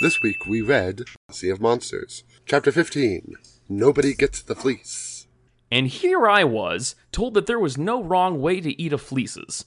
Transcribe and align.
This 0.00 0.22
week 0.22 0.46
we 0.46 0.62
read 0.62 1.06
Sea 1.28 1.50
of 1.50 1.60
Monsters, 1.60 2.22
Chapter 2.46 2.70
15 2.70 3.34
Nobody 3.68 4.14
Gets 4.14 4.42
the 4.42 4.54
Fleece. 4.54 5.26
And 5.72 5.88
here 5.88 6.28
I 6.28 6.44
was, 6.44 6.94
told 7.10 7.34
that 7.34 7.46
there 7.46 7.58
was 7.58 7.76
no 7.76 8.00
wrong 8.00 8.40
way 8.40 8.60
to 8.60 8.80
eat 8.80 8.92
a 8.92 8.98
fleeces. 8.98 9.64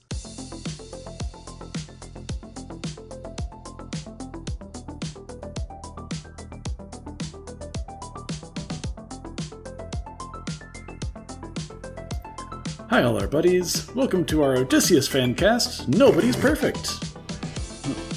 Hi, 12.88 13.02
all 13.02 13.20
our 13.20 13.28
buddies. 13.28 13.94
Welcome 13.94 14.24
to 14.26 14.42
our 14.42 14.56
Odysseus 14.56 15.06
fan 15.06 15.34
cast. 15.34 15.88
Nobody's 15.88 16.36
perfect. 16.36 17.11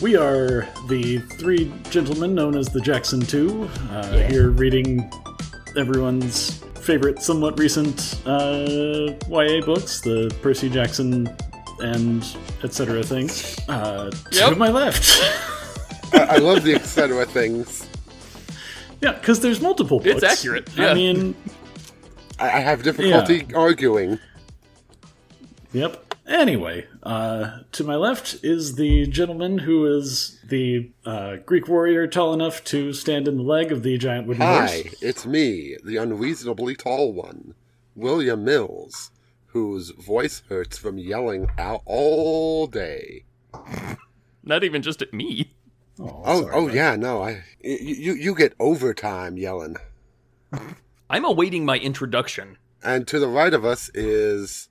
We 0.01 0.15
are 0.17 0.67
the 0.87 1.19
three 1.39 1.71
gentlemen 1.89 2.35
known 2.35 2.55
as 2.57 2.67
the 2.67 2.81
Jackson 2.81 3.21
Two, 3.21 3.69
uh, 3.89 4.17
here 4.27 4.49
reading 4.49 5.09
everyone's 5.77 6.57
favorite, 6.81 7.19
somewhat 7.21 7.57
recent 7.57 8.19
uh, 8.25 9.13
YA 9.29 9.61
books, 9.65 10.01
the 10.01 10.35
Percy 10.41 10.69
Jackson 10.69 11.33
and 11.79 12.25
etc. 12.63 13.03
things. 13.03 13.57
Uh, 13.69 14.11
Yep. 14.31 14.49
To 14.49 14.55
my 14.57 14.69
left. 14.69 15.09
I, 16.13 16.35
I 16.35 16.37
love 16.37 16.63
the 16.63 16.75
etc. 16.75 17.25
things. 17.25 17.87
yeah, 19.01 19.13
because 19.13 19.39
there's 19.39 19.61
multiple 19.61 19.99
books. 19.99 20.21
It's 20.21 20.23
accurate, 20.23 20.69
yeah. 20.75 20.89
I 20.89 20.93
mean, 20.93 21.35
I, 22.37 22.47
I 22.47 22.59
have 22.59 22.83
difficulty 22.83 23.47
arguing. 23.55 24.19
Yep. 25.73 26.04
Anyway, 26.27 26.87
uh, 27.03 27.59
to 27.71 27.83
my 27.83 27.95
left 27.95 28.37
is 28.43 28.75
the 28.75 29.05
gentleman 29.07 29.59
who 29.59 29.85
is 29.85 30.39
the 30.47 30.89
uh, 31.05 31.35
Greek 31.45 31.67
warrior 31.67 32.07
tall 32.07 32.33
enough 32.33 32.63
to 32.63 32.93
stand 32.93 33.27
in 33.27 33.37
the 33.37 33.43
leg 33.43 33.71
of 33.71 33.83
the 33.83 33.95
giant 33.97 34.25
wooden 34.27 34.41
Hi, 34.41 34.65
horse. 34.67 34.95
it's 35.01 35.25
me, 35.27 35.77
the 35.83 35.97
unreasonably 35.97 36.75
tall 36.75 37.13
one, 37.13 37.53
William 37.95 38.43
Mills, 38.43 39.11
whose 39.47 39.91
voice 39.91 40.41
hurts 40.49 40.79
from 40.79 40.97
yelling 40.97 41.47
out 41.59 41.81
all 41.85 42.65
day. 42.65 43.23
Not 44.43 44.63
even 44.63 44.81
just 44.81 45.01
at 45.03 45.13
me. 45.13 45.51
Oh, 45.99 46.21
Oh, 46.25 46.41
sorry, 46.41 46.53
oh 46.55 46.67
yeah, 46.67 46.95
no, 46.95 47.23
I 47.23 47.43
you, 47.61 47.95
you 47.95 48.13
you 48.15 48.35
get 48.35 48.53
overtime 48.59 49.37
yelling. 49.37 49.77
I'm 51.09 51.23
awaiting 51.23 51.65
my 51.65 51.77
introduction. 51.77 52.57
And 52.83 53.07
to 53.07 53.19
the 53.19 53.27
right 53.27 53.53
of 53.53 53.63
us 53.63 53.89
is 53.93 54.67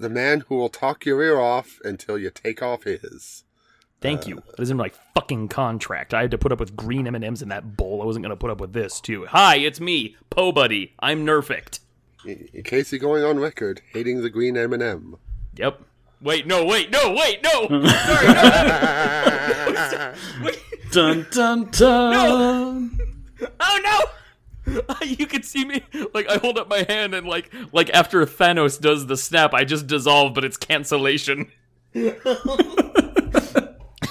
the 0.00 0.08
man 0.08 0.44
who 0.48 0.56
will 0.56 0.70
talk 0.70 1.04
your 1.04 1.22
ear 1.22 1.38
off 1.38 1.78
until 1.84 2.18
you 2.18 2.30
take 2.30 2.62
off 2.62 2.84
his. 2.84 3.44
Thank 4.00 4.26
you. 4.26 4.42
That 4.56 4.62
is 4.62 4.70
in 4.70 4.78
my 4.78 4.90
fucking 5.14 5.48
contract. 5.48 6.14
I 6.14 6.22
had 6.22 6.30
to 6.30 6.38
put 6.38 6.52
up 6.52 6.58
with 6.58 6.74
green 6.74 7.06
M&Ms 7.06 7.42
in 7.42 7.50
that 7.50 7.76
bowl. 7.76 8.00
I 8.00 8.06
wasn't 8.06 8.22
going 8.22 8.30
to 8.30 8.36
put 8.36 8.50
up 8.50 8.58
with 8.58 8.72
this, 8.72 8.98
too. 8.98 9.26
Hi, 9.26 9.56
it's 9.56 9.78
me, 9.78 10.16
Po 10.30 10.52
Buddy. 10.52 10.94
I'm 11.00 11.26
Nerfect. 11.26 11.80
In 12.24 12.48
in 12.54 12.62
case 12.62 12.92
you're 12.92 12.98
going 12.98 13.24
on 13.24 13.38
record 13.38 13.82
hating 13.92 14.22
the 14.22 14.30
green 14.30 14.56
M&M. 14.56 15.16
Yep. 15.56 15.82
Wait, 16.22 16.46
no, 16.46 16.64
wait, 16.64 16.90
no, 16.90 17.12
wait, 17.12 17.42
no! 17.42 17.50
Sorry, 17.68 18.26
no! 19.74 20.14
wait. 20.42 20.58
Dun 20.92 21.26
dun 21.30 21.68
dun. 21.70 22.98
Oh 23.58 23.80
no! 23.82 24.19
You 25.02 25.26
can 25.26 25.42
see 25.42 25.64
me 25.64 25.82
like 26.14 26.28
I 26.28 26.36
hold 26.36 26.58
up 26.58 26.68
my 26.68 26.84
hand 26.88 27.14
and 27.14 27.26
like 27.26 27.52
like 27.72 27.90
after 27.90 28.24
Thanos 28.24 28.80
does 28.80 29.06
the 29.06 29.16
snap, 29.16 29.54
I 29.54 29.64
just 29.64 29.86
dissolve, 29.86 30.34
but 30.34 30.44
it's 30.44 30.56
cancellation. 30.56 31.50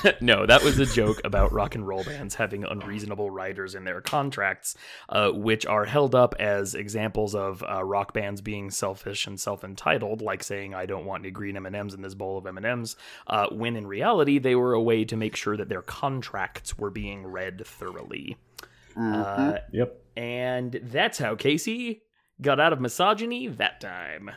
no, 0.22 0.46
that 0.46 0.62
was 0.64 0.80
a 0.80 0.86
joke 0.86 1.22
about 1.24 1.52
rock 1.52 1.76
and 1.76 1.88
roll 1.88 2.04
bands 2.04 2.36
having 2.36 2.64
unreasonable 2.64 3.30
writers 3.30 3.76
in 3.76 3.84
their 3.84 4.02
contracts, 4.02 4.76
uh, 5.10 5.30
which 5.32 5.66
are 5.66 5.86
held 5.86 6.16
up 6.16 6.36
as 6.40 6.76
examples 6.76 7.36
of 7.36 7.64
uh, 7.70 7.84
rock 7.84 8.14
bands 8.14 8.42
being 8.42 8.70
selfish 8.70 9.28
and 9.28 9.40
self-entitled, 9.40 10.22
like 10.22 10.44
saying 10.44 10.74
"I 10.74 10.86
don't 10.86 11.06
want 11.06 11.24
any 11.24 11.32
green 11.32 11.58
M 11.58 11.66
and 11.66 11.76
M's 11.76 11.94
in 11.94 12.02
this 12.02 12.16
bowl 12.16 12.38
of 12.38 12.46
M 12.46 12.58
and 12.58 12.66
M's," 12.66 12.96
uh, 13.28 13.48
when 13.52 13.76
in 13.76 13.88
reality 13.88 14.40
they 14.40 14.56
were 14.56 14.74
a 14.74 14.82
way 14.82 15.06
to 15.06 15.16
make 15.16 15.36
sure 15.36 15.58
that 15.58 15.70
their 15.70 15.82
contracts 15.82 16.78
were 16.78 16.92
being 16.92 17.28
read 17.28 17.66
thoroughly. 17.66 18.38
Uh, 19.00 19.58
Yep. 19.72 20.02
and 20.18 20.80
that's 20.84 21.18
how 21.20 21.36
Casey 21.36 22.02
got 22.42 22.60
out 22.60 22.74
of 22.74 22.82
misogyny 22.82 23.48
that 23.48 23.80
time. 23.80 24.32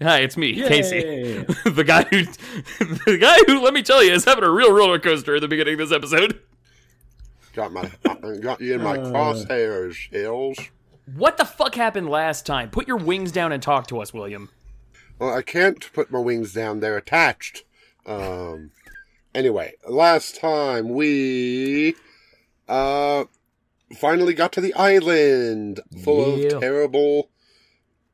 Hi, 0.00 0.18
it's 0.20 0.36
me, 0.36 0.54
Casey. 0.54 1.44
The 1.64 1.84
guy 1.84 2.04
who 2.04 2.22
the 3.06 3.18
guy 3.20 3.36
who 3.46 3.60
let 3.60 3.74
me 3.74 3.82
tell 3.82 4.02
you 4.04 4.12
is 4.12 4.24
having 4.24 4.44
a 4.44 4.50
real 4.50 4.72
roller 4.72 4.98
coaster 5.00 5.34
at 5.36 5.40
the 5.40 5.48
beginning 5.48 5.74
of 5.74 5.80
this 5.88 5.92
episode. 5.92 6.40
got 7.54 7.72
my 7.72 7.90
uh, 8.04 8.14
got 8.40 8.60
you 8.60 8.74
in 8.74 8.82
my 8.82 8.96
crosshairs, 8.98 10.08
Hills. 10.12 10.56
What 11.16 11.36
the 11.36 11.44
fuck 11.44 11.74
happened 11.74 12.08
last 12.08 12.46
time? 12.46 12.70
Put 12.70 12.86
your 12.86 12.98
wings 12.98 13.32
down 13.32 13.50
and 13.50 13.60
talk 13.62 13.86
to 13.88 14.00
us, 14.00 14.12
William. 14.14 14.50
Well, 15.18 15.34
I 15.34 15.42
can't 15.42 15.92
put 15.92 16.12
my 16.12 16.20
wings 16.20 16.52
down; 16.52 16.78
they're 16.80 16.96
attached. 16.96 17.64
Um. 18.06 18.70
Anyway, 19.34 19.74
last 19.88 20.36
time 20.40 20.90
we 20.90 21.94
uh 22.68 23.24
finally 23.96 24.34
got 24.34 24.52
to 24.52 24.60
the 24.60 24.74
island 24.74 25.80
full 26.04 26.38
Yeah. 26.38 26.54
of 26.54 26.60
terrible 26.60 27.30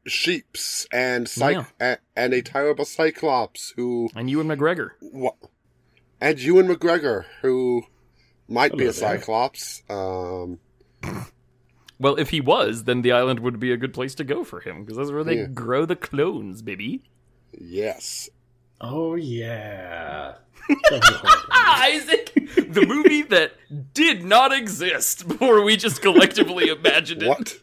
sheeps 0.07 0.87
and 0.93 1.29
cy- 1.29 1.67
a- 1.81 1.99
and 2.15 2.35
a 2.35 2.43
terrible 2.43 2.85
cyclops 2.85 3.73
who 3.77 4.09
And 4.15 4.29
Ewan 4.31 4.49
McGregor. 4.49 4.91
wha- 5.01 5.33
and 6.21 6.39
Ewan 6.41 6.69
McGregor 6.69 7.25
who 7.43 7.85
might 8.49 8.73
be 8.77 8.85
a 8.85 8.93
there. 8.93 8.93
cyclops. 8.93 9.83
Um. 9.89 10.61
Well, 11.99 12.17
if 12.19 12.31
he 12.31 12.41
was, 12.41 12.85
then 12.85 13.03
the 13.03 13.13
island 13.13 13.41
would 13.41 13.59
be 13.61 13.73
a 13.73 13.77
good 13.77 13.95
place 13.95 14.15
to 14.17 14.25
go 14.25 14.43
for 14.45 14.61
him 14.61 14.81
because 14.85 14.97
that's 14.99 15.11
where 15.13 15.25
they 15.25 15.39
Yeah. 15.39 15.47
grow 15.47 15.87
the 15.87 15.97
clones, 15.97 16.61
baby. 16.61 17.05
Yes. 17.53 18.29
Oh 18.81 19.15
yeah. 19.15 20.35
Ah, 21.51 21.83
Isaac, 21.85 22.33
the 22.35 22.85
movie 22.87 23.23
that 23.23 23.53
did 23.93 24.25
not 24.25 24.53
exist 24.53 25.29
before 25.29 25.63
we 25.63 25.77
just 25.77 26.01
collectively 26.03 26.69
imagined 26.69 27.23
it. 27.23 27.29
What? 27.29 27.59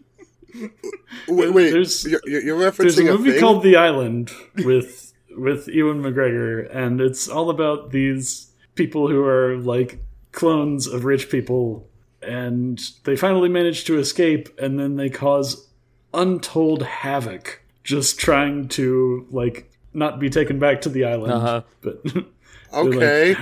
wait, 1.27 1.53
wait. 1.53 1.71
There's- 1.71 2.05
you're, 2.05 2.21
you're 2.25 2.41
you're 2.43 2.71
There's 2.71 2.97
a 2.99 3.01
referencing 3.03 3.05
movie 3.17 3.31
thing? 3.31 3.39
called 3.39 3.63
The 3.63 3.75
Island 3.75 4.31
with 4.57 5.13
with 5.37 5.67
Ewan 5.67 6.01
McGregor, 6.03 6.73
and 6.75 6.99
it's 7.01 7.27
all 7.27 7.49
about 7.49 7.91
these 7.91 8.51
people 8.75 9.07
who 9.07 9.23
are 9.23 9.57
like 9.57 9.99
clones 10.31 10.87
of 10.87 11.05
rich 11.05 11.29
people, 11.29 11.87
and 12.21 12.79
they 13.05 13.15
finally 13.15 13.49
manage 13.49 13.85
to 13.85 13.97
escape, 13.97 14.49
and 14.59 14.79
then 14.79 14.95
they 14.97 15.09
cause 15.09 15.67
untold 16.13 16.83
havoc 16.83 17.61
just 17.83 18.19
trying 18.19 18.67
to 18.67 19.25
like 19.31 19.70
not 19.93 20.19
be 20.19 20.29
taken 20.29 20.59
back 20.59 20.81
to 20.81 20.89
the 20.89 21.05
island. 21.05 21.33
Uh-huh. 21.33 21.61
But 21.81 22.01
okay. 22.73 23.35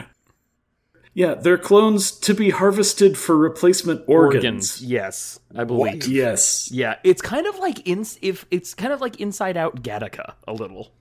yeah, 1.13 1.35
they're 1.35 1.57
clones 1.57 2.11
to 2.11 2.33
be 2.33 2.49
harvested 2.49 3.17
for 3.17 3.35
replacement 3.37 4.03
organs. 4.07 4.81
Yes, 4.81 5.39
I 5.55 5.63
believe. 5.63 6.07
Yes. 6.07 6.69
Yeah, 6.71 6.95
it's 7.03 7.21
kind 7.21 7.47
of 7.47 7.57
like 7.59 7.87
in 7.87 8.05
if 8.21 8.45
it's 8.51 8.73
kind 8.73 8.93
of 8.93 9.01
like 9.01 9.19
Inside 9.19 9.57
Out 9.57 9.83
Gattaca 9.83 10.33
a 10.47 10.53
little. 10.53 10.91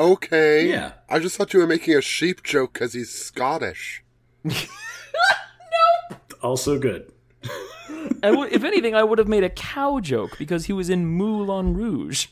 Okay. 0.00 0.68
Yeah. 0.68 0.92
I 1.10 1.18
just 1.18 1.36
thought 1.36 1.52
you 1.52 1.60
were 1.60 1.66
making 1.66 1.94
a 1.94 2.00
sheep 2.00 2.42
joke 2.42 2.72
because 2.72 2.94
he's 2.94 3.10
Scottish. 3.10 4.02
Nope. 4.44 4.56
Also 6.42 6.78
good. 6.78 7.12
I 8.22 8.48
if 8.50 8.64
anything, 8.64 8.94
I 8.94 9.02
would 9.02 9.18
have 9.18 9.28
made 9.28 9.44
a 9.44 9.50
cow 9.50 10.00
joke 10.00 10.38
because 10.38 10.64
he 10.64 10.72
was 10.72 10.88
in 10.88 11.04
Moulin 11.04 11.74
Rouge. 11.74 12.28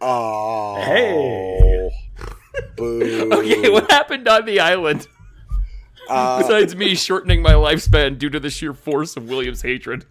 Oh. 0.00 0.76
Hey. 0.82 1.90
Boo. 2.76 3.30
Okay, 3.32 3.68
what 3.70 3.90
happened 3.90 4.28
on 4.28 4.44
the 4.44 4.60
island? 4.60 5.08
Uh, 6.08 6.38
Besides 6.40 6.76
me 6.76 6.94
shortening 6.94 7.42
my 7.42 7.52
lifespan 7.52 8.18
due 8.18 8.30
to 8.30 8.38
the 8.38 8.50
sheer 8.50 8.72
force 8.74 9.16
of 9.16 9.28
William's 9.28 9.62
hatred. 9.62 10.04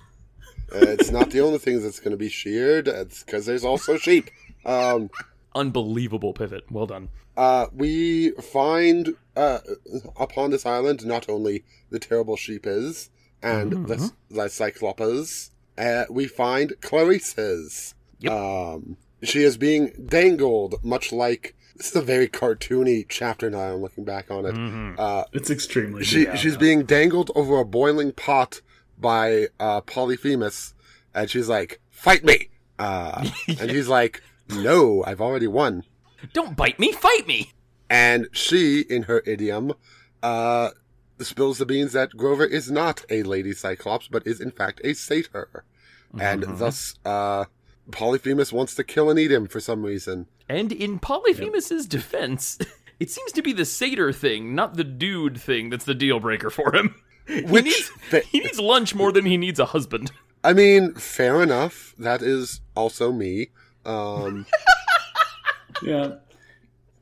it's 0.73 1.11
not 1.11 1.31
the 1.31 1.39
only 1.39 1.57
thing 1.59 1.81
that's 1.81 1.99
going 1.99 2.11
to 2.11 2.17
be 2.17 2.29
sheared. 2.29 2.87
It's 2.87 3.23
because 3.23 3.45
there's 3.45 3.63
also 3.63 3.97
sheep. 3.97 4.29
Um, 4.65 5.09
Unbelievable 5.53 6.33
pivot. 6.33 6.63
Well 6.69 6.85
done. 6.87 7.09
uh, 7.37 7.67
we 7.73 8.31
find 8.31 9.15
uh, 9.37 9.59
upon 10.17 10.51
this 10.51 10.65
island 10.65 11.05
not 11.05 11.29
only 11.29 11.63
the 11.91 11.99
terrible 11.99 12.35
sheep 12.35 12.65
is 12.67 13.09
and 13.41 13.87
the, 13.87 14.11
the 14.29 14.49
cyclopes, 14.49 15.51
uh, 15.77 16.05
we 16.09 16.25
find 16.27 16.73
Clarisse's. 16.81 17.93
Yep. 18.19 18.31
Um, 18.33 18.97
she 19.27 19.43
is 19.43 19.57
being 19.57 19.91
dangled, 20.07 20.75
much 20.83 21.11
like 21.11 21.55
this 21.75 21.89
is 21.89 21.95
a 21.95 22.01
very 22.01 22.27
cartoony 22.27 23.05
chapter 23.07 23.49
now. 23.49 23.59
I'm 23.73 23.81
looking 23.81 24.05
back 24.05 24.31
on 24.31 24.45
it. 24.45 24.99
Uh, 24.99 25.25
It's 25.33 25.49
extremely 25.49 26.03
she 26.03 26.25
good. 26.25 26.39
she's 26.39 26.57
being 26.57 26.83
dangled 26.85 27.31
over 27.35 27.59
a 27.59 27.65
boiling 27.65 28.11
pot 28.13 28.61
by 28.97 29.47
uh, 29.59 29.81
Polyphemus, 29.81 30.73
and 31.13 31.29
she's 31.29 31.49
like, 31.49 31.81
"Fight 31.89 32.23
me!" 32.23 32.49
Uh, 32.79 33.29
and 33.59 33.69
he's 33.71 33.87
like, 33.89 34.21
"No, 34.49 35.03
I've 35.05 35.21
already 35.21 35.47
won." 35.47 35.83
Don't 36.33 36.55
bite 36.55 36.79
me, 36.79 36.91
fight 36.93 37.27
me. 37.27 37.51
And 37.89 38.27
she, 38.31 38.81
in 38.81 39.03
her 39.03 39.21
idiom, 39.27 39.73
uh, 40.23 40.69
spills 41.19 41.57
the 41.59 41.65
beans 41.65 41.91
that 41.93 42.17
Grover 42.17 42.45
is 42.45 42.71
not 42.71 43.05
a 43.09 43.21
lady 43.23 43.53
Cyclops, 43.53 44.07
but 44.07 44.25
is 44.25 44.41
in 44.41 44.51
fact 44.51 44.81
a 44.83 44.93
satyr. 44.93 45.63
And 46.17 46.43
thus, 46.57 46.95
uh, 47.03 47.45
Polyphemus 47.91 48.51
wants 48.51 48.75
to 48.75 48.83
kill 48.83 49.09
and 49.09 49.19
eat 49.19 49.31
him 49.31 49.47
for 49.47 49.59
some 49.59 49.83
reason. 49.83 50.27
And 50.49 50.71
in 50.71 50.99
Polyphemus's 50.99 51.85
defense, 51.85 52.57
it 52.99 53.09
seems 53.09 53.31
to 53.33 53.41
be 53.41 53.53
the 53.53 53.65
satyr 53.65 54.11
thing, 54.11 54.55
not 54.55 54.75
the 54.75 54.83
dude 54.83 55.39
thing, 55.39 55.69
that's 55.69 55.85
the 55.85 55.95
deal 55.95 56.19
breaker 56.19 56.49
for 56.49 56.75
him. 56.75 56.95
He 57.27 57.41
Which 57.41 57.65
needs, 57.65 57.89
fa- 58.07 58.19
he 58.19 58.39
needs 58.39 58.59
lunch 58.59 58.93
more 58.93 59.11
than 59.11 59.25
he 59.25 59.35
needs 59.35 59.59
a 59.59 59.65
husband. 59.65 60.11
I 60.43 60.53
mean, 60.53 60.93
fair 60.93 61.41
enough. 61.41 61.95
That 61.97 62.21
is 62.21 62.61
also 62.75 63.11
me. 63.11 63.47
Um, 63.83 64.45
Yeah. 65.83 66.15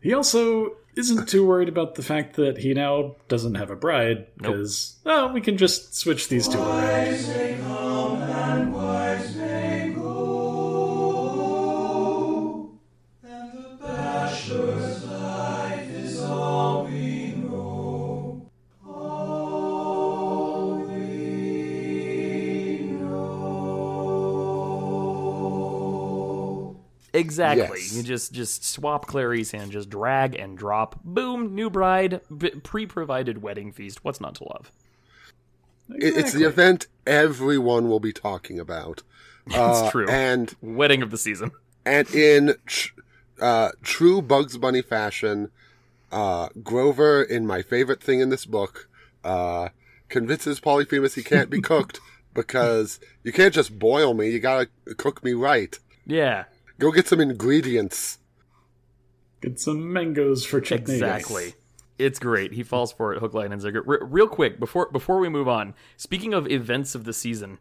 He 0.01 0.13
also 0.13 0.75
isn't 0.95 1.27
too 1.27 1.45
worried 1.45 1.69
about 1.69 1.95
the 1.95 2.03
fact 2.03 2.35
that 2.35 2.57
he 2.57 2.74
now 2.74 3.15
doesn't 3.27 3.56
have 3.56 3.71
a 3.71 3.75
bride 3.75 4.27
because 4.38 4.97
oh, 5.06 5.31
we 5.33 5.41
can 5.41 5.57
just 5.57 5.95
switch 5.95 6.30
these 6.30 6.47
two 6.47 6.59
around. 6.59 8.82
Exactly. 27.13 27.80
Yes. 27.80 27.95
You 27.95 28.04
just 28.04 28.33
just 28.33 28.65
swap 28.65 29.06
Clary's 29.06 29.51
hand, 29.51 29.71
just 29.71 29.89
drag 29.89 30.36
and 30.36 30.57
drop. 30.57 31.00
Boom, 31.04 31.54
new 31.54 31.69
bride, 31.69 32.21
b- 32.36 32.50
pre-provided 32.63 33.42
wedding 33.42 33.71
feast. 33.71 34.04
What's 34.04 34.19
not 34.19 34.36
to 34.36 34.45
love? 34.45 34.71
it- 35.89 36.18
it's 36.18 36.33
the 36.33 36.45
event 36.45 36.88
everyone 37.06 37.88
will 37.89 38.00
be 38.00 38.13
talking 38.13 38.60
about. 38.60 39.04
Uh, 39.54 39.92
true. 39.92 40.07
And 40.07 40.56
Wedding 40.62 41.01
of 41.01 41.12
the 41.12 41.18
season. 41.18 41.51
and 41.86 42.10
in 42.15 42.56
tr- 42.65 42.94
uh, 43.42 43.71
true 43.81 44.21
Bugs 44.21 44.56
Bunny 44.57 44.81
fashion, 44.81 45.51
uh, 46.13 46.48
Grover, 46.63 47.21
in 47.21 47.45
my 47.45 47.62
favorite 47.62 48.01
thing 48.01 48.21
in 48.21 48.30
this 48.30 48.45
book, 48.45 48.88
uh, 49.25 49.68
convinces 50.07 50.62
Polyphemus 50.62 51.16
he 51.16 51.24
can't 51.24 51.50
be 51.50 51.59
cooked 51.74 52.00
because 52.33 53.01
you 53.24 53.33
can't 53.33 53.54
just 53.54 53.77
boil 53.77 54.13
me. 54.13 54.30
You 54.30 54.39
gotta 54.39 54.69
cook 54.95 55.25
me 55.25 55.33
right. 55.33 55.77
Yeah, 56.07 56.45
Go 56.80 56.92
get 56.92 57.08
some 57.08 57.20
ingredients. 57.20 58.18
Get 59.42 59.60
some 59.60 59.92
mangoes 59.92 60.46
for 60.46 60.62
chutney. 60.62 60.94
exactly. 60.94 61.54
It's 62.00 62.18
great. 62.18 62.54
He 62.54 62.64
falls 62.64 62.92
for 62.92 63.14
it, 63.14 63.20
hook, 63.20 63.34
line, 63.34 63.52
and 63.52 63.62
sinker. 63.62 63.81
Re- 63.86 64.00
real 64.02 64.28
quick 64.28 64.60
before 64.60 64.90
before 64.92 65.20
we 65.20 65.30
move 65.30 65.48
on. 65.48 65.74
Speaking 65.98 66.34
of 66.34 66.50
events 66.50 66.96
of 66.96 67.04
the 67.04 67.14
season, 67.14 67.60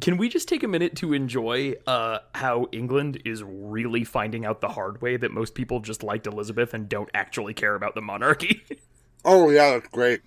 can 0.00 0.16
we 0.16 0.28
just 0.28 0.48
take 0.48 0.62
a 0.62 0.68
minute 0.68 0.96
to 0.96 1.12
enjoy 1.12 1.74
uh, 1.86 2.20
how 2.34 2.68
England 2.72 3.20
is 3.24 3.42
really 3.42 4.04
finding 4.04 4.46
out 4.46 4.60
the 4.60 4.68
hard 4.68 5.02
way 5.02 5.16
that 5.16 5.30
most 5.32 5.54
people 5.54 5.80
just 5.80 6.02
liked 6.02 6.26
Elizabeth 6.26 6.72
and 6.72 6.88
don't 6.88 7.10
actually 7.12 7.52
care 7.54 7.74
about 7.74 7.94
the 7.94 8.02
monarchy? 8.02 8.62
Oh 9.22 9.50
yeah, 9.50 9.72
that's 9.72 9.88
great. 9.88 10.22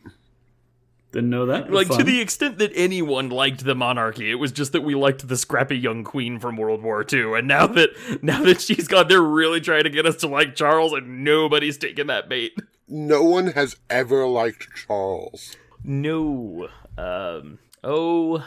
Didn't 1.13 1.29
know 1.29 1.45
that. 1.45 1.71
like 1.71 1.87
to 1.89 2.03
the 2.03 2.19
extent 2.19 2.57
that 2.57 2.71
anyone 2.75 3.29
liked 3.29 3.63
the 3.63 3.75
monarchy 3.75 4.29
it 4.31 4.35
was 4.35 4.51
just 4.51 4.71
that 4.73 4.81
we 4.81 4.95
liked 4.95 5.27
the 5.27 5.37
scrappy 5.37 5.77
young 5.77 6.03
queen 6.03 6.39
from 6.39 6.57
world 6.57 6.81
war 6.83 7.05
ii 7.13 7.37
and 7.37 7.47
now 7.47 7.67
that 7.67 7.89
now 8.23 8.43
that 8.43 8.59
she's 8.59 8.87
gone 8.87 9.07
they're 9.07 9.21
really 9.21 9.61
trying 9.61 9.83
to 9.83 9.89
get 9.91 10.05
us 10.07 10.15
to 10.17 10.27
like 10.27 10.55
charles 10.55 10.91
and 10.91 11.23
nobody's 11.23 11.77
taking 11.77 12.07
that 12.07 12.27
bait 12.27 12.53
No 12.87 13.23
one 13.23 13.47
has 13.53 13.75
ever 13.89 14.25
liked 14.27 14.67
Charles. 14.75 15.55
no 15.83 16.67
um 16.97 17.59
oh 17.83 18.43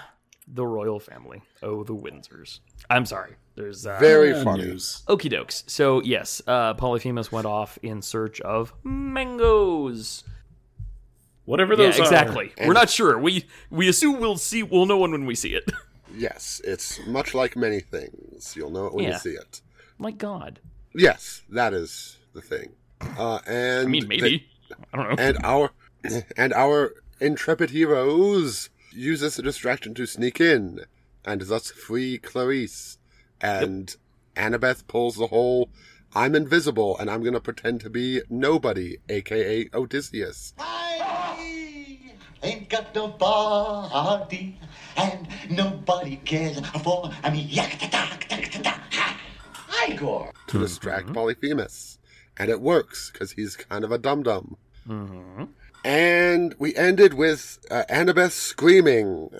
the 0.48 0.66
royal 0.66 0.98
family 1.00 1.42
oh 1.62 1.84
the 1.84 1.94
windsors 1.94 2.58
i'm 2.90 3.06
sorry 3.06 3.34
there's 3.54 3.86
uh 3.86 3.98
Very 4.00 4.32
funny. 4.44 4.64
news. 4.64 5.02
okie 5.08 5.30
dokes 5.30 5.62
so 5.70 6.02
yes 6.02 6.42
uh 6.48 6.74
polyphemus 6.74 7.30
went 7.30 7.46
off 7.46 7.78
in 7.82 8.02
search 8.02 8.40
of 8.42 8.72
mangoes 8.84 10.24
Whatever 11.46 11.72
yeah 11.74 11.86
those 11.86 11.98
are. 11.98 12.02
exactly 12.02 12.52
And- 12.58 12.68
we're 12.68 12.74
not 12.74 12.90
sure 12.90 13.18
we 13.18 13.46
we 13.70 13.88
assume 13.88 14.20
we'll 14.20 14.36
see 14.36 14.62
we'll 14.62 14.86
know 14.86 14.98
one 14.98 15.10
when 15.12 15.26
we 15.26 15.34
see 15.34 15.54
it 15.54 15.64
Yes, 16.18 16.62
it's 16.64 17.04
much 17.06 17.34
like 17.34 17.56
many 17.56 17.80
things. 17.80 18.54
You'll 18.56 18.70
know 18.70 18.86
it 18.86 18.94
when 18.94 19.04
Yeah. 19.04 19.12
you 19.14 19.18
see 19.18 19.30
it. 19.30 19.60
my 19.98 20.10
god 20.12 20.60
Yes, 20.94 21.42
that 21.50 21.74
is 21.74 22.16
the 22.32 22.40
thing. 22.40 22.70
Uh, 23.18 23.38
and 23.46 23.86
i 23.86 23.90
mean 23.90 24.06
maybe 24.08 24.46
i 24.92 24.96
don't 24.96 25.08
know 25.18 25.22
and 25.24 25.38
our 25.44 25.70
and 26.36 26.52
our 26.54 26.94
intrepid 27.20 27.70
heroes 27.70 28.70
use 28.92 29.20
this 29.20 29.36
distraction 29.36 29.92
to 29.94 30.06
sneak 30.06 30.40
in 30.40 30.80
and 31.24 31.42
thus 31.42 31.70
free 31.70 32.18
Clarisse. 32.18 32.96
And 33.40 33.94
Annabeth 34.36 34.86
pulls 34.86 35.16
the 35.16 35.26
whole 35.26 35.68
I'm 36.14 36.34
invisible 36.34 36.96
and 36.98 37.10
I'm 37.10 37.22
gonna 37.22 37.40
pretend 37.40 37.80
to 37.82 37.90
be 37.90 38.22
nobody, 38.30 38.96
aka 39.10 39.68
Odysseus. 39.74 40.54
I 40.58 40.98
ain't 42.46 42.68
got 42.68 42.94
nobody, 42.94 44.54
and 44.96 45.28
nobody 45.50 46.16
cares 46.16 46.60
for 46.82 47.10
me. 47.30 47.48
Yakata-ta, 47.50 48.80
ha. 48.92 49.86
Igor. 49.88 50.32
to 50.48 50.58
distract 50.58 51.12
Polyphemus. 51.12 51.98
Mhm. 51.98 52.38
And 52.38 52.50
it 52.50 52.60
works, 52.60 53.10
because 53.10 53.32
he's 53.32 53.56
kind 53.56 53.84
of 53.84 53.90
a 53.92 53.98
dum 53.98 54.22
dum. 54.22 54.56
Mm-hmm. 54.88 55.44
And 55.84 56.54
we 56.58 56.74
ended 56.76 57.14
with 57.14 57.58
uh, 57.70 57.84
Annabeth 57.88 58.32
screaming, 58.32 59.30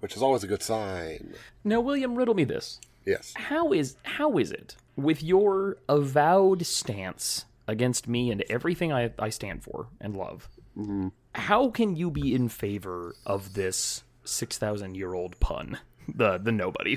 which 0.00 0.14
is 0.16 0.22
always 0.22 0.44
a 0.44 0.46
good 0.46 0.62
sign. 0.62 1.34
Now, 1.64 1.80
William, 1.80 2.14
riddle 2.14 2.34
me 2.34 2.44
this: 2.44 2.80
Yes. 3.04 3.32
How 3.36 3.72
is 3.72 3.96
how 4.02 4.38
is 4.38 4.50
it 4.52 4.76
with 4.96 5.22
your 5.22 5.76
avowed 5.88 6.64
stance 6.66 7.46
against 7.66 8.06
me 8.08 8.30
and 8.30 8.44
everything 8.48 8.92
I, 8.92 9.10
I 9.18 9.30
stand 9.30 9.62
for 9.64 9.88
and 10.00 10.16
love? 10.16 10.48
Mm-hmm. 10.78 11.08
How 11.36 11.68
can 11.68 11.96
you 11.96 12.10
be 12.10 12.34
in 12.34 12.48
favor 12.48 13.14
of 13.26 13.54
this 13.54 14.02
six 14.24 14.56
thousand 14.58 14.96
year 14.96 15.12
old 15.14 15.38
pun, 15.38 15.78
the 16.14 16.38
the 16.38 16.52
nobody 16.52 16.96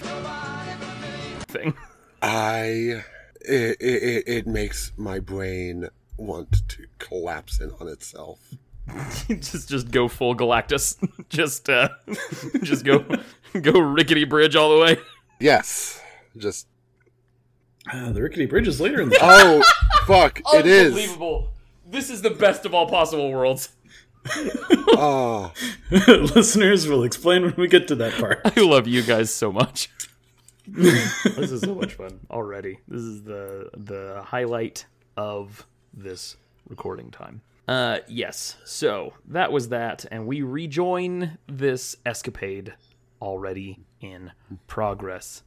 thing? 1.47 1.73
I. 2.21 3.03
It, 3.41 3.77
it, 3.79 4.23
it 4.27 4.47
makes 4.47 4.91
my 4.97 5.19
brain 5.19 5.87
want 6.17 6.67
to 6.67 6.85
collapse 6.99 7.61
in 7.61 7.71
on 7.79 7.87
itself. 7.87 8.39
just 9.27 9.69
just 9.69 9.91
go 9.91 10.07
full 10.07 10.35
Galactus, 10.35 10.97
just 11.29 11.69
uh, 11.69 11.89
just 12.63 12.83
go 12.83 13.05
go 13.61 13.79
rickety 13.79 14.25
bridge 14.25 14.55
all 14.55 14.75
the 14.75 14.81
way. 14.81 14.97
Yes. 15.39 16.01
Just. 16.37 16.67
Ah, 17.91 18.11
the 18.11 18.21
rickety 18.21 18.45
bridge 18.45 18.67
is 18.67 18.81
later 18.81 19.01
in 19.01 19.09
the 19.09 19.17
Oh, 19.21 19.63
fuck. 20.05 20.41
It 20.53 20.65
is. 20.67 20.87
Unbelievable. 20.87 21.49
This 21.85 22.09
is 22.09 22.21
the 22.21 22.29
best 22.29 22.65
of 22.65 22.73
all 22.73 22.87
possible 22.87 23.31
worlds. 23.31 23.69
Oh. 25.01 25.53
Listeners 25.91 26.87
will 26.87 27.03
explain 27.03 27.43
when 27.43 27.53
we 27.55 27.67
get 27.67 27.87
to 27.87 27.95
that 27.95 28.13
part. 28.19 28.41
I 28.43 28.59
love 28.59 28.85
you 28.87 29.01
guys 29.01 29.33
so 29.33 29.51
much. 29.51 29.89
this 30.67 31.51
is 31.51 31.61
so 31.61 31.73
much 31.73 31.93
fun 31.93 32.19
already. 32.29 32.79
This 32.87 33.01
is 33.01 33.23
the 33.23 33.69
the 33.77 34.21
highlight 34.25 34.85
of 35.15 35.65
this 35.93 36.35
recording 36.67 37.11
time. 37.11 37.41
Uh 37.67 37.99
yes. 38.09 38.57
So, 38.65 39.13
that 39.27 39.51
was 39.53 39.69
that 39.69 40.05
and 40.11 40.27
we 40.27 40.41
rejoin 40.41 41.37
this 41.47 41.95
escapade 42.05 42.73
already 43.21 43.79
in 44.01 44.31
progress. 44.67 45.43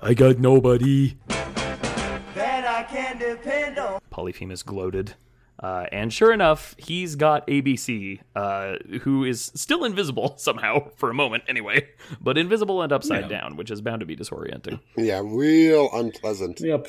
I 0.00 0.14
got 0.14 0.38
nobody. 0.38 1.18
that 1.28 2.64
I 2.66 2.82
can 2.84 3.18
depend 3.18 3.78
on. 3.78 4.00
Polyphemus 4.10 4.62
gloated. 4.62 5.14
Uh, 5.62 5.86
and 5.92 6.12
sure 6.12 6.32
enough, 6.32 6.74
he's 6.78 7.14
got 7.14 7.46
ABC, 7.46 8.20
uh, 8.34 8.74
who 9.02 9.24
is 9.24 9.52
still 9.54 9.84
invisible 9.84 10.34
somehow, 10.38 10.88
for 10.96 11.10
a 11.10 11.14
moment 11.14 11.44
anyway, 11.48 11.86
but 12.20 12.36
invisible 12.36 12.82
and 12.82 12.92
upside 12.92 13.22
Yeah. 13.30 13.40
down, 13.40 13.56
which 13.56 13.70
is 13.70 13.80
bound 13.80 14.00
to 14.00 14.06
be 14.06 14.16
disorienting. 14.16 14.80
Yeah, 14.96 15.22
real 15.24 15.88
unpleasant. 15.92 16.60
Yep. 16.60 16.88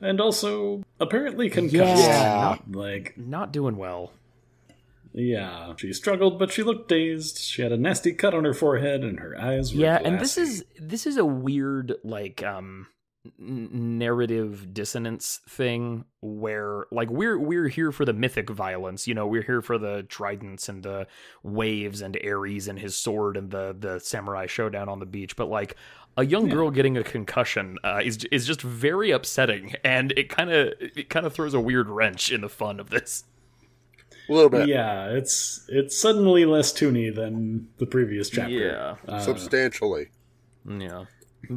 And 0.00 0.20
also, 0.20 0.82
apparently 1.00 1.48
concussed. 1.48 2.02
Yeah. 2.02 2.56
Like, 2.70 3.16
Not 3.16 3.52
doing 3.52 3.76
well. 3.76 4.12
yeah. 5.14 5.72
She 5.78 5.92
struggled, 5.92 6.38
but 6.38 6.50
she 6.52 6.62
looked 6.62 6.88
dazed. 6.88 7.38
She 7.38 7.62
had 7.62 7.72
a 7.72 7.76
nasty 7.76 8.12
cut 8.12 8.34
on 8.34 8.44
her 8.44 8.52
forehead, 8.54 9.02
and 9.04 9.20
her 9.20 9.40
eyes 9.40 9.74
were 9.74 9.80
Yeah, 9.80 9.98
and 10.04 10.20
this 10.20 10.36
is 10.36 10.64
this 10.78 11.06
is 11.06 11.16
a 11.16 11.24
weird 11.24 11.94
like 12.04 12.42
um 12.42 12.88
n- 12.88 12.95
narrative 13.38 14.72
dissonance 14.72 15.40
thing 15.48 16.04
where 16.20 16.86
like 16.90 17.10
we're 17.10 17.38
we're 17.38 17.68
here 17.68 17.92
for 17.92 18.04
the 18.04 18.12
mythic 18.12 18.50
violence 18.50 19.06
you 19.06 19.14
know 19.14 19.26
we're 19.26 19.42
here 19.42 19.62
for 19.62 19.78
the 19.78 20.02
tridents 20.04 20.68
and 20.68 20.82
the 20.82 21.06
waves 21.42 22.00
and 22.00 22.18
ares 22.24 22.68
and 22.68 22.78
his 22.78 22.96
sword 22.96 23.36
and 23.36 23.50
the 23.50 23.76
the 23.78 23.98
samurai 24.00 24.46
showdown 24.46 24.88
on 24.88 24.98
the 24.98 25.06
beach 25.06 25.36
but 25.36 25.48
like 25.48 25.76
a 26.16 26.24
young 26.24 26.48
girl 26.48 26.70
getting 26.70 26.96
a 26.96 27.04
concussion 27.04 27.76
uh, 27.84 28.00
is 28.02 28.24
is 28.32 28.46
just 28.46 28.62
very 28.62 29.10
upsetting 29.10 29.74
and 29.84 30.12
it 30.16 30.28
kind 30.28 30.50
of 30.50 30.72
it 30.80 31.10
kind 31.10 31.26
of 31.26 31.32
throws 31.32 31.54
a 31.54 31.60
weird 31.60 31.88
wrench 31.88 32.32
in 32.32 32.40
the 32.40 32.48
fun 32.48 32.80
of 32.80 32.90
this 32.90 33.24
A 34.28 34.32
little 34.32 34.50
bit. 34.50 34.68
Yeah, 34.68 35.10
it's 35.10 35.64
it's 35.68 36.00
suddenly 36.00 36.44
less 36.44 36.72
toony 36.72 37.14
than 37.14 37.68
the 37.78 37.86
previous 37.86 38.28
chapter. 38.28 38.50
Yeah. 38.50 38.96
Uh, 39.06 39.20
Substantially. 39.20 40.08
Yeah. 40.68 41.04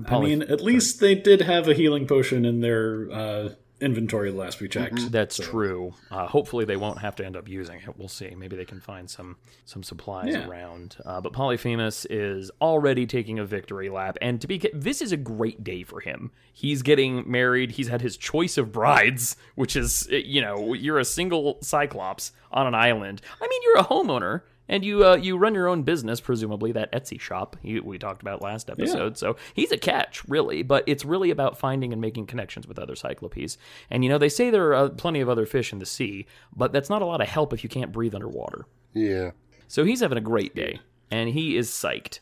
I 0.08 0.20
mean, 0.20 0.44
at 0.44 0.62
least 0.62 1.00
they 1.00 1.16
did 1.16 1.42
have 1.42 1.68
a 1.68 1.74
healing 1.74 2.06
potion 2.08 2.46
in 2.46 2.62
their 2.62 3.10
uh, 3.12 3.50
inventory 3.82 4.30
last 4.32 4.60
we 4.60 4.68
checked. 4.68 5.12
That's 5.12 5.38
true. 5.38 5.94
Uh, 6.12 6.28
hopefully, 6.28 6.66
they 6.66 6.76
won't 6.76 7.00
have 7.00 7.16
to 7.16 7.26
end 7.26 7.36
up 7.36 7.48
using 7.48 7.78
it. 7.80 7.98
We'll 7.98 8.08
see. 8.08 8.36
Maybe 8.36 8.56
they 8.56 8.66
can 8.66 8.82
find 8.82 9.10
some 9.10 9.38
some 9.66 9.82
supplies 9.82 10.34
Yeah. 10.34 10.48
around. 10.48 10.98
Uh, 11.06 11.22
but 11.22 11.34
Polyphemus 11.34 12.06
is 12.06 12.52
already 12.62 13.08
taking 13.08 13.40
a 13.40 13.46
victory 13.46 13.90
lap, 13.90 14.18
and 14.22 14.40
to 14.42 14.48
be 14.48 14.62
this 14.74 15.02
is 15.02 15.12
a 15.12 15.18
great 15.18 15.64
day 15.64 15.84
for 15.84 16.02
him. 16.02 16.32
He's 16.54 16.82
getting 16.82 17.24
married. 17.30 17.72
He's 17.72 17.88
had 17.88 18.02
his 18.02 18.16
choice 18.18 18.58
of 18.58 18.72
brides, 18.72 19.38
which 19.56 19.76
is 19.76 20.08
uh, 20.12 20.18
you 20.18 20.42
know 20.42 20.74
you're 20.74 21.00
a 21.00 21.06
single 21.06 21.58
Cyclops 21.62 22.32
on 22.52 22.68
an 22.68 22.76
island. 22.76 23.22
I 23.42 23.48
mean, 23.48 23.62
you're 23.64 23.78
a 23.80 23.86
homeowner. 23.86 24.42
And 24.70 24.86
you 24.86 25.04
uh, 25.04 25.16
you 25.16 25.36
run 25.36 25.56
your 25.56 25.68
own 25.68 25.82
business, 25.82 26.22
presumably 26.22 26.72
that 26.74 26.92
Etsy 26.94 27.20
shop 27.20 27.58
you, 27.64 27.84
we 27.84 27.98
talked 27.98 28.22
about 28.22 28.42
last 28.42 28.70
episode. 28.70 29.18
So 29.18 29.36
he's 29.56 29.72
a 29.72 29.78
catch, 29.78 30.24
really. 30.30 30.62
But 30.62 30.84
it's 30.86 31.04
really 31.04 31.32
about 31.32 31.58
finding 31.58 31.92
and 31.92 32.00
making 32.00 32.28
connections 32.28 32.68
with 32.68 32.78
other 32.78 32.96
cyclopes. 32.96 33.58
And 33.90 34.04
you 34.04 34.10
know 34.10 34.20
they 34.20 34.30
say 34.30 34.52
there 34.52 34.68
are 34.68 34.76
uh, 34.76 34.90
plenty 34.90 35.22
of 35.22 35.28
other 35.28 35.48
fish 35.48 35.74
in 35.74 35.80
the 35.80 35.88
sea, 35.88 36.28
but 36.56 36.72
that's 36.72 36.90
not 36.90 37.02
a 37.02 37.06
lot 37.06 37.20
of 37.20 37.28
help 37.28 37.52
if 37.52 37.64
you 37.64 37.70
can't 37.70 37.92
breathe 37.92 38.14
underwater. 38.14 38.66
Yeah. 38.94 39.32
So 39.68 39.84
he's 39.84 40.02
having 40.02 40.18
a 40.18 40.22
great 40.22 40.56
day, 40.56 40.80
and 41.10 41.30
he 41.30 41.58
is 41.58 41.70
psyched. 41.70 42.20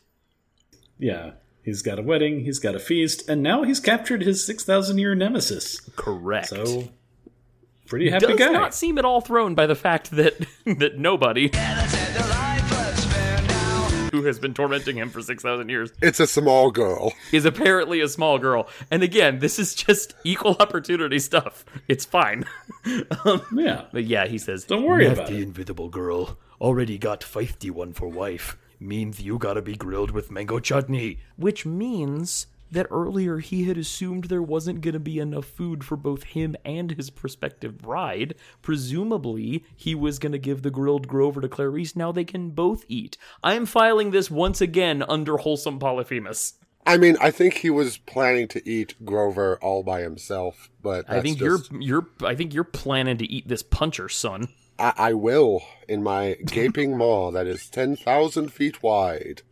Yeah, 0.98 1.32
he's 1.62 1.82
got 1.82 1.98
a 1.98 2.02
wedding, 2.02 2.44
he's 2.44 2.58
got 2.58 2.74
a 2.74 2.80
feast, 2.80 3.28
and 3.28 3.42
now 3.42 3.62
he's 3.62 3.78
captured 3.78 4.22
his 4.22 4.44
six 4.44 4.64
thousand 4.64 4.98
year 4.98 5.14
nemesis. 5.14 5.80
Correct. 5.96 6.48
So, 6.48 6.88
pretty 7.86 8.10
happy 8.10 8.26
does 8.26 8.38
guy. 8.38 8.46
Does 8.46 8.54
not 8.54 8.74
seem 8.74 8.96
at 8.96 9.04
all 9.04 9.20
thrown 9.20 9.54
by 9.54 9.66
the 9.66 9.74
fact 9.74 10.10
that 10.12 10.38
that 10.64 10.98
nobody 10.98 11.50
who 14.12 14.22
has 14.24 14.38
been 14.38 14.54
tormenting 14.54 14.96
him 14.96 15.10
for 15.10 15.22
6000 15.22 15.68
years. 15.68 15.92
It's 16.02 16.20
a 16.20 16.26
small 16.26 16.70
girl. 16.70 17.12
is 17.32 17.44
apparently 17.44 18.00
a 18.00 18.08
small 18.08 18.38
girl. 18.38 18.68
And 18.90 19.02
again 19.02 19.38
this 19.38 19.58
is 19.58 19.74
just 19.74 20.14
equal 20.24 20.56
opportunity 20.60 21.18
stuff. 21.18 21.64
It's 21.88 22.04
fine. 22.04 22.44
Um, 23.24 23.42
yeah, 23.54 23.84
but 23.92 24.04
yeah 24.04 24.26
he 24.26 24.38
says 24.38 24.64
Don't 24.64 24.84
worry 24.84 25.06
"Left 25.08 25.18
about 25.18 25.30
the 25.30 25.38
it." 25.38 25.42
invisible 25.42 25.88
girl. 25.90 26.38
Already 26.60 26.96
got 26.96 27.20
feisty 27.20 27.70
one 27.70 27.92
for 27.92 28.08
wife. 28.08 28.56
Means 28.80 29.20
you 29.20 29.36
gotta 29.38 29.60
be 29.60 29.74
grilled 29.76 30.10
with 30.12 30.30
mango 30.30 30.58
chutney. 30.58 31.18
Which 31.36 31.66
means 31.66 32.46
that 32.70 32.86
earlier 32.90 33.38
he 33.38 33.64
had 33.64 33.78
assumed 33.78 34.24
there 34.24 34.42
wasn't 34.42 34.80
going 34.80 34.94
to 34.94 35.00
be 35.00 35.18
enough 35.18 35.46
food 35.46 35.84
for 35.84 35.96
both 35.96 36.22
him 36.24 36.56
and 36.64 36.92
his 36.92 37.10
prospective 37.10 37.78
bride. 37.78 38.34
Presumably, 38.62 39.64
he 39.76 39.94
was 39.94 40.18
going 40.18 40.32
to 40.32 40.38
give 40.38 40.62
the 40.62 40.70
grilled 40.70 41.08
Grover 41.08 41.40
to 41.40 41.48
Clarisse. 41.48 41.96
Now 41.96 42.12
they 42.12 42.24
can 42.24 42.50
both 42.50 42.84
eat. 42.88 43.16
I'm 43.42 43.66
filing 43.66 44.10
this 44.10 44.30
once 44.30 44.60
again 44.60 45.02
under 45.08 45.38
wholesome 45.38 45.78
Polyphemus. 45.78 46.54
I 46.86 46.96
mean, 46.96 47.16
I 47.20 47.30
think 47.30 47.54
he 47.54 47.68
was 47.70 47.98
planning 47.98 48.48
to 48.48 48.66
eat 48.66 48.94
Grover 49.04 49.58
all 49.60 49.82
by 49.82 50.00
himself, 50.00 50.70
but 50.82 51.04
I 51.08 51.20
think 51.20 51.38
just- 51.38 51.70
you're 51.72 51.80
you're 51.82 52.06
I 52.26 52.34
think 52.34 52.54
you're 52.54 52.64
planning 52.64 53.18
to 53.18 53.26
eat 53.30 53.48
this 53.48 53.62
puncher, 53.62 54.08
son. 54.08 54.48
I, 54.78 54.92
I 54.96 55.12
will 55.12 55.62
in 55.86 56.02
my 56.02 56.36
gaping 56.46 56.96
maw 56.96 57.30
that 57.32 57.46
is 57.46 57.68
ten 57.68 57.94
thousand 57.96 58.52
feet 58.52 58.82
wide. 58.82 59.42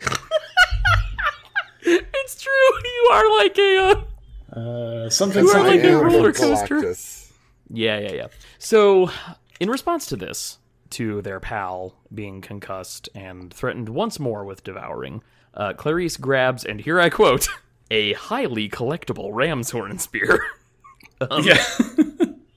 It's 1.82 2.42
true. 2.42 2.52
You 2.84 3.08
are 3.12 3.38
like 3.38 3.58
a 3.58 4.04
uh, 4.56 4.58
uh, 4.58 5.10
something. 5.10 5.44
You 5.44 5.50
are 5.50 5.64
like 5.64 5.82
a 5.82 5.96
roller 5.96 6.32
coaster. 6.32 6.80
Galactus. 6.80 7.32
Yeah, 7.70 7.98
yeah, 7.98 8.12
yeah. 8.12 8.26
So, 8.58 9.10
in 9.58 9.70
response 9.70 10.06
to 10.06 10.16
this, 10.16 10.58
to 10.90 11.22
their 11.22 11.40
pal 11.40 11.94
being 12.14 12.40
concussed 12.40 13.08
and 13.14 13.52
threatened 13.52 13.88
once 13.88 14.18
more 14.18 14.44
with 14.44 14.64
devouring, 14.64 15.22
uh, 15.54 15.72
Clarisse 15.74 16.20
grabs, 16.20 16.64
and 16.64 16.80
here 16.80 17.00
I 17.00 17.10
quote, 17.10 17.48
a 17.90 18.12
highly 18.14 18.68
collectible 18.68 19.30
ram's 19.32 19.70
horn 19.70 19.98
spear. 19.98 20.44
yeah. 21.42 21.64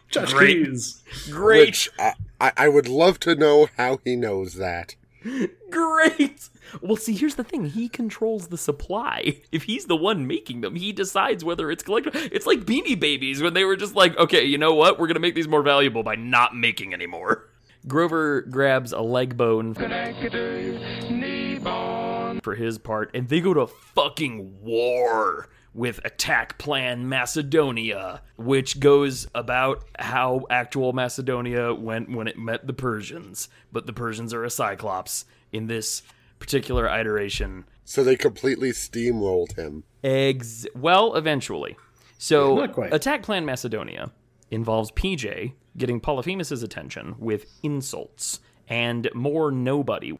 Josh 0.09 0.33
Great. 0.33 0.65
Keys. 0.65 1.01
Great, 1.29 1.67
Which 1.67 1.89
I, 1.97 2.13
I, 2.39 2.51
I 2.57 2.69
would 2.69 2.87
love 2.87 3.19
to 3.21 3.35
know 3.35 3.67
how 3.77 3.99
he 4.03 4.15
knows 4.15 4.55
that. 4.55 4.95
Great. 5.69 6.49
Well, 6.81 6.95
see, 6.95 7.15
here's 7.15 7.35
the 7.35 7.43
thing. 7.43 7.65
He 7.65 7.89
controls 7.89 8.47
the 8.47 8.57
supply. 8.57 9.41
If 9.51 9.63
he's 9.63 9.85
the 9.85 9.95
one 9.95 10.27
making 10.27 10.61
them, 10.61 10.75
he 10.75 10.91
decides 10.91 11.43
whether 11.43 11.69
it's 11.71 11.83
collectible. 11.83 12.29
It's 12.31 12.45
like 12.45 12.61
Beanie 12.61 12.99
Babies 12.99 13.41
when 13.41 13.53
they 13.53 13.63
were 13.63 13.75
just 13.75 13.95
like, 13.95 14.17
okay, 14.17 14.43
you 14.43 14.57
know 14.57 14.73
what? 14.73 14.99
We're 14.99 15.07
going 15.07 15.15
to 15.15 15.21
make 15.21 15.35
these 15.35 15.47
more 15.47 15.61
valuable 15.61 16.03
by 16.03 16.15
not 16.15 16.55
making 16.55 16.93
anymore. 16.93 17.49
Grover 17.87 18.41
grabs 18.43 18.93
a 18.93 19.01
leg 19.01 19.35
bone 19.35 19.73
for 22.41 22.55
his 22.55 22.77
part, 22.77 23.11
and 23.13 23.27
they 23.27 23.41
go 23.41 23.53
to 23.53 23.67
fucking 23.67 24.61
war 24.61 25.49
with 25.73 25.99
Attack 26.05 26.57
Plan 26.57 27.07
Macedonia, 27.09 28.21
which 28.37 28.79
goes 28.79 29.27
about 29.33 29.83
how 29.97 30.45
actual 30.49 30.93
Macedonia 30.93 31.73
went 31.73 32.09
when 32.09 32.27
it 32.27 32.37
met 32.37 32.67
the 32.67 32.73
Persians. 32.73 33.49
But 33.71 33.85
the 33.87 33.93
Persians 33.93 34.33
are 34.33 34.43
a 34.43 34.49
Cyclops 34.49 35.25
in 35.51 35.67
this 35.67 36.03
particular 36.39 36.87
iteration. 36.87 37.65
So 37.85 38.03
they 38.03 38.15
completely 38.15 38.71
steamrolled 38.71 39.55
him. 39.55 39.83
Ex- 40.03 40.67
well, 40.75 41.15
eventually. 41.15 41.77
So, 42.17 42.61
Attack 42.61 43.23
Plan 43.23 43.43
Macedonia 43.45 44.11
involves 44.49 44.91
PJ 44.91 45.53
getting 45.77 45.99
Polyphemus's 45.99 46.63
attention 46.63 47.15
with 47.17 47.45
insults 47.63 48.39
and 48.69 49.09
more 49.13 49.51
nobody 49.51 50.13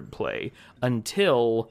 wordplay 0.00 0.52
until 0.82 1.70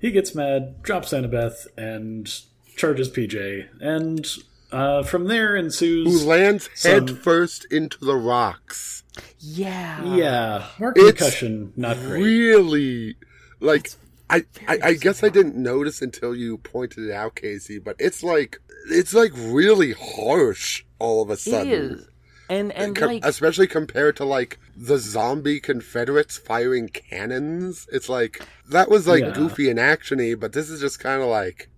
He 0.00 0.10
gets 0.10 0.34
mad, 0.34 0.82
drops 0.82 1.12
Annabeth, 1.12 1.66
and 1.76 2.30
charges 2.76 3.10
PJ. 3.10 3.68
And 3.80 4.26
uh, 4.72 5.02
from 5.02 5.28
there 5.28 5.56
ensues 5.56 6.22
Who 6.22 6.28
lands 6.28 6.68
Some- 6.74 6.90
head 7.08 7.18
first 7.18 7.64
into 7.72 8.04
the 8.04 8.16
rocks. 8.16 9.02
yeah, 9.38 10.04
Yeah, 10.04 10.66
more 10.78 10.92
It's 10.96 11.18
concussion, 11.18 11.72
not 11.76 11.96
great. 11.98 12.22
Really, 12.22 13.16
like 13.60 13.90
I, 14.28 14.44
I, 14.66 14.78
I 14.82 14.92
guess 14.94 15.22
I 15.22 15.28
didn't 15.28 15.54
notice 15.56 16.02
until 16.02 16.34
you 16.34 16.58
pointed 16.58 17.04
it 17.08 17.12
out, 17.12 17.36
Casey. 17.36 17.78
But 17.78 17.96
it's 17.98 18.22
like 18.22 18.58
it's 18.90 19.14
like 19.14 19.32
really 19.36 19.92
harsh 19.92 20.84
all 20.98 21.22
of 21.22 21.30
a 21.30 21.34
it 21.34 21.38
sudden. 21.40 21.72
is. 21.72 22.08
And 22.50 22.72
and 22.72 22.96
Com- 22.96 23.08
like 23.08 23.24
especially 23.24 23.66
compared 23.66 24.16
to 24.16 24.24
like 24.24 24.58
the 24.76 24.98
zombie 24.98 25.60
Confederates 25.60 26.36
firing 26.36 26.88
cannons. 26.88 27.86
It's 27.92 28.08
like 28.08 28.42
that 28.68 28.88
was 28.90 29.06
like 29.06 29.22
Yeah. 29.22 29.32
goofy 29.32 29.70
and 29.70 29.78
actiony, 29.78 30.38
but 30.38 30.52
this 30.52 30.68
is 30.70 30.80
just 30.80 30.98
kind 31.00 31.22
of 31.22 31.28
like 31.28 31.70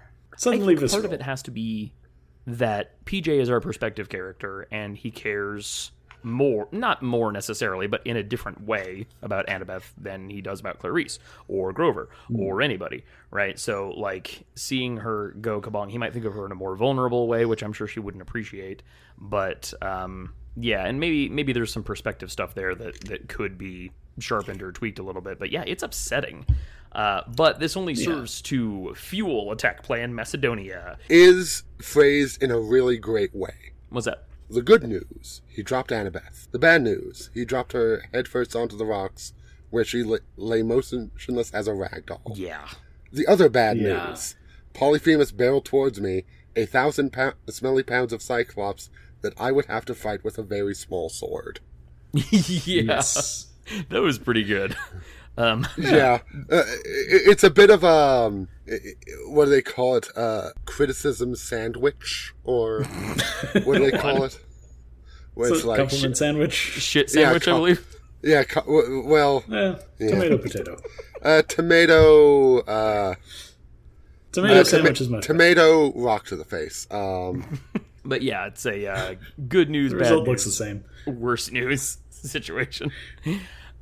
I 0.00 0.36
Suddenly 0.36 0.74
think 0.74 0.78
part 0.80 0.90
visceral. 1.02 1.04
of 1.06 1.12
it 1.12 1.22
has 1.22 1.42
to 1.44 1.50
be 1.50 1.92
that 2.46 3.04
PJ 3.04 3.28
is 3.40 3.50
our 3.50 3.60
perspective 3.60 4.08
character 4.08 4.66
and 4.70 4.96
he 4.96 5.10
cares 5.10 5.92
more, 6.22 6.68
not 6.70 7.02
more 7.02 7.32
necessarily, 7.32 7.86
but 7.86 8.06
in 8.06 8.16
a 8.16 8.22
different 8.22 8.62
way 8.66 9.06
about 9.22 9.46
Annabeth 9.46 9.92
than 9.98 10.28
he 10.28 10.40
does 10.42 10.60
about 10.60 10.78
Clarisse 10.78 11.18
or 11.48 11.72
Grover 11.72 12.10
or 12.34 12.60
anybody, 12.60 13.04
right? 13.30 13.58
So, 13.58 13.90
like, 13.96 14.44
seeing 14.54 14.98
her 14.98 15.30
go 15.40 15.60
kabong, 15.62 15.90
he 15.90 15.96
might 15.98 16.12
think 16.12 16.26
of 16.26 16.34
her 16.34 16.44
in 16.44 16.52
a 16.52 16.56
more 16.56 16.76
vulnerable 16.76 17.26
way, 17.26 17.46
which 17.46 17.62
I'm 17.62 17.72
sure 17.72 17.86
she 17.86 18.00
wouldn't 18.00 18.20
appreciate. 18.20 18.82
But, 19.16 19.72
um, 19.80 20.34
yeah, 20.56 20.86
and 20.86 20.98
maybe 21.00 21.28
maybe 21.28 21.52
there's 21.52 21.72
some 21.72 21.82
perspective 21.84 22.30
stuff 22.30 22.54
there 22.54 22.74
that, 22.74 23.00
that 23.02 23.28
could 23.28 23.56
be 23.58 23.92
sharpened 24.18 24.62
or 24.62 24.72
tweaked 24.72 24.98
a 24.98 25.02
little 25.02 25.22
bit. 25.22 25.38
But 25.38 25.50
yeah, 25.50 25.64
it's 25.66 25.82
upsetting. 25.82 26.46
Uh, 26.92 27.22
but 27.36 27.60
this 27.60 27.76
only 27.76 27.94
serves 27.94 28.42
to 28.42 28.92
fuel 28.96 29.52
attack 29.52 29.82
plan 29.84 30.12
Macedonia. 30.14 30.98
is 31.08 31.62
phrased 31.80 32.42
in 32.42 32.50
a 32.50 32.58
really 32.58 32.98
great 32.98 33.32
way. 33.34 33.54
What's 33.90 34.06
that? 34.06 34.24
The 34.50 34.62
good 34.62 34.82
news, 34.82 35.40
he 35.46 35.62
dropped 35.62 35.90
Annabeth. 35.92 36.50
The 36.50 36.58
bad 36.58 36.82
news, 36.82 37.30
he 37.32 37.44
dropped 37.44 37.72
her 37.72 38.02
headfirst 38.12 38.56
onto 38.56 38.76
the 38.76 38.84
rocks, 38.84 39.32
where 39.70 39.84
she 39.84 40.02
la- 40.02 40.18
lay 40.36 40.62
motionless 40.62 41.52
as 41.54 41.68
a 41.68 41.74
rag 41.74 42.06
doll. 42.06 42.32
Yeah. 42.34 42.66
The 43.12 43.28
other 43.28 43.48
bad 43.48 43.78
Yeah. 43.78 44.08
news, 44.08 44.34
Polyphemus 44.74 45.30
barreled 45.30 45.64
towards 45.66 46.00
me 46.00 46.24
a 46.56 46.66
thousand 46.66 47.12
pou- 47.12 47.34
smelly 47.48 47.84
pounds 47.84 48.12
of 48.12 48.20
Cyclops 48.22 48.90
that 49.22 49.34
I 49.38 49.52
would 49.52 49.66
have 49.66 49.84
to 49.86 49.94
fight 49.94 50.24
with 50.24 50.38
a 50.38 50.42
very 50.42 50.74
small 50.74 51.08
sword. 51.08 51.60
yeah. 52.12 52.82
Yes. 52.82 53.46
That 53.90 54.00
was 54.02 54.18
pretty 54.18 54.44
good. 54.44 54.76
Um, 55.38 55.66
Yeah, 55.78 56.18
uh, 56.50 56.56
i- 56.56 56.62
it's 56.84 57.44
a 57.44 57.50
bit 57.50 57.70
of 57.70 57.82
um, 57.84 58.48
i- 58.68 58.74
i- 58.74 58.94
what 59.28 59.44
do 59.46 59.50
they 59.52 59.62
call 59.62 59.94
it? 59.96 60.08
Uh, 60.14 60.50
criticism 60.66 61.34
sandwich, 61.36 62.34
or 62.44 62.82
what 63.64 63.78
do 63.78 63.90
they 63.90 63.96
call 63.96 64.24
it? 64.24 64.38
Where 65.34 65.48
So, 65.48 65.54
it's 65.54 65.64
like, 65.64 65.78
compliment 65.78 66.16
sandwich. 66.18 66.52
shit 66.52 67.14
Yeah, 67.14 67.22
sandwich, 67.26 67.48
I 67.48 67.52
believe. 67.52 67.96
yeah, 68.22 68.42
co- 68.42 68.64
well, 69.06 69.44
Eh, 69.50 69.76
tomato, 70.10 70.36
potato. 70.36 70.76
uh, 71.22 71.42
tomato, 71.42 72.58
uh, 72.58 73.14
Tomato 74.32 74.52
Uh, 74.52 74.56
toma- 74.56 74.64
sandwich 74.64 75.00
is 75.00 75.08
much 75.08 75.26
tomato 75.26 75.92
rock 75.94 76.26
to 76.26 76.36
the 76.36 76.44
face. 76.44 76.88
Um, 76.90 77.60
But 78.10 78.20
yeah, 78.22 78.46
it's 78.48 78.66
a 78.66 78.86
uh, 78.86 79.14
good 79.48 79.70
news, 79.70 79.92
The 79.92 79.96
bad 79.98 80.02
result 80.10 80.28
looks 80.28 80.44
the 80.44 80.50
same. 80.52 80.84
worse 81.06 81.50
news 81.50 81.96
situation. 82.10 82.92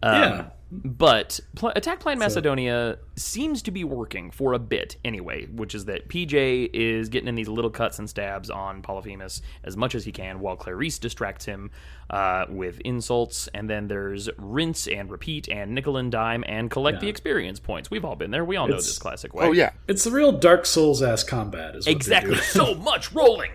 yeah. 0.02 0.50
But 0.70 1.40
Pl- 1.56 1.72
Attack 1.76 2.00
Plan 2.00 2.18
Macedonia 2.18 2.98
seems 3.16 3.62
to 3.62 3.70
be 3.70 3.84
working 3.84 4.30
for 4.30 4.52
a 4.52 4.58
bit 4.58 4.98
anyway, 5.02 5.46
which 5.46 5.74
is 5.74 5.86
that 5.86 6.10
PJ 6.10 6.68
is 6.74 7.08
getting 7.08 7.26
in 7.26 7.36
these 7.36 7.48
little 7.48 7.70
cuts 7.70 7.98
and 7.98 8.08
stabs 8.08 8.50
on 8.50 8.82
Polyphemus 8.82 9.40
as 9.64 9.78
much 9.78 9.94
as 9.94 10.04
he 10.04 10.12
can, 10.12 10.40
while 10.40 10.58
Clarisse 10.58 11.00
distracts 11.00 11.46
him 11.46 11.70
uh, 12.10 12.44
with 12.50 12.80
insults. 12.80 13.48
And 13.54 13.70
then 13.70 13.88
there's 13.88 14.28
rinse 14.36 14.86
and 14.86 15.10
repeat 15.10 15.48
and 15.48 15.74
nickel 15.74 15.96
and 15.96 16.12
dime 16.12 16.44
and 16.46 16.70
collect 16.70 17.00
the 17.00 17.08
experience 17.08 17.58
points. 17.58 17.90
We've 17.90 18.04
all 18.04 18.16
been 18.16 18.30
there. 18.30 18.44
We 18.44 18.56
all 18.56 18.68
know 18.68 18.76
this 18.76 18.98
classic 18.98 19.32
way. 19.32 19.46
oh 19.46 19.52
yeah, 19.52 19.70
It's 19.88 20.04
the 20.04 20.10
real 20.10 20.32
Dark 20.32 20.66
Souls 20.66 21.00
ass 21.02 21.24
combat. 21.24 21.76
Is 21.76 21.86
what 21.86 21.92
Exactly. 21.96 22.36
So 22.42 22.74
much 22.74 23.10
rolling. 23.14 23.52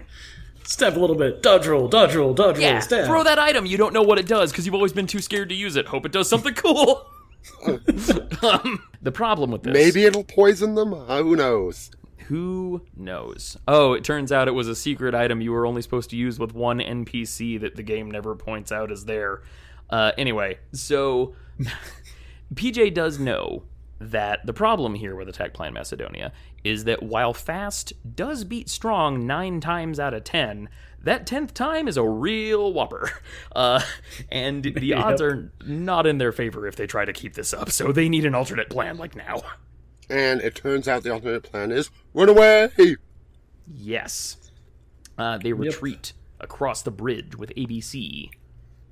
Step 0.66 0.96
a 0.96 1.00
little 1.00 1.16
bit, 1.16 1.42
dodge 1.44 1.68
roll, 1.68 1.88
dodge 1.88 2.16
roll, 2.16 2.34
dodge 2.34 2.58
Yeah, 2.60 2.74
roll, 2.74 2.82
stab. 2.82 3.06
throw 3.06 3.24
that 3.24 3.40
item. 3.40 3.66
You 3.66 3.78
don't 3.78 3.94
know 3.94 4.02
what 4.02 4.18
it 4.18 4.28
does 4.28 4.52
because 4.52 4.66
you've 4.66 4.76
always 4.76 4.94
been 4.94 5.08
too 5.08 5.20
scared 5.20 5.50
to 5.50 5.56
use 5.56 5.76
it. 5.76 5.88
Hope 5.88 6.06
it 6.06 6.12
does 6.12 6.30
something 6.30 6.54
cool. 6.54 7.06
um, 7.68 8.84
the 9.02 9.12
problem 9.12 9.52
with 9.52 9.64
this, 9.64 9.74
maybe 9.74 10.06
it'll 10.06 10.24
poison 10.24 10.76
them. 10.76 10.94
Who 10.94 11.36
knows? 11.36 11.92
who 12.28 12.82
knows? 12.96 13.58
Oh, 13.68 13.94
it 13.94 14.04
turns 14.04 14.32
out 14.32 14.48
it 14.48 14.52
was 14.52 14.68
a 14.68 14.76
secret 14.76 15.14
item 15.14 15.42
you 15.42 15.52
were 15.52 15.66
only 15.66 15.82
supposed 15.82 16.10
to 16.12 16.16
use 16.16 16.40
with 16.40 16.54
one 16.54 16.80
NPC 16.80 17.60
that 17.62 17.76
the 17.76 17.84
game 17.84 18.10
never 18.10 18.36
points 18.36 18.72
out 18.72 18.92
is 18.92 19.06
there. 19.06 19.44
Uh, 19.90 20.12
anyway, 20.18 20.58
so 20.72 21.36
PJ 22.54 22.94
does 22.94 23.20
know 23.20 23.64
that 24.12 24.46
the 24.46 24.54
problem 24.54 24.96
here 24.96 25.16
with 25.16 25.30
Attack 25.30 25.54
Plan 25.54 25.74
Macedonia 25.74 26.32
is 26.64 26.84
that 26.86 27.04
while 27.04 27.34
fast 27.34 27.94
does 28.16 28.44
beat 28.44 28.70
strong 28.70 29.26
nine 29.26 29.60
times 29.60 30.00
out 30.00 30.14
of 30.14 30.24
ten, 30.24 30.70
that 31.02 31.28
tenth 31.28 31.54
time 31.54 31.88
is 31.88 31.98
a 31.98 32.08
real 32.08 32.74
whopper. 32.74 33.12
Uh, 33.56 33.82
and 34.32 34.64
the 34.78 34.94
odds 34.94 35.22
are 35.22 35.52
not 35.64 36.08
in 36.08 36.18
their 36.18 36.32
favor 36.32 36.66
if 36.66 36.76
they 36.76 36.88
try 36.88 37.06
to 37.06 37.14
keep 37.14 37.36
this 37.36 37.54
up, 37.54 37.70
so 37.70 37.92
they 37.92 38.10
need 38.10 38.26
an 38.26 38.34
alternate 38.34 38.68
plan 38.68 38.98
like 38.98 39.16
now. 39.16 39.44
And 40.10 40.42
it 40.42 40.56
turns 40.56 40.88
out 40.88 41.04
the 41.04 41.12
alternate 41.12 41.44
plan 41.44 41.72
is 41.72 41.92
run 42.16 42.30
away. 42.30 42.70
Yes. 43.72 44.38
Uh, 45.20 45.38
they 45.38 45.54
retreat 45.54 46.14
across 46.40 46.82
the 46.82 46.90
bridge 46.90 47.36
with 47.36 47.54
ABC. 47.56 48.32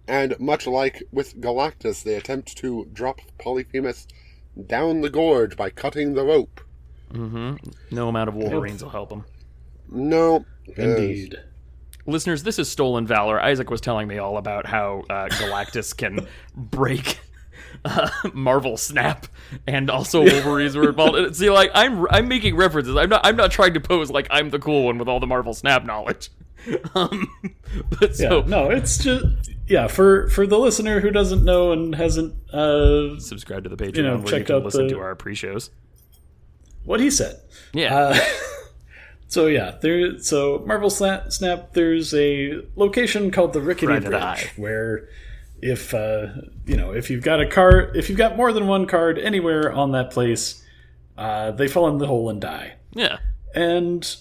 And 0.08 0.40
much 0.40 0.68
like 0.68 1.04
with 1.12 1.40
Galactus, 1.40 2.04
they 2.04 2.16
attempt 2.16 2.58
to 2.58 2.88
drop 2.94 3.22
Polyphemus 3.40 4.08
down 4.68 5.02
the 5.02 5.10
gorge 5.10 5.56
by 5.56 5.70
cutting 5.70 6.14
the 6.14 6.24
rope. 6.24 6.62
No 7.14 8.08
amount 8.08 8.30
of 8.30 8.36
Wolverines 8.36 8.84
will 8.84 8.92
help 8.92 9.10
them. 9.10 9.26
No, 9.90 10.46
Indeed. 10.78 11.38
Listeners, 12.06 12.44
this 12.44 12.58
is 12.58 12.70
Stolen 12.70 13.06
Valor. 13.06 13.40
Isaac 13.40 13.70
was 13.70 13.82
telling 13.82 14.08
me 14.08 14.18
all 14.18 14.38
about 14.38 14.66
how 14.66 15.04
uh, 15.10 15.28
Galactus 15.28 15.96
can 15.98 16.28
break 16.56 17.20
uh, 17.86 18.10
Marvel 18.34 18.78
Snap, 18.78 19.28
and 19.68 19.90
also 19.90 20.22
Wolverines 20.26 20.76
were 20.76 20.90
involved. 20.90 21.36
See, 21.36 21.50
like 21.50 21.72
I'm, 21.74 22.08
I'm 22.10 22.28
making 22.28 22.56
references. 22.56 22.96
I'm 22.96 23.10
not, 23.10 23.22
I'm 23.24 23.36
not 23.36 23.52
trying 23.52 23.74
to 23.76 23.80
pose 23.80 24.10
like 24.10 24.28
I'm 24.32 24.50
the 24.50 24.60
cool 24.60 24.86
one 24.86 24.98
with 24.98 25.08
all 25.08 25.20
the 25.20 25.28
Marvel 25.28 25.54
Snap 25.54 25.86
knowledge. 25.86 26.30
Um, 26.96 27.28
but 28.00 28.20
Yeah, 28.20 28.42
no, 28.46 28.70
it's 28.70 28.98
just 29.04 29.26
yeah 29.68 29.88
for 29.88 30.28
for 30.30 30.46
the 30.46 30.60
listener 30.60 31.00
who 31.00 31.10
doesn't 31.12 31.44
know 31.46 31.72
and 31.72 31.96
hasn't 31.96 32.34
uh 32.54 33.18
subscribe 33.20 33.64
to 33.64 33.70
the 33.70 33.78
Patreon 33.78 33.96
You 33.98 34.04
know, 34.04 34.18
you 34.18 34.26
checked 34.26 34.52
out 34.52 34.64
listen 34.64 34.88
the- 34.88 34.94
to 34.94 35.00
our 35.00 35.16
pre-shows. 35.16 35.70
what 36.84 37.00
he 37.00 37.10
said. 37.10 37.40
Yeah, 37.74 37.96
Uh, 37.96 38.20
so 39.28 39.48
yeah, 39.48 39.76
there. 39.82 40.20
So 40.20 40.64
Marvel 40.66 40.90
Snap, 40.90 41.32
Snap. 41.32 41.74
There's 41.74 42.14
a 42.14 42.62
location 42.76 43.32
called 43.32 43.54
the 43.54 43.62
Rickety 43.62 43.86
Private 43.88 44.10
Bridge 44.10 44.52
where, 44.58 45.08
if 45.62 45.94
uh, 45.94 46.28
you 46.66 46.76
know, 46.76 46.92
if 46.92 47.10
you've 47.10 47.24
got 47.24 47.40
a 47.40 47.48
card, 47.48 47.96
if 47.96 48.10
you've 48.10 48.18
got 48.18 48.36
more 48.38 48.52
than 48.52 48.68
one 48.68 48.86
card 48.88 49.18
anywhere 49.20 49.72
on 49.72 49.94
that 49.94 50.12
place, 50.12 50.64
uh, 51.18 51.52
they 51.52 51.68
fall 51.68 51.88
in 51.88 51.98
the 51.98 52.08
hole 52.08 52.30
and 52.30 52.42
die. 52.42 52.74
yeah. 52.94 53.18
And 53.56 54.16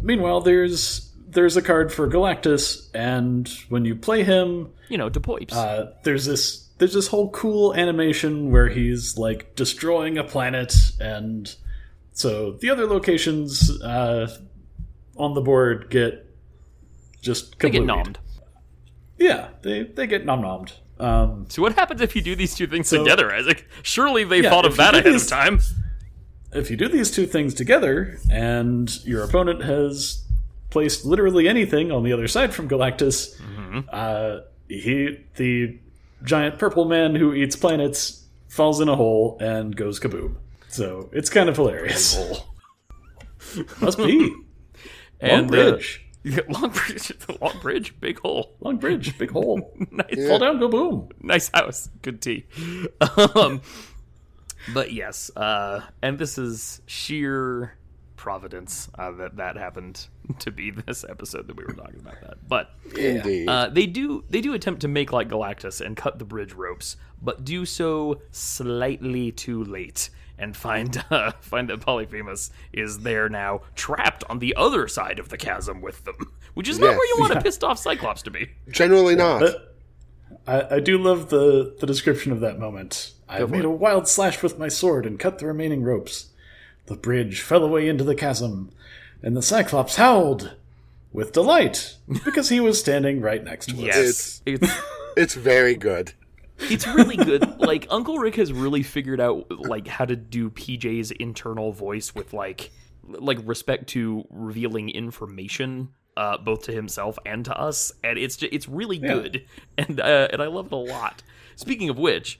meanwhile, 0.00 0.40
there's 0.40 1.09
there's 1.32 1.56
a 1.56 1.62
card 1.62 1.92
for 1.92 2.08
Galactus, 2.08 2.88
and 2.94 3.48
when 3.68 3.84
you 3.84 3.94
play 3.94 4.22
him, 4.24 4.70
You 4.88 4.98
know, 4.98 5.08
DePoips. 5.10 5.52
uh, 5.52 5.92
there's 6.04 6.24
this 6.26 6.68
there's 6.78 6.94
this 6.94 7.08
whole 7.08 7.30
cool 7.30 7.74
animation 7.74 8.50
where 8.50 8.68
he's 8.68 9.16
like 9.18 9.54
destroying 9.54 10.16
a 10.18 10.24
planet 10.24 10.74
and 10.98 11.54
so 12.12 12.52
the 12.52 12.70
other 12.70 12.86
locations 12.86 13.70
uh, 13.82 14.34
on 15.16 15.34
the 15.34 15.40
board 15.42 15.88
get 15.90 16.26
just 17.20 17.58
they 17.58 17.68
get 17.70 17.82
nommed. 17.82 18.16
yeah 19.18 19.48
they 19.62 19.82
they 19.82 20.06
get 20.06 20.24
nom 20.24 20.40
nommed 20.42 20.72
um, 20.98 21.46
So 21.48 21.62
what 21.62 21.74
happens 21.76 22.00
if 22.02 22.14
you 22.16 22.22
do 22.22 22.34
these 22.34 22.54
two 22.54 22.66
things 22.66 22.88
So- 22.88 22.98
together, 23.04 23.32
Isaac? 23.32 23.66
Surely 23.82 24.24
they 24.24 24.42
Yeah, 24.42 24.50
thought 24.50 24.66
of 24.66 24.76
that 24.76 24.94
ahead 24.94 25.04
these- 25.12 25.22
of 25.24 25.28
time. 25.30 25.60
if 26.52 26.70
you 26.70 26.76
do 26.76 26.88
these 26.88 27.10
two 27.10 27.26
things 27.26 27.54
together 27.54 28.18
and 28.30 29.02
your 29.06 29.22
opponent 29.24 29.62
has 29.64 30.24
placed 30.70 31.04
literally 31.04 31.48
anything 31.48 31.90
on 31.92 32.02
the 32.04 32.12
other 32.12 32.28
side 32.28 32.54
from 32.54 32.68
Galactus, 32.68 33.34
uh, 33.92 34.40
he 34.68 35.24
the 35.36 35.78
giant 36.24 36.58
purple 36.58 36.84
man 36.84 37.14
who 37.14 37.32
eats 37.34 37.56
planets 37.56 38.24
falls 38.48 38.80
in 38.80 38.88
a 38.88 38.96
hole 38.96 39.36
and 39.40 39.74
goes 39.76 39.98
kaboom. 40.00 40.36
So 40.68 41.08
it's 41.12 41.30
kind 41.30 41.48
of 41.48 41.56
hilarious. 41.56 42.16
Must 43.80 43.98
be 43.98 44.18
long 44.30 44.44
And, 45.20 45.46
uh, 45.46 45.72
bridge, 45.72 46.06
long 46.48 46.70
bridge, 46.70 47.12
long 47.40 47.58
bridge, 47.60 48.00
big 48.00 48.18
hole. 48.20 48.54
long 48.60 48.76
bridge, 48.76 49.18
big 49.18 49.30
hole. 49.30 49.72
Nice, 49.90 50.28
Fall 50.28 50.38
down, 50.38 50.60
go 50.60 50.68
boom. 50.68 51.08
nice 51.20 51.50
house, 51.52 51.88
good 52.02 52.20
tea. 52.20 52.46
Um, 53.34 53.62
but 54.74 54.92
yes, 54.92 55.30
uh, 55.36 55.80
and 56.02 56.18
this 56.18 56.38
is 56.38 56.82
sheer 56.86 57.76
providence 58.16 58.88
uh, 58.98 59.10
that 59.12 59.36
that 59.36 59.56
happened 59.56 60.06
to 60.34 60.50
be 60.50 60.70
this 60.70 61.04
episode 61.08 61.46
that 61.48 61.56
we 61.56 61.64
were 61.64 61.72
talking 61.74 62.00
about 62.00 62.20
that. 62.22 62.48
But 62.48 62.70
indeed. 62.96 63.48
uh, 63.48 63.68
they 63.68 63.86
do 63.86 64.24
they 64.30 64.40
do 64.40 64.54
attempt 64.54 64.80
to 64.82 64.88
make 64.88 65.12
like 65.12 65.28
Galactus 65.28 65.80
and 65.80 65.96
cut 65.96 66.18
the 66.18 66.24
bridge 66.24 66.52
ropes, 66.52 66.96
but 67.20 67.44
do 67.44 67.64
so 67.66 68.20
slightly 68.30 69.32
too 69.32 69.64
late 69.64 70.10
and 70.38 70.56
find 70.56 71.04
uh, 71.10 71.32
find 71.40 71.68
that 71.68 71.80
Polyphemus 71.80 72.50
is 72.72 73.00
there 73.00 73.28
now, 73.28 73.60
trapped 73.74 74.24
on 74.30 74.38
the 74.38 74.54
other 74.56 74.88
side 74.88 75.18
of 75.18 75.28
the 75.28 75.36
chasm 75.36 75.80
with 75.80 76.04
them, 76.04 76.16
which 76.54 76.68
is 76.68 76.78
not 76.78 76.90
where 76.96 77.06
you 77.08 77.16
want 77.18 77.32
Yeah. 77.32 77.40
a 77.40 77.42
pissed 77.42 77.62
off 77.64 77.78
Cyclops 77.78 78.22
to 78.22 78.30
be. 78.30 78.50
Generally 78.70 79.16
not. 79.16 79.40
But 79.40 79.76
I, 80.46 80.76
I 80.76 80.80
do 80.80 80.96
love 80.98 81.28
the, 81.30 81.76
the 81.78 81.86
description 81.86 82.32
of 82.32 82.40
that 82.40 82.58
moment. 82.58 83.12
I 83.28 83.44
made 83.44 83.64
a 83.64 83.70
wild 83.70 84.08
slash 84.08 84.42
with 84.42 84.58
my 84.58 84.68
sword 84.68 85.06
and 85.06 85.18
cut 85.18 85.38
the 85.38 85.46
remaining 85.46 85.82
ropes. 85.84 86.30
The 86.86 86.96
bridge 86.96 87.40
fell 87.42 87.62
away 87.62 87.88
into 87.88 88.02
the 88.02 88.16
chasm, 88.16 88.72
and 89.22 89.36
the 89.36 89.42
Cyclops 89.42 89.96
howled 89.96 90.56
with 91.12 91.32
delight 91.32 91.96
because 92.24 92.48
he 92.48 92.60
was 92.60 92.78
standing 92.78 93.20
right 93.20 93.42
next 93.42 93.66
to 93.70 93.74
us. 93.76 93.80
Yes, 93.80 94.42
it's 94.46 94.72
it's 95.16 95.34
very 95.50 95.74
good. 95.74 96.12
it's 96.58 96.86
really 96.86 97.16
good. 97.16 97.58
Like 97.58 97.86
Uncle 97.90 98.18
Rick 98.18 98.36
has 98.36 98.52
really 98.52 98.82
figured 98.82 99.20
out 99.20 99.50
like 99.50 99.86
how 99.88 100.04
to 100.04 100.16
do 100.16 100.50
PJ's 100.50 101.10
internal 101.12 101.72
voice 101.72 102.14
with 102.14 102.32
like 102.32 102.70
like 103.06 103.38
respect 103.44 103.88
to 103.88 104.24
revealing 104.30 104.88
information 104.90 105.88
uh, 106.16 106.36
both 106.38 106.62
to 106.64 106.72
himself 106.72 107.18
and 107.24 107.44
to 107.46 107.58
us, 107.58 107.92
and 108.04 108.18
it's 108.18 108.36
ju- 108.36 108.48
it's 108.52 108.68
really 108.68 108.98
good, 108.98 109.44
and 109.78 110.00
uh, 110.00 110.28
and 110.32 110.42
I 110.42 110.46
love 110.46 110.66
it 110.66 110.72
a 110.72 110.76
lot. 110.76 111.22
Speaking 111.56 111.88
of 111.88 111.98
which, 111.98 112.38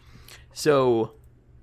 so 0.53 1.13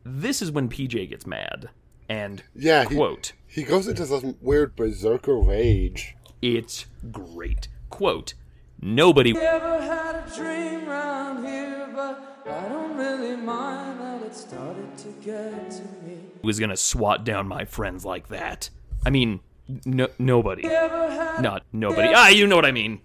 this 0.04 0.42
is 0.42 0.52
when 0.52 0.70
PJ 0.70 1.10
gets 1.10 1.26
mad 1.28 1.70
and 2.10 2.42
Yeah, 2.56 2.86
he, 2.86 2.96
quote 2.96 3.34
he 3.48 3.64
goes 3.64 3.88
into 3.88 4.06
some 4.06 4.36
weird 4.42 4.76
berserker 4.76 5.38
rage. 5.38 6.16
it's 6.42 6.86
great 7.12 7.68
quote 7.90 8.34
nobody 8.82 9.36
Ever 9.38 9.82
had 9.82 10.16
a 10.28 10.36
dream 10.36 10.86
round 10.88 11.48
here, 11.48 11.90
but 11.96 12.44
I 12.48 12.68
don't 12.70 12.96
really 12.96 13.36
mind 13.36 14.00
that 14.00 14.22
it 14.24 14.36
started 14.36 14.98
to 15.00 15.08
get 15.24 15.72
to 15.72 15.82
me. 16.06 16.18
was 16.44 16.60
gonna 16.60 16.78
swat 16.78 17.24
down 17.24 17.48
my 17.48 17.66
friends 17.66 18.06
like 18.06 18.28
that. 18.30 18.70
I 19.06 19.10
mean, 19.10 19.40
no, 19.86 20.08
nobody. 20.20 20.64
Not 20.64 21.64
nobody. 21.74 22.10
Ah, 22.16 22.30
you 22.30 22.48
know 22.48 22.56
what 22.56 22.66
I 22.66 22.72
mean. 22.72 23.02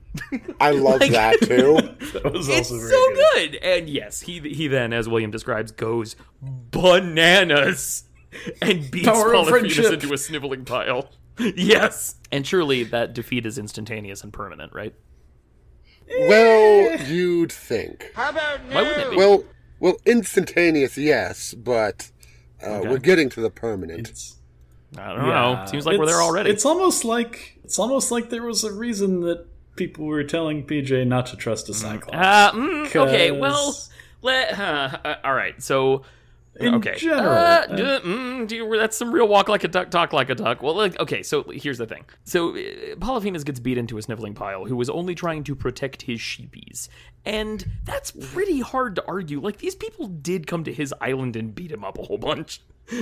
I 0.60 0.70
love 0.70 1.00
that 1.00 1.38
too. 1.42 1.74
That 2.20 2.32
was 2.32 2.48
It's 2.48 2.70
also 2.70 2.78
very 2.78 2.90
so 2.90 3.14
good. 3.14 3.52
good. 3.52 3.54
And 3.62 3.88
yes, 3.88 4.20
he 4.20 4.38
he 4.40 4.68
then, 4.68 4.92
as 4.92 5.08
William 5.08 5.30
describes, 5.30 5.72
goes 5.72 6.14
bananas 6.42 8.04
and 8.62 8.90
beats 8.90 9.06
Power 9.06 9.34
of 9.34 9.48
Polyphemus 9.48 9.78
into 9.78 10.12
a 10.12 10.18
sniveling 10.18 10.64
pile. 10.64 11.10
Yes, 11.56 12.16
and 12.30 12.46
surely 12.46 12.84
that 12.84 13.14
defeat 13.14 13.46
is 13.46 13.56
instantaneous 13.56 14.22
and 14.22 14.34
permanent, 14.34 14.74
right? 14.74 14.94
Well, 16.28 17.00
you'd 17.06 17.50
think. 17.50 18.12
Why 18.14 18.30
wouldn't 18.74 18.98
it 18.98 19.10
be? 19.10 19.16
Well, 19.16 19.44
well, 19.80 19.96
instantaneous, 20.04 20.98
yes, 20.98 21.54
but 21.54 22.10
uh, 22.62 22.82
we're 22.84 22.98
getting 22.98 23.30
to 23.30 23.40
the 23.40 23.48
permanent. 23.50 24.10
It's 24.10 24.36
I 24.96 25.14
don't 25.14 25.26
know. 25.26 25.64
Seems 25.66 25.86
like 25.86 25.98
we're 25.98 26.06
there 26.06 26.20
already. 26.20 26.50
It's 26.50 26.66
almost 26.66 27.04
like 27.04 27.58
it's 27.64 27.78
almost 27.78 28.10
like 28.10 28.28
there 28.30 28.42
was 28.42 28.62
a 28.62 28.72
reason 28.72 29.22
that 29.22 29.46
people 29.76 30.04
were 30.04 30.22
telling 30.22 30.66
PJ 30.66 31.06
not 31.06 31.26
to 31.26 31.36
trust 31.36 31.68
a 31.70 31.74
Cyclops. 31.74 32.14
Uh, 32.14 32.52
mm, 32.52 32.94
okay, 32.94 33.30
well, 33.30 33.74
let. 34.20 34.58
Uh, 34.58 34.98
uh, 35.04 35.14
all 35.24 35.34
right, 35.34 35.60
so. 35.62 36.02
In 36.60 36.74
okay. 36.74 36.94
general, 36.98 37.30
Uh, 37.32 37.66
d- 37.66 37.82
mm, 37.82 38.46
do 38.46 38.56
you- 38.56 38.76
that's 38.76 38.96
some 38.96 39.10
real 39.10 39.26
walk 39.26 39.48
like 39.48 39.64
a 39.64 39.68
duck, 39.68 39.90
talk 39.90 40.12
like 40.12 40.28
a 40.28 40.34
duck. 40.34 40.62
Well, 40.62 40.74
like, 40.76 40.98
okay, 41.00 41.22
so 41.22 41.44
here's 41.50 41.78
the 41.78 41.86
thing. 41.86 42.04
So 42.24 42.54
uh, 42.56 42.60
Polyphemus 43.00 43.42
gets 43.42 43.58
beat 43.58 43.78
into 43.78 43.96
a 43.96 44.02
sniveling 44.02 44.34
pile 44.34 44.66
who 44.66 44.76
was 44.76 44.90
only 44.90 45.14
trying 45.14 45.44
to 45.44 45.54
protect 45.56 46.02
his 46.02 46.20
sheepies. 46.20 46.88
And 47.24 47.64
that's 47.84 48.10
pretty 48.10 48.60
hard 48.60 48.96
to 48.96 49.04
argue. 49.06 49.40
Like, 49.40 49.58
these 49.58 49.74
people 49.74 50.08
did 50.08 50.46
come 50.46 50.62
to 50.64 50.72
his 50.72 50.92
island 51.00 51.36
and 51.36 51.54
beat 51.54 51.70
him 51.72 51.84
up 51.84 51.98
a 51.98 52.02
whole 52.02 52.18
bunch. 52.18 52.60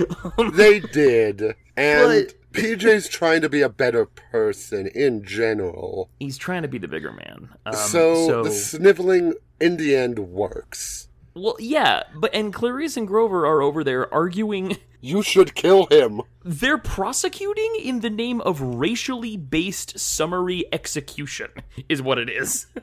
They 0.54 0.80
did. 0.80 1.42
And 1.76 2.26
But- 2.28 2.34
PJ's 2.52 3.08
trying 3.08 3.40
to 3.42 3.48
be 3.48 3.62
a 3.62 3.68
better 3.68 4.06
person 4.06 4.88
in 4.88 5.24
general. 5.24 6.10
He's 6.18 6.36
trying 6.36 6.62
to 6.62 6.68
be 6.68 6.78
the 6.78 6.88
bigger 6.88 7.12
man. 7.12 7.48
Um, 7.64 7.74
so, 7.74 8.26
so 8.26 8.42
the 8.44 8.50
sniveling 8.50 9.34
in 9.60 9.76
the 9.76 9.94
end 9.94 10.18
works. 10.18 11.08
Well, 11.34 11.56
yeah, 11.58 12.04
but 12.14 12.34
and 12.34 12.52
Clarisse 12.52 12.96
and 12.96 13.06
Grover 13.06 13.46
are 13.46 13.62
over 13.62 13.84
there 13.84 14.12
arguing 14.12 14.76
You 15.00 15.22
should 15.22 15.54
kill 15.54 15.86
him. 15.86 16.20
They're 16.44 16.78
prosecuting 16.78 17.76
in 17.82 18.00
the 18.00 18.10
name 18.10 18.40
of 18.42 18.60
racially 18.60 19.36
based 19.36 19.98
summary 19.98 20.64
execution, 20.72 21.48
is 21.88 22.02
what 22.02 22.18
it 22.18 22.28
is. 22.28 22.66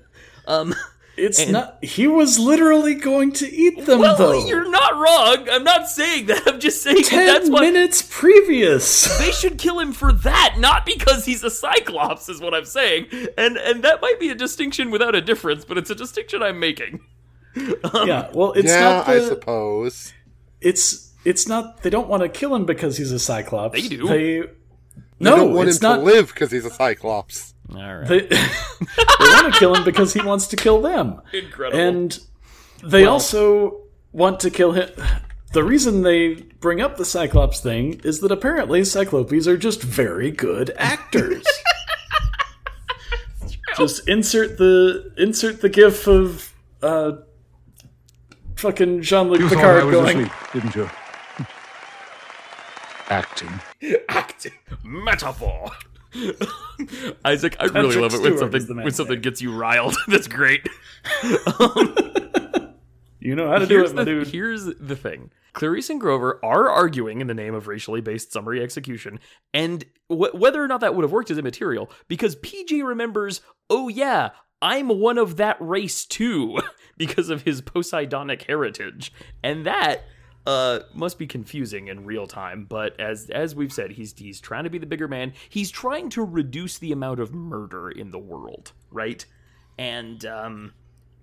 Um, 0.49 0.73
it's 1.17 1.45
not. 1.45 1.83
He 1.83 2.07
was 2.07 2.39
literally 2.39 2.95
going 2.95 3.33
to 3.33 3.53
eat 3.53 3.85
them, 3.85 3.99
well, 3.99 4.15
though. 4.15 4.45
you're 4.47 4.71
not 4.71 4.93
wrong. 4.93 5.49
I'm 5.49 5.65
not 5.65 5.89
saying 5.89 6.27
that. 6.27 6.43
I'm 6.47 6.61
just 6.61 6.81
saying 6.81 7.01
that 7.01 7.05
Ten 7.09 7.25
that's 7.25 7.49
what 7.49 7.59
minutes 7.63 8.01
previous. 8.09 9.17
they 9.17 9.33
should 9.33 9.57
kill 9.57 9.77
him 9.77 9.91
for 9.91 10.13
that, 10.13 10.55
not 10.57 10.85
because 10.85 11.25
he's 11.25 11.43
a 11.43 11.49
Cyclops, 11.49 12.29
is 12.29 12.39
what 12.39 12.53
I'm 12.53 12.63
saying. 12.63 13.07
And 13.37 13.57
and 13.57 13.83
that 13.83 14.01
might 14.01 14.21
be 14.21 14.29
a 14.29 14.35
distinction 14.35 14.89
without 14.89 15.15
a 15.15 15.21
difference, 15.21 15.65
but 15.65 15.77
it's 15.77 15.89
a 15.89 15.95
distinction 15.95 16.41
I'm 16.41 16.61
making. 16.61 17.01
Yeah. 18.05 18.29
Well, 18.33 18.53
it's 18.53 18.69
yeah, 18.69 18.79
not. 18.81 19.05
The, 19.07 19.11
I 19.13 19.19
suppose. 19.19 20.13
It's 20.61 21.13
it's 21.25 21.47
not. 21.47 21.81
They 21.83 21.89
don't 21.89 22.07
want 22.07 22.23
to 22.23 22.29
kill 22.29 22.55
him 22.55 22.65
because 22.65 22.97
he's 22.97 23.11
a 23.11 23.19
Cyclops. 23.19 23.81
They 23.81 23.87
do. 23.87 24.07
They. 24.07 24.33
You 24.35 24.49
No, 25.19 25.35
don't 25.35 25.53
want 25.53 25.69
it's 25.69 25.79
him 25.79 25.89
not. 25.89 25.95
to 25.97 26.03
live 26.03 26.27
because 26.27 26.51
he's 26.51 26.65
a 26.65 26.69
Cyclops. 26.69 27.53
All 27.75 27.97
right. 27.97 28.07
They, 28.07 28.19
they 28.21 28.37
want 29.19 29.53
to 29.53 29.59
kill 29.59 29.75
him 29.75 29.83
because 29.83 30.13
he 30.13 30.21
wants 30.21 30.47
to 30.47 30.55
kill 30.55 30.81
them. 30.81 31.21
Incredible. 31.33 31.79
And 31.79 32.19
they 32.83 33.05
also 33.05 33.81
want 34.11 34.39
to 34.41 34.51
kill 34.51 34.73
him. 34.73 34.89
The 35.53 35.63
reason 35.63 36.03
they 36.03 36.35
bring 36.59 36.81
up 36.81 36.97
the 36.97 37.05
Cyclops 37.05 37.59
thing 37.59 37.99
is 38.03 38.19
that 38.19 38.31
apparently 38.31 38.83
Cyclopes 38.83 39.47
are 39.47 39.57
just 39.57 39.81
very 39.81 40.29
good 40.29 40.71
actors. 40.77 41.45
just 43.77 44.07
insert 44.07 44.57
the 44.57 45.11
insert 45.17 45.61
the 45.61 45.69
gif 45.69 46.07
of 46.07 46.53
uh 46.81 47.11
fucking 48.57 49.01
Jean-Luc 49.01 49.39
You 49.39 49.49
thought 49.49 49.57
I 49.57 49.61
Picard 49.61 49.85
was 49.85 49.95
going 49.95 50.21
asleep, 50.21 50.31
didn't 50.53 50.75
you? 50.75 50.89
Acting. 53.09 53.61
acting 54.09 54.51
metaphor. 54.83 55.71
Isaac, 57.25 57.55
I 57.59 57.65
really 57.65 57.95
love 57.95 58.13
it 58.13 58.21
when 58.21 58.35
Stewart 58.35 58.39
something 58.39 58.57
is 58.57 58.67
the 58.67 58.75
man's 58.75 58.85
when 58.85 58.93
something 58.93 59.21
gets 59.21 59.41
you 59.41 59.55
riled. 59.55 59.95
That's 60.07 60.27
great. 60.27 60.67
You 63.27 63.35
know 63.35 63.49
how 63.49 63.59
to 63.59 63.65
do 63.65 63.75
here's 63.75 63.91
it, 63.91 63.95
my 63.95 64.05
the, 64.05 64.11
dude. 64.11 64.27
Here's 64.27 64.65
the 64.65 64.95
thing. 64.95 65.31
Clarisse 65.53 65.89
and 65.89 65.99
Grover 65.99 66.39
are 66.43 66.69
arguing 66.69 67.19
in 67.19 67.27
the 67.27 67.33
name 67.33 67.55
of 67.55 67.67
racially 67.67 67.99
based 67.99 68.31
summary 68.31 68.63
execution, 68.63 69.19
and 69.53 69.83
wh- 70.07 70.33
whether 70.33 70.63
or 70.63 70.67
not 70.67 70.79
that 70.79 70.95
would 70.95 71.03
have 71.03 71.11
worked 71.11 71.29
is 71.29 71.37
immaterial 71.37 71.91
because 72.07 72.35
PG 72.35 72.83
remembers, 72.83 73.41
oh 73.69 73.89
yeah, 73.89 74.29
I'm 74.61 74.87
one 74.87 75.17
of 75.17 75.37
that 75.37 75.57
race 75.59 76.05
too, 76.05 76.59
because 76.97 77.29
of 77.29 77.43
his 77.43 77.61
Poseidonic 77.61 78.43
heritage, 78.43 79.13
and 79.43 79.65
that 79.65 80.03
uh, 80.47 80.79
must 80.93 81.19
be 81.19 81.27
confusing 81.27 81.89
in 81.89 82.05
real 82.05 82.25
time. 82.25 82.65
But 82.67 82.99
as 82.99 83.29
as 83.29 83.53
we've 83.53 83.73
said, 83.73 83.91
he's 83.91 84.13
he's 84.17 84.39
trying 84.39 84.63
to 84.63 84.69
be 84.69 84.77
the 84.77 84.85
bigger 84.85 85.07
man. 85.07 85.33
He's 85.49 85.69
trying 85.69 86.09
to 86.11 86.23
reduce 86.23 86.77
the 86.77 86.91
amount 86.91 87.19
of 87.19 87.33
murder 87.33 87.89
in 87.89 88.11
the 88.11 88.19
world, 88.19 88.71
right? 88.89 89.23
And 89.77 90.25
um, 90.25 90.73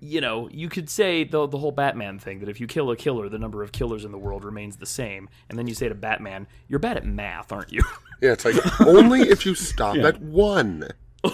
you 0.00 0.20
know, 0.20 0.48
you 0.50 0.68
could 0.68 0.90
say 0.90 1.24
the 1.24 1.46
the 1.46 1.58
whole 1.58 1.72
Batman 1.72 2.18
thing 2.18 2.40
that 2.40 2.48
if 2.48 2.60
you 2.60 2.66
kill 2.66 2.90
a 2.90 2.96
killer, 2.96 3.30
the 3.30 3.38
number 3.38 3.62
of 3.62 3.72
killers 3.72 4.04
in 4.04 4.12
the 4.12 4.18
world 4.18 4.44
remains 4.44 4.76
the 4.76 4.86
same. 4.86 5.30
And 5.48 5.58
then 5.58 5.66
you 5.66 5.74
say 5.74 5.88
to 5.88 5.94
Batman, 5.94 6.46
"You're 6.68 6.78
bad 6.78 6.98
at 6.98 7.06
math, 7.06 7.50
aren't 7.50 7.72
you?" 7.72 7.82
Yeah, 8.22 8.32
it's 8.32 8.44
like 8.44 8.80
only 8.80 9.22
if 9.22 9.44
you 9.44 9.54
stop 9.54 9.96
at 9.96 10.22
one. 10.22 10.88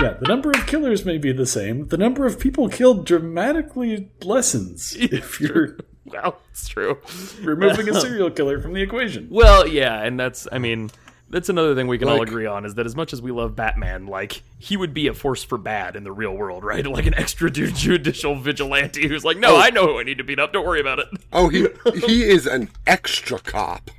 Yeah, 0.00 0.14
the 0.14 0.28
number 0.28 0.50
of 0.50 0.66
killers 0.66 1.04
may 1.04 1.18
be 1.18 1.32
the 1.32 1.46
same. 1.46 1.88
The 1.88 1.96
number 1.96 2.24
of 2.24 2.38
people 2.38 2.68
killed 2.68 3.04
dramatically 3.04 4.10
lessens 4.22 4.94
if 4.98 5.40
you're 5.40 5.76
well, 6.04 6.40
it's 6.50 6.68
true. 6.68 6.98
removing 7.42 7.88
a 7.88 8.00
serial 8.00 8.30
killer 8.30 8.60
from 8.60 8.72
the 8.72 8.82
equation. 8.82 9.28
Well, 9.30 9.66
yeah, 9.66 10.02
and 10.02 10.18
that's 10.18 10.46
I 10.50 10.58
mean, 10.58 10.90
that's 11.30 11.48
another 11.48 11.74
thing 11.74 11.86
we 11.86 11.98
can 11.98 12.08
all 12.08 12.22
agree 12.22 12.46
on 12.46 12.64
is 12.64 12.74
that 12.76 12.86
as 12.86 12.96
much 12.96 13.12
as 13.12 13.20
we 13.20 13.30
love 13.30 13.54
Batman, 13.54 14.06
like 14.06 14.42
he 14.58 14.76
would 14.76 14.94
be 14.94 15.08
a 15.08 15.14
force 15.14 15.42
for 15.42 15.58
bad 15.58 15.96
in 15.96 16.04
the 16.04 16.12
real 16.12 16.34
world, 16.34 16.64
right? 16.64 16.86
Like 16.98 17.06
an 17.06 17.12
extrajudicial 17.14 18.40
vigilante 18.40 19.06
who's 19.06 19.24
like, 19.24 19.36
"No, 19.36 19.56
oh. 19.56 19.58
I 19.58 19.70
know 19.70 19.86
who 19.86 19.98
I 19.98 20.04
need 20.04 20.18
to 20.18 20.24
beat 20.24 20.38
up. 20.38 20.52
Don't 20.52 20.66
worry 20.66 20.80
about 20.80 20.98
it." 21.00 21.06
Oh, 21.32 21.48
he 21.48 21.66
he 22.06 22.22
is 22.22 22.46
an 22.46 22.70
extra 22.86 23.38
cop. 23.38 23.90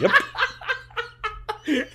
Yep. 0.00 0.10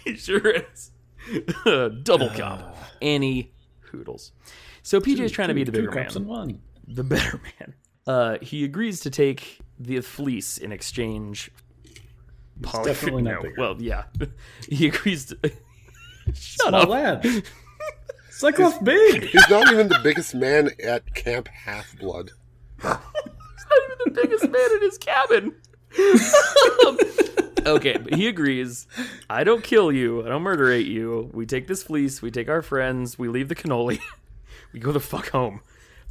he 0.03 0.15
sure 0.15 0.49
is. 0.49 0.90
Double 2.03 2.29
cop. 2.29 2.77
Any 3.01 3.51
hoodles. 3.81 4.31
So 4.83 4.99
PJ's 4.99 5.31
trying 5.31 5.49
to 5.49 5.53
be 5.53 5.63
the 5.63 5.71
bigger 5.71 5.91
cops 5.91 6.15
in 6.15 6.23
man. 6.23 6.29
one. 6.29 6.61
The 6.87 7.03
better 7.03 7.39
man. 7.59 7.73
Uh, 8.07 8.37
he 8.41 8.63
agrees 8.63 8.99
to 9.01 9.09
take 9.09 9.59
the 9.79 10.01
fleece 10.01 10.57
in 10.57 10.71
exchange. 10.71 11.51
Poly- 12.61 12.85
definitely 12.85 13.21
not 13.23 13.35
no, 13.35 13.41
bigger. 13.41 13.55
Well, 13.57 13.81
yeah. 13.81 14.03
He 14.67 14.87
agrees 14.87 15.25
to. 15.25 15.37
Shut 16.33 16.69
Small 16.69 16.75
up. 16.75 16.89
lad. 16.89 17.43
Cyclops 18.29 18.77
big. 18.79 19.25
He's 19.25 19.49
not 19.49 19.71
even 19.71 19.87
the 19.87 19.99
biggest 20.03 20.33
man 20.33 20.71
at 20.83 21.13
Camp 21.13 21.47
Half 21.47 21.97
Blood. 21.99 22.31
He's 22.77 22.83
not 22.83 23.01
even 23.85 23.97
the 24.13 24.21
biggest 24.21 24.49
man 24.49 24.71
in 24.75 24.81
his 24.81 24.97
cabin. 24.97 25.55
Okay, 27.65 27.97
but 27.97 28.15
he 28.15 28.27
agrees. 28.27 28.87
I 29.29 29.43
don't 29.43 29.63
kill 29.63 29.91
you. 29.91 30.25
I 30.25 30.29
don't 30.29 30.43
murderate 30.43 30.85
you. 30.85 31.29
We 31.33 31.45
take 31.45 31.67
this 31.67 31.83
fleece. 31.83 32.21
We 32.21 32.31
take 32.31 32.49
our 32.49 32.61
friends. 32.61 33.17
We 33.17 33.27
leave 33.27 33.49
the 33.49 33.55
cannoli. 33.55 33.99
we 34.73 34.79
go 34.79 34.91
the 34.91 34.99
fuck 34.99 35.29
home. 35.29 35.61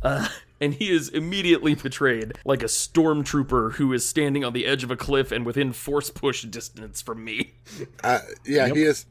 Uh, 0.02 0.28
and 0.60 0.74
he 0.74 0.90
is 0.90 1.08
immediately 1.08 1.74
betrayed 1.74 2.32
like 2.44 2.62
a 2.62 2.66
stormtrooper 2.66 3.74
who 3.74 3.92
is 3.92 4.06
standing 4.06 4.44
on 4.44 4.52
the 4.52 4.66
edge 4.66 4.82
of 4.82 4.90
a 4.90 4.96
cliff 4.96 5.32
and 5.32 5.44
within 5.44 5.72
force 5.72 6.10
push 6.10 6.42
distance 6.44 7.00
from 7.02 7.24
me. 7.24 7.52
Uh, 8.02 8.20
yeah, 8.46 8.68
he 8.68 8.82
is. 8.82 9.06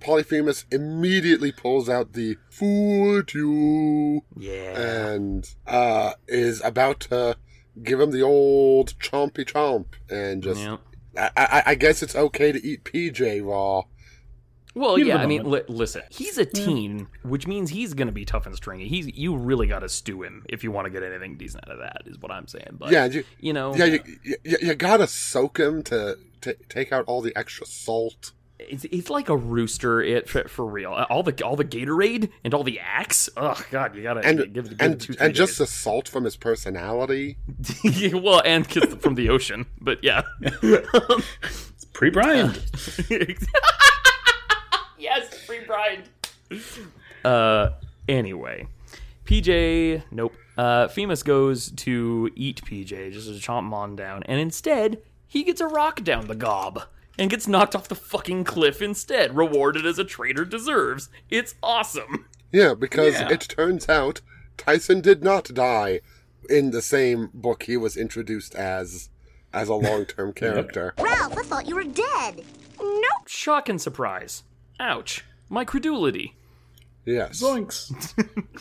Polyphemus 0.00 0.64
immediately 0.70 1.52
pulls 1.52 1.88
out 1.88 2.12
the 2.12 2.36
"fool 2.50 3.22
you" 3.34 4.22
Yeah. 4.36 4.78
and 4.78 5.54
uh, 5.66 6.12
is 6.28 6.62
about 6.62 7.00
to 7.00 7.36
give 7.82 8.00
him 8.00 8.10
the 8.10 8.22
old 8.22 8.98
chompy 8.98 9.44
chomp, 9.44 9.86
and 10.10 10.42
just. 10.42 10.60
Yeah. 10.60 10.76
I, 11.16 11.30
I, 11.36 11.62
I 11.66 11.74
guess 11.74 12.02
it's 12.02 12.14
okay 12.14 12.52
to 12.52 12.64
eat 12.64 12.84
PJ 12.84 13.44
raw. 13.44 13.82
Well, 14.76 14.96
Heat 14.96 15.06
yeah. 15.06 15.16
I 15.16 15.26
mean, 15.26 15.50
li- 15.50 15.62
listen. 15.68 16.02
He's 16.10 16.36
a 16.36 16.44
hmm. 16.44 16.50
teen, 16.52 17.08
which 17.22 17.46
means 17.46 17.70
he's 17.70 17.94
going 17.94 18.08
to 18.08 18.12
be 18.12 18.26
tough 18.26 18.44
and 18.44 18.54
stringy. 18.54 18.88
He's 18.88 19.06
you 19.16 19.34
really 19.34 19.66
got 19.66 19.78
to 19.78 19.88
stew 19.88 20.22
him 20.22 20.44
if 20.50 20.62
you 20.62 20.70
want 20.70 20.84
to 20.84 20.90
get 20.90 21.02
anything 21.02 21.38
decent 21.38 21.66
out 21.66 21.72
of 21.72 21.78
that. 21.78 22.02
Is 22.04 22.18
what 22.18 22.30
I'm 22.30 22.46
saying. 22.46 22.76
But 22.78 22.90
Yeah, 22.90 23.06
you, 23.06 23.24
you 23.40 23.54
know, 23.54 23.74
yeah, 23.74 23.86
you, 23.86 24.00
you, 24.22 24.36
you 24.44 24.74
gotta 24.74 25.06
soak 25.06 25.58
him 25.58 25.82
to, 25.84 26.18
to 26.42 26.54
take 26.68 26.92
out 26.92 27.06
all 27.06 27.22
the 27.22 27.34
extra 27.36 27.64
salt. 27.64 28.32
It's, 28.58 28.84
it's 28.84 29.10
like 29.10 29.28
a 29.28 29.36
rooster. 29.36 30.02
It 30.02 30.28
for, 30.28 30.48
for 30.48 30.64
real. 30.64 30.92
All 30.92 31.22
the 31.22 31.44
all 31.44 31.56
the 31.56 31.64
Gatorade 31.64 32.30
and 32.44 32.54
all 32.54 32.64
the 32.64 32.80
axe. 32.80 33.28
Oh 33.36 33.60
God, 33.70 33.94
you 33.94 34.02
gotta 34.02 34.20
And 34.20 34.38
give, 34.38 34.52
give 34.52 34.66
it 34.72 34.76
and 34.80 35.00
two, 35.00 35.14
three 35.14 35.26
and 35.26 35.34
just 35.34 35.58
the 35.58 35.66
salt 35.66 36.08
from 36.08 36.24
his 36.24 36.36
personality. 36.36 37.38
well, 38.12 38.42
and 38.44 38.68
kiss 38.68 38.94
from 38.94 39.14
the 39.14 39.28
ocean. 39.28 39.66
But 39.80 40.02
yeah. 40.02 40.22
it's 40.42 41.84
Pre-brined. 41.92 42.62
yes, 44.98 45.38
free 45.46 45.60
bride. 45.64 46.08
Uh, 47.24 47.70
anyway, 48.08 48.68
PJ, 49.24 50.02
nope. 50.10 50.34
Uh, 50.58 50.88
Femus 50.88 51.24
goes 51.24 51.70
to 51.70 52.30
eat 52.34 52.62
PJ 52.64 53.12
just 53.12 53.28
to 53.28 53.34
chomp 53.34 53.60
him 53.60 53.74
on 53.74 53.96
down, 53.96 54.22
and 54.24 54.40
instead 54.40 54.98
he 55.26 55.42
gets 55.42 55.60
a 55.60 55.66
rock 55.66 56.02
down 56.02 56.26
the 56.26 56.34
gob 56.34 56.82
and 57.18 57.30
gets 57.30 57.46
knocked 57.48 57.74
off 57.74 57.88
the 57.88 57.94
fucking 57.94 58.44
cliff 58.44 58.80
instead, 58.82 59.36
rewarded 59.36 59.86
as 59.86 59.98
a 59.98 60.04
traitor 60.04 60.44
deserves. 60.44 61.08
It's 61.30 61.54
awesome. 61.62 62.26
Yeah, 62.52 62.74
because 62.74 63.14
Yeah. 63.14 63.30
it 63.30 63.40
turns 63.42 63.88
out 63.88 64.20
Tyson 64.56 65.00
did 65.00 65.22
not 65.24 65.52
die 65.52 66.00
in 66.48 66.70
the 66.70 66.82
same 66.82 67.30
book 67.34 67.64
he 67.64 67.76
was 67.76 67.96
introduced 67.96 68.54
as. 68.54 69.10
as 69.52 69.68
a 69.68 69.74
long-term 69.88 70.32
character. 70.34 70.94
Ralph, 70.98 71.36
I 71.36 71.42
thought 71.42 71.66
you 71.66 71.74
were 71.76 71.84
dead. 71.84 72.44
Nope. 72.78 73.26
Shock 73.26 73.68
and 73.68 73.80
surprise. 73.80 74.42
Ouch. 74.78 75.24
My 75.48 75.64
credulity. 75.64 76.34
Yes. 77.06 77.40
Zoinks. 77.40 77.92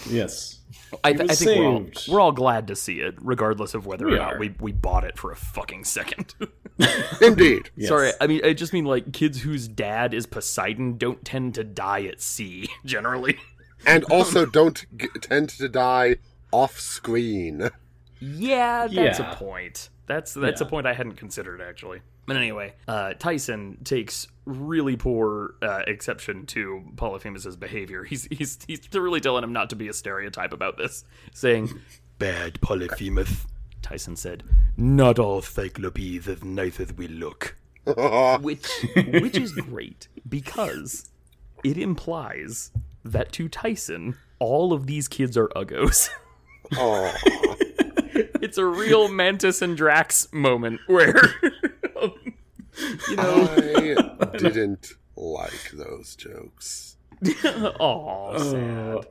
yes. 0.09 0.59
I, 1.03 1.13
th- 1.13 1.29
I 1.31 1.35
think 1.35 1.59
we're 1.59 1.65
all, 1.67 1.85
we're 2.07 2.19
all 2.21 2.31
glad 2.31 2.67
to 2.67 2.75
see 2.75 2.99
it, 3.01 3.15
regardless 3.19 3.73
of 3.73 3.85
whether 3.85 4.05
We 4.05 4.13
or 4.13 4.17
not 4.17 4.33
are. 4.35 4.39
we, 4.39 4.53
we 4.59 4.71
bought 4.71 5.03
it 5.03 5.17
for 5.17 5.31
a 5.31 5.35
fucking 5.35 5.83
second. 5.83 6.35
Indeed. 7.21 7.71
Yes. 7.75 7.89
Sorry, 7.89 8.11
I 8.21 8.27
mean, 8.27 8.41
I 8.45 8.53
just 8.53 8.71
mean 8.71 8.85
like 8.85 9.11
kids 9.11 9.41
whose 9.41 9.67
dad 9.67 10.13
is 10.13 10.25
Poseidon 10.25 10.97
don't 10.97 11.25
tend 11.25 11.55
to 11.55 11.63
die 11.63 12.03
at 12.05 12.21
sea, 12.21 12.69
generally. 12.85 13.37
And 13.85 14.03
also 14.05 14.45
don't 14.45 14.85
g- 14.97 15.07
tend 15.21 15.49
to 15.49 15.67
die 15.67 16.17
off-screen. 16.51 17.69
Yeah, 18.19 18.87
that's 18.87 19.19
Yeah. 19.19 19.31
a 19.31 19.35
point. 19.35 19.89
That's 20.07 20.33
that's 20.33 20.61
a 20.61 20.65
point 20.65 20.85
I 20.87 20.93
hadn't 20.93 21.15
considered 21.15 21.61
actually. 21.61 22.01
But 22.25 22.37
anyway, 22.37 22.73
uh, 22.87 23.13
Tyson 23.13 23.77
takes 23.83 24.27
really 24.45 24.95
poor 24.95 25.55
uh, 25.61 25.83
exception 25.85 26.45
to 26.47 26.83
Polyphemus's 26.95 27.55
behavior. 27.55 28.03
He's 28.03 28.27
he's 28.31 28.57
he's 28.67 28.81
really 28.93 29.21
telling 29.21 29.43
him 29.43 29.53
not 29.53 29.69
to 29.71 29.75
be 29.75 29.87
a 29.87 29.93
stereotype 29.93 30.53
about 30.53 30.77
this, 30.77 31.03
saying, 31.33 31.69
"Bad 32.17 32.61
Polyphemus." 32.61 33.45
Tyson 33.81 34.15
said, 34.15 34.43
"Not 34.75 35.19
all 35.19 35.41
Cyclopes 35.41 36.27
as 36.27 36.43
nice 36.43 36.79
as 36.79 36.93
we 36.93 37.07
look," 37.07 37.57
which 38.41 38.67
which 38.95 39.37
is 39.37 39.51
great 39.51 40.07
because 40.27 41.11
it 41.63 41.77
implies 41.77 42.71
that 43.03 43.31
to 43.33 43.47
Tyson, 43.47 44.15
all 44.39 44.73
of 44.73 44.87
these 44.87 45.07
kids 45.07 45.37
are 45.37 45.49
uggos. 45.49 46.09
It's 48.41 48.57
a 48.57 48.65
real 48.65 49.07
Mantis 49.07 49.61
and 49.61 49.75
Drax 49.75 50.31
moment 50.31 50.79
where 50.87 51.15
you 53.09 53.15
know 53.15 54.17
I 54.21 54.25
didn't 54.37 54.93
like 55.15 55.71
those 55.73 56.15
jokes. 56.15 56.97
oh 57.79 58.37
sad. 58.37 58.95
Uh, 58.97 59.01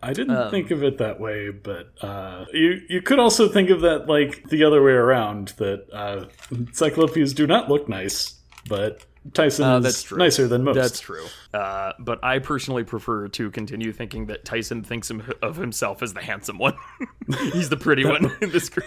I 0.00 0.12
didn't 0.12 0.50
think 0.52 0.70
of 0.70 0.84
it 0.84 0.98
that 0.98 1.18
way, 1.18 1.50
but 1.50 1.92
uh, 2.00 2.44
you 2.52 2.80
you 2.88 3.02
could 3.02 3.18
also 3.18 3.48
think 3.48 3.70
of 3.70 3.80
that 3.80 4.06
like 4.08 4.48
the 4.48 4.62
other 4.64 4.82
way 4.82 4.92
around. 4.92 5.48
That 5.58 5.86
uh, 5.92 6.26
Cyclopes 6.72 7.32
do 7.34 7.46
not 7.48 7.68
look 7.68 7.88
nice, 7.88 8.36
but 8.68 9.04
Tyson 9.34 9.64
Uh, 9.64 9.80
that's 9.80 10.04
true. 10.04 10.18
nicer 10.18 10.46
than 10.46 10.62
most. 10.62 10.76
That's 10.76 11.00
true. 11.00 11.26
Uh, 11.52 11.92
but 11.98 12.22
I 12.22 12.38
personally 12.38 12.84
prefer 12.84 13.26
to 13.28 13.50
continue 13.50 13.92
thinking 13.92 14.26
that 14.26 14.44
Tyson 14.44 14.84
thinks 14.84 15.10
of 15.42 15.56
himself 15.56 16.00
as 16.02 16.14
the 16.14 16.22
handsome 16.22 16.58
one. 16.58 16.74
He's 17.52 17.68
the 17.68 17.76
pretty 17.76 18.04
one 18.04 18.30
in 18.40 18.50
this 18.52 18.68
group. 18.68 18.86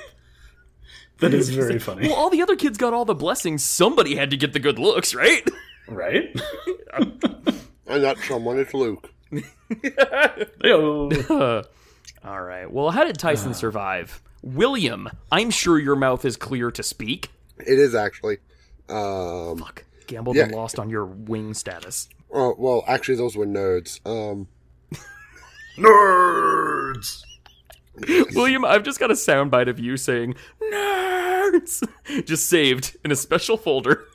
That 1.22 1.34
is 1.34 1.50
very 1.50 1.80
funny, 1.80 2.08
Well, 2.10 2.18
all 2.18 2.30
the 2.30 2.42
other 2.42 2.56
kids 2.56 2.78
got 2.78 2.94
all 2.94 3.06
the 3.06 3.16
blessings. 3.16 3.64
Somebody 3.64 4.16
had 4.16 4.30
to 4.32 4.38
get 4.38 4.54
the 4.54 4.60
good 4.60 4.78
looks, 4.80 5.16
right? 5.16 5.48
right? 5.88 6.36
And 7.88 8.04
that 8.06 8.18
someone 8.20 8.58
is 8.58 8.74
Luke. 8.74 9.12
Yo. 10.64 11.10
All 12.24 12.42
right. 12.42 12.72
Well, 12.72 12.90
how 12.92 13.04
did 13.04 13.18
Tyson 13.18 13.54
survive? 13.64 14.22
William, 14.42 15.10
I'm 15.30 15.50
sure 15.50 15.78
your 15.78 15.98
mouth 15.98 16.24
is 16.24 16.38
clear 16.38 16.72
to 16.72 16.84
speak. 16.84 17.30
It 17.58 17.78
is 17.80 17.94
actually. 17.94 18.38
Um, 18.88 19.58
Fuck. 19.58 19.84
Gambled 20.08 20.38
Yeah. 20.38 20.44
and 20.44 20.54
lost 20.54 20.80
on 20.80 20.90
your 20.90 21.06
wing 21.06 21.54
status. 21.54 22.08
oh, 22.34 22.56
well, 22.58 22.86
actually, 22.88 23.16
those 23.18 23.36
were 23.36 23.46
nerds. 23.46 24.00
Um, 24.06 24.48
Nerds. 25.78 27.24
William, 28.34 28.64
I've 28.66 28.84
just 28.84 29.00
got 29.00 29.12
a 29.12 29.16
soundbite 29.16 29.70
of 29.70 29.80
you 29.80 29.98
saying 29.98 30.36
"nerds," 30.74 31.84
just 32.26 32.48
saved 32.48 32.98
in 33.04 33.12
a 33.12 33.16
special 33.16 33.58
folder. 33.58 34.06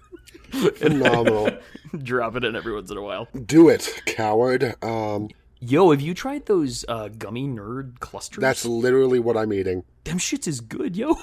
phenomenal. 0.77 1.51
Drop 2.03 2.37
it 2.37 2.45
in 2.45 2.57
every 2.57 2.75
once 2.75 2.91
in 2.91 2.97
a 2.97 3.03
while. 3.03 3.29
Do 3.45 3.69
it, 3.69 4.03
coward. 4.07 4.75
Um, 4.83 5.29
Yo, 5.61 5.91
have 5.91 6.01
you 6.01 6.15
tried 6.15 6.47
those 6.47 6.85
uh, 6.89 7.09
gummy 7.09 7.47
nerd 7.47 7.99
clusters? 8.01 8.41
that's 8.41 8.65
literally 8.65 9.19
what 9.19 9.37
I'm 9.37 9.53
eating. 9.53 9.85
them 10.05 10.19
shits 10.19 10.47
is 10.47 10.61
good, 10.61 10.97
yo. 10.97 11.17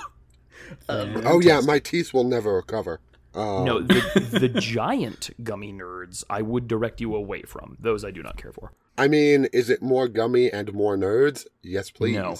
Oh 0.90 1.40
yeah, 1.40 1.62
my 1.62 1.80
teeth 1.80 2.14
will 2.14 2.24
never 2.24 2.56
recover. 2.56 3.00
Um, 3.36 3.66
No, 3.66 3.82
the, 3.82 4.38
the 4.40 4.50
giant 4.50 5.30
gummy 5.44 5.74
nerds 5.74 6.24
I 6.30 6.42
would 6.42 6.68
direct 6.68 7.02
you 7.02 7.16
away 7.16 7.44
from. 7.44 7.78
Those 7.80 8.04
I 8.06 8.12
do 8.12 8.22
not 8.24 8.38
care 8.38 8.52
for. 8.52 8.74
I 8.98 9.08
mean, 9.08 9.46
is 9.54 9.70
it 9.70 9.82
more 9.82 10.08
gummy 10.08 10.52
and 10.52 10.74
more 10.74 10.96
nerds? 10.98 11.46
Yes, 11.62 11.90
please. 11.90 12.16
No. 12.16 12.36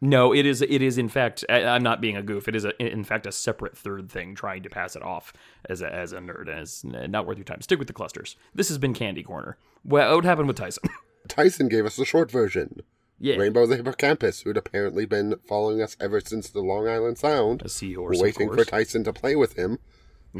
No, 0.00 0.32
it 0.32 0.46
is. 0.46 0.62
It 0.62 0.80
is 0.80 0.96
in 0.96 1.08
fact. 1.08 1.44
I, 1.48 1.64
I'm 1.64 1.82
not 1.82 2.00
being 2.00 2.16
a 2.16 2.22
goof. 2.22 2.46
It 2.46 2.54
is 2.54 2.64
a, 2.64 2.80
in 2.80 3.02
fact 3.02 3.26
a 3.26 3.32
separate 3.32 3.76
third 3.76 4.08
thing, 4.08 4.36
trying 4.36 4.62
to 4.62 4.70
pass 4.70 4.94
it 4.94 5.02
off 5.02 5.32
as 5.68 5.82
a, 5.82 5.92
as 5.92 6.12
a 6.12 6.18
nerd, 6.18 6.48
and 6.48 6.60
it's 6.60 6.84
not 6.84 7.26
worth 7.26 7.36
your 7.36 7.44
time. 7.44 7.60
Stick 7.62 7.80
with 7.80 7.88
the 7.88 7.92
clusters. 7.94 8.36
This 8.54 8.68
has 8.68 8.78
been 8.78 8.94
Candy 8.94 9.24
Corner. 9.24 9.58
Well, 9.84 10.14
what 10.14 10.24
happened 10.24 10.46
with 10.46 10.56
Tyson? 10.56 10.84
Tyson 11.28 11.68
gave 11.68 11.84
us 11.84 11.96
the 11.96 12.04
short 12.04 12.30
version. 12.30 12.82
yeah, 13.18 13.34
Rainbow 13.36 13.66
the 13.66 13.76
Hippocampus, 13.76 14.42
who'd 14.42 14.56
apparently 14.56 15.04
been 15.04 15.34
following 15.48 15.82
us 15.82 15.96
ever 16.00 16.20
since 16.20 16.48
the 16.48 16.60
Long 16.60 16.86
Island 16.86 17.18
Sound, 17.18 17.62
a 17.62 17.68
seahorse, 17.68 18.20
waiting 18.20 18.48
of 18.50 18.54
for. 18.54 18.64
Tyson 18.64 19.02
to 19.02 19.12
play 19.12 19.34
with 19.34 19.54
him, 19.58 19.80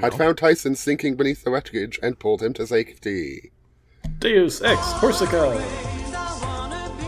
had 0.00 0.14
found 0.14 0.38
Tyson 0.38 0.74
sinking 0.74 1.16
beneath 1.16 1.44
the 1.44 1.50
wreckage 1.50 1.98
and 2.02 2.18
pulled 2.18 2.42
him 2.42 2.52
to 2.54 2.66
safety. 2.66 3.52
Deus 4.18 4.62
Ex 4.62 4.80
Corsica. 4.94 5.36
I 5.36 6.38
wanna 6.42 6.92
be 6.98 7.04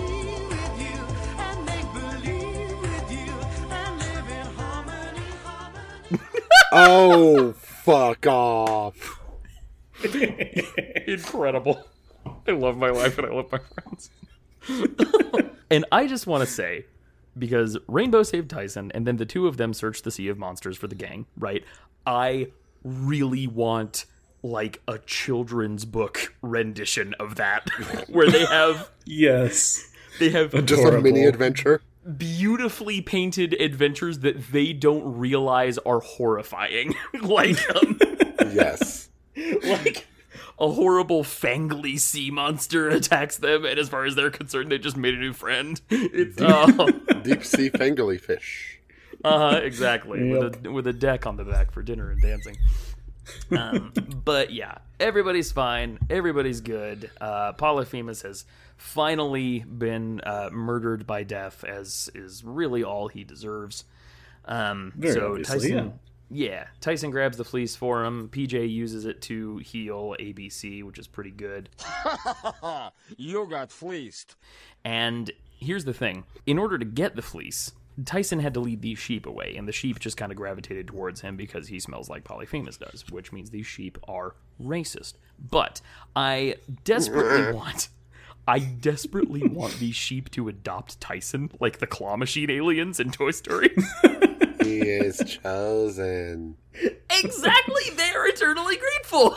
with 0.49 0.81
you 0.81 1.01
and 1.39 1.67
make 1.67 1.93
believe 1.93 2.81
with 2.81 3.11
you 3.11 3.33
and 3.71 3.99
live 3.99 4.29
in 4.29 4.47
harmony, 4.55 5.27
harmony. 5.45 6.29
Oh, 6.73 7.53
fuck 7.53 8.27
off. 8.27 9.21
incredible. 11.07 11.87
I 12.47 12.53
love 12.53 12.77
my 12.77 12.91
life 12.91 13.19
and 13.19 13.27
I 13.27 13.31
love 13.31 13.51
my 13.53 13.59
friends. 13.59 14.11
and 15.71 15.85
I 15.91 16.07
just 16.07 16.27
want 16.27 16.43
to 16.43 16.47
say, 16.47 16.87
because 17.39 17.79
Rainbow 17.89 18.23
saved 18.23 18.51
Tyson, 18.51 18.91
and 18.95 19.07
then 19.07 19.17
the 19.17 19.27
two 19.27 19.47
of 19.47 19.57
them 19.57 19.73
searched 19.73 20.05
the 20.05 20.11
Sea 20.11 20.29
of 20.29 20.39
Monsters 20.39 20.77
for 20.77 20.87
the 20.87 20.95
gang, 20.95 21.27
right? 21.37 21.65
I 22.07 22.49
really 22.85 23.47
want 23.47 24.05
like 24.43 24.81
a 24.89 24.99
children's 24.99 25.85
book 25.85 26.35
rendition 26.43 27.15
of 27.21 27.37
that, 27.37 27.69
where 28.09 28.31
they 28.31 28.45
have 28.47 28.91
Yes. 29.05 29.91
they 30.19 30.31
have 30.31 30.53
Just 30.65 30.83
a 30.85 31.01
mini 31.01 31.25
adventure. 31.25 31.83
beautifully 32.17 33.01
painted 33.03 33.53
adventures 33.61 34.21
that 34.21 34.51
they 34.53 34.73
don't 34.73 35.19
realize 35.19 35.77
are 35.79 36.01
horrifying, 36.01 36.95
like 37.23 37.59
um, 37.77 37.99
Yes. 38.53 39.11
like 39.63 40.07
a 40.59 40.69
horrible 40.71 41.23
fangly 41.23 41.99
sea 41.99 42.31
monster 42.31 42.89
attacks 42.89 43.37
them, 43.39 43.65
and 43.65 43.79
as 43.79 43.89
far 43.91 44.05
as 44.05 44.15
they're 44.15 44.31
concerned, 44.31 44.71
they 44.73 44.79
just 44.79 44.97
made 44.97 45.15
a 45.15 45.19
new 45.19 45.33
friend. 45.33 45.81
It's 45.91 46.37
oh, 46.41 46.89
Deep 47.23 47.45
sea 47.45 47.71
fangly 47.71 48.19
fish. 48.21 48.80
Uh, 49.25 49.53
huh. 49.53 49.61
exactly 49.63 50.31
with 50.31 50.67
a 50.67 50.71
with 50.71 50.87
a 50.87 50.93
deck 50.93 51.27
on 51.27 51.37
the 51.37 51.45
back 51.45 51.73
for 51.73 51.83
dinner 51.83 52.11
and 52.11 52.21
dancing. 52.21 52.57
Um, 53.51 53.93
but 54.25 54.53
yeah, 54.53 54.79
everybody's 54.99 55.53
fine. 55.53 55.99
Everybody's 56.09 56.61
good. 56.61 57.11
Uh, 57.21 57.53
Polyphemus 57.53 58.23
has 58.23 58.45
finally 58.77 59.61
been 59.61 60.21
uh, 60.23 60.51
murdered 60.53 61.07
by 61.07 61.23
death, 61.23 61.65
as 61.65 62.11
is 62.15 62.43
really 62.45 62.83
all 62.83 63.09
he 63.09 63.25
deserves. 63.25 63.85
Um, 64.47 64.93
Very 64.97 65.15
so 65.15 65.31
obviously, 65.33 65.71
Tyson, 65.73 65.99
yeah, 66.31 66.67
Tyson 66.81 67.11
grabs 67.11 67.37
the 67.37 67.45
fleece 67.45 67.77
for 67.77 68.05
him. 68.05 68.29
PJ 68.29 68.71
uses 68.71 69.05
it 69.05 69.21
to 69.23 69.59
heal 69.59 70.17
ABC, 70.19 70.83
which 70.83 70.99
is 70.99 71.07
pretty 71.07 71.31
good. 71.31 71.69
You 73.17 73.47
got 73.51 73.71
fleeced. 73.71 74.37
And 74.85 75.31
here's 75.59 75.85
the 75.85 75.93
thing 75.93 76.25
in 76.47 76.59
order 76.59 76.79
to 76.79 76.85
get 76.85 77.17
the 77.17 77.23
fleece, 77.23 77.73
Tyson 78.05 78.39
had 78.41 78.55
to 78.55 78.61
lead 78.61 78.83
these 78.83 78.99
sheep 78.99 79.27
away, 79.27 79.55
and 79.57 79.67
the 79.67 79.73
sheep 79.73 79.99
just 79.99 80.17
kind 80.17 80.33
of 80.33 80.37
gravitated 80.37 80.89
towards 80.89 81.21
him 81.21 81.37
because 81.37 81.69
he 81.69 81.81
smells 81.81 82.09
like 82.09 82.25
Polyphemus 82.25 82.77
does, 82.77 83.05
which 83.11 83.33
means 83.33 83.51
these 83.51 83.67
sheep 83.67 83.99
are 84.09 84.35
racist. 84.63 85.15
But 85.39 85.81
I 86.15 86.57
desperately 86.85 87.53
want. 87.57 87.89
I 88.49 88.59
desperately 88.59 89.47
want 89.47 89.79
these 89.79 89.95
sheep 89.95 90.31
to 90.33 90.49
adopt 90.49 91.01
Tyson 91.01 91.51
like 91.61 91.79
the 91.79 91.87
claw 91.87 92.17
machine 92.17 92.51
aliens 92.51 92.99
in 92.99 93.11
Toy 93.11 93.31
Story. 93.31 93.71
He 94.63 94.81
is 94.81 95.39
chosen. 95.43 96.57
exactly, 97.11 97.83
they're 97.97 98.27
eternally 98.29 98.77
grateful. 98.77 99.37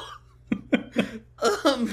um, 1.66 1.90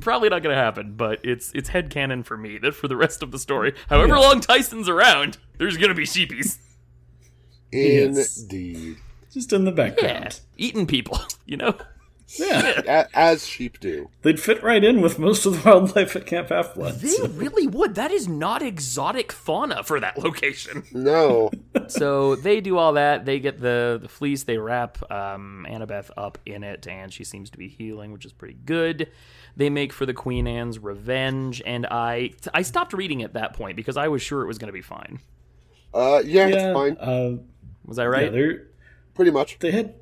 probably 0.00 0.28
not 0.28 0.42
going 0.42 0.54
to 0.54 0.60
happen, 0.62 0.94
but 0.96 1.20
it's 1.24 1.52
it's 1.54 1.68
head 1.68 1.90
headcanon 1.90 2.24
for 2.24 2.36
me 2.36 2.58
that 2.58 2.74
for 2.74 2.88
the 2.88 2.96
rest 2.96 3.22
of 3.22 3.30
the 3.30 3.38
story, 3.38 3.74
however 3.88 4.18
long 4.18 4.40
Tyson's 4.40 4.88
around, 4.88 5.38
there's 5.58 5.76
going 5.76 5.90
to 5.90 5.94
be 5.94 6.04
sheepies. 6.04 6.58
Yes. 7.70 8.38
Indeed. 8.42 8.96
Just 9.32 9.52
in 9.52 9.64
the 9.64 9.70
Yeah, 9.70 9.88
background. 9.88 10.40
eating 10.58 10.86
people, 10.86 11.18
you 11.46 11.56
know. 11.56 11.76
Yeah, 12.38 13.06
as 13.14 13.46
sheep 13.46 13.78
do. 13.80 14.08
they'd 14.22 14.40
fit 14.40 14.62
right 14.62 14.82
in 14.82 15.00
with 15.00 15.18
most 15.18 15.44
of 15.46 15.62
the 15.62 15.68
wildlife 15.70 16.16
at 16.16 16.26
Camp 16.26 16.48
Half 16.48 16.74
Blood. 16.74 16.94
They 17.00 17.16
really 17.28 17.66
would. 17.66 17.94
That 17.94 18.10
is 18.10 18.26
not 18.28 18.62
exotic 18.62 19.30
fauna 19.32 19.82
for 19.84 20.00
that 20.00 20.18
location. 20.18 20.84
No. 20.92 21.50
so 21.88 22.36
they 22.36 22.60
do 22.60 22.78
all 22.78 22.94
that. 22.94 23.24
They 23.24 23.40
get 23.40 23.60
the, 23.60 23.98
the 24.00 24.08
fleece. 24.08 24.44
They 24.44 24.56
wrap 24.58 24.98
um, 25.10 25.66
Annabeth 25.68 26.10
up 26.16 26.38
in 26.46 26.62
it, 26.64 26.86
and 26.86 27.12
she 27.12 27.24
seems 27.24 27.50
to 27.50 27.58
be 27.58 27.68
healing, 27.68 28.12
which 28.12 28.24
is 28.24 28.32
pretty 28.32 28.56
good. 28.64 29.08
They 29.56 29.68
make 29.68 29.92
for 29.92 30.06
the 30.06 30.14
Queen 30.14 30.46
Anne's 30.46 30.78
revenge, 30.78 31.60
and 31.66 31.86
I 31.90 32.32
I 32.54 32.62
stopped 32.62 32.92
reading 32.92 33.22
at 33.22 33.34
that 33.34 33.52
point 33.54 33.76
because 33.76 33.96
I 33.96 34.08
was 34.08 34.22
sure 34.22 34.42
it 34.42 34.46
was 34.46 34.58
going 34.58 34.68
to 34.68 34.72
be 34.72 34.80
fine. 34.82 35.18
Uh, 35.92 36.22
yeah, 36.24 36.46
Yeah, 36.46 36.54
it's 36.70 36.74
fine. 36.74 36.96
Uh, 36.98 37.36
Was 37.84 37.98
I 37.98 38.06
right? 38.06 38.32
they're 38.32 38.68
Pretty 39.14 39.30
much. 39.30 39.58
they 39.58 39.70
head. 39.70 39.94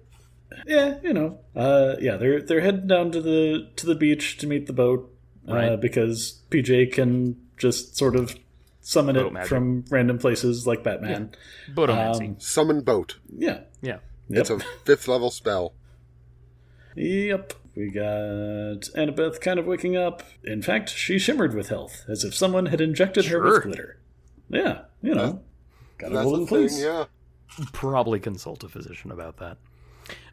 Yeah, 0.66 0.98
you 1.02 1.12
know, 1.12 1.38
uh, 1.54 1.96
yeah, 2.00 2.16
they're 2.16 2.42
they're 2.42 2.60
heading 2.60 2.86
down 2.88 3.12
to 3.12 3.20
the 3.20 3.68
to 3.76 3.86
the 3.86 3.94
beach 3.94 4.36
to 4.38 4.46
meet 4.46 4.66
the 4.66 4.72
boat, 4.72 5.12
uh, 5.48 5.54
Right. 5.54 5.80
because 5.80 6.42
PJ 6.50 6.92
can 6.92 7.36
just 7.56 7.96
sort 7.96 8.16
of 8.16 8.36
summon 8.80 9.14
Boat 9.14 9.26
it 9.26 9.32
magic. 9.32 9.48
from 9.48 9.84
random 9.90 10.18
places 10.18 10.66
like 10.66 10.82
Batman. 10.82 11.30
Bodomancy. 11.72 12.28
Um, 12.30 12.36
Summon 12.40 12.80
boat. 12.80 13.18
Yeah, 13.36 13.60
yeah. 13.82 13.98
yep. 14.28 14.40
It's 14.40 14.50
a 14.50 14.58
fifth 14.84 15.06
level 15.06 15.30
spell. 15.30 15.74
Yep. 16.96 17.52
We 17.76 17.90
got 17.90 18.02
Annabeth 18.96 19.40
kind 19.40 19.58
of 19.60 19.66
waking 19.66 19.96
up. 19.96 20.22
In 20.42 20.60
fact, 20.62 20.90
she 20.90 21.18
shimmered 21.18 21.54
with 21.54 21.68
health, 21.68 22.04
as 22.08 22.24
if 22.24 22.34
someone 22.34 22.66
had 22.66 22.80
injected 22.80 23.26
her 23.26 23.40
with 23.40 23.62
glitter. 23.62 23.98
Yeah, 24.48 24.82
you 25.00 25.14
know. 25.14 25.40
Got 25.98 26.10
a 26.10 26.14
That's 26.14 26.24
golden 26.24 26.46
the 26.46 26.68
thing, 26.68 26.78
yeah. 26.82 27.04
probably 27.72 28.18
consult 28.18 28.64
a 28.64 28.68
physician 28.68 29.12
about 29.12 29.36
that. 29.36 29.58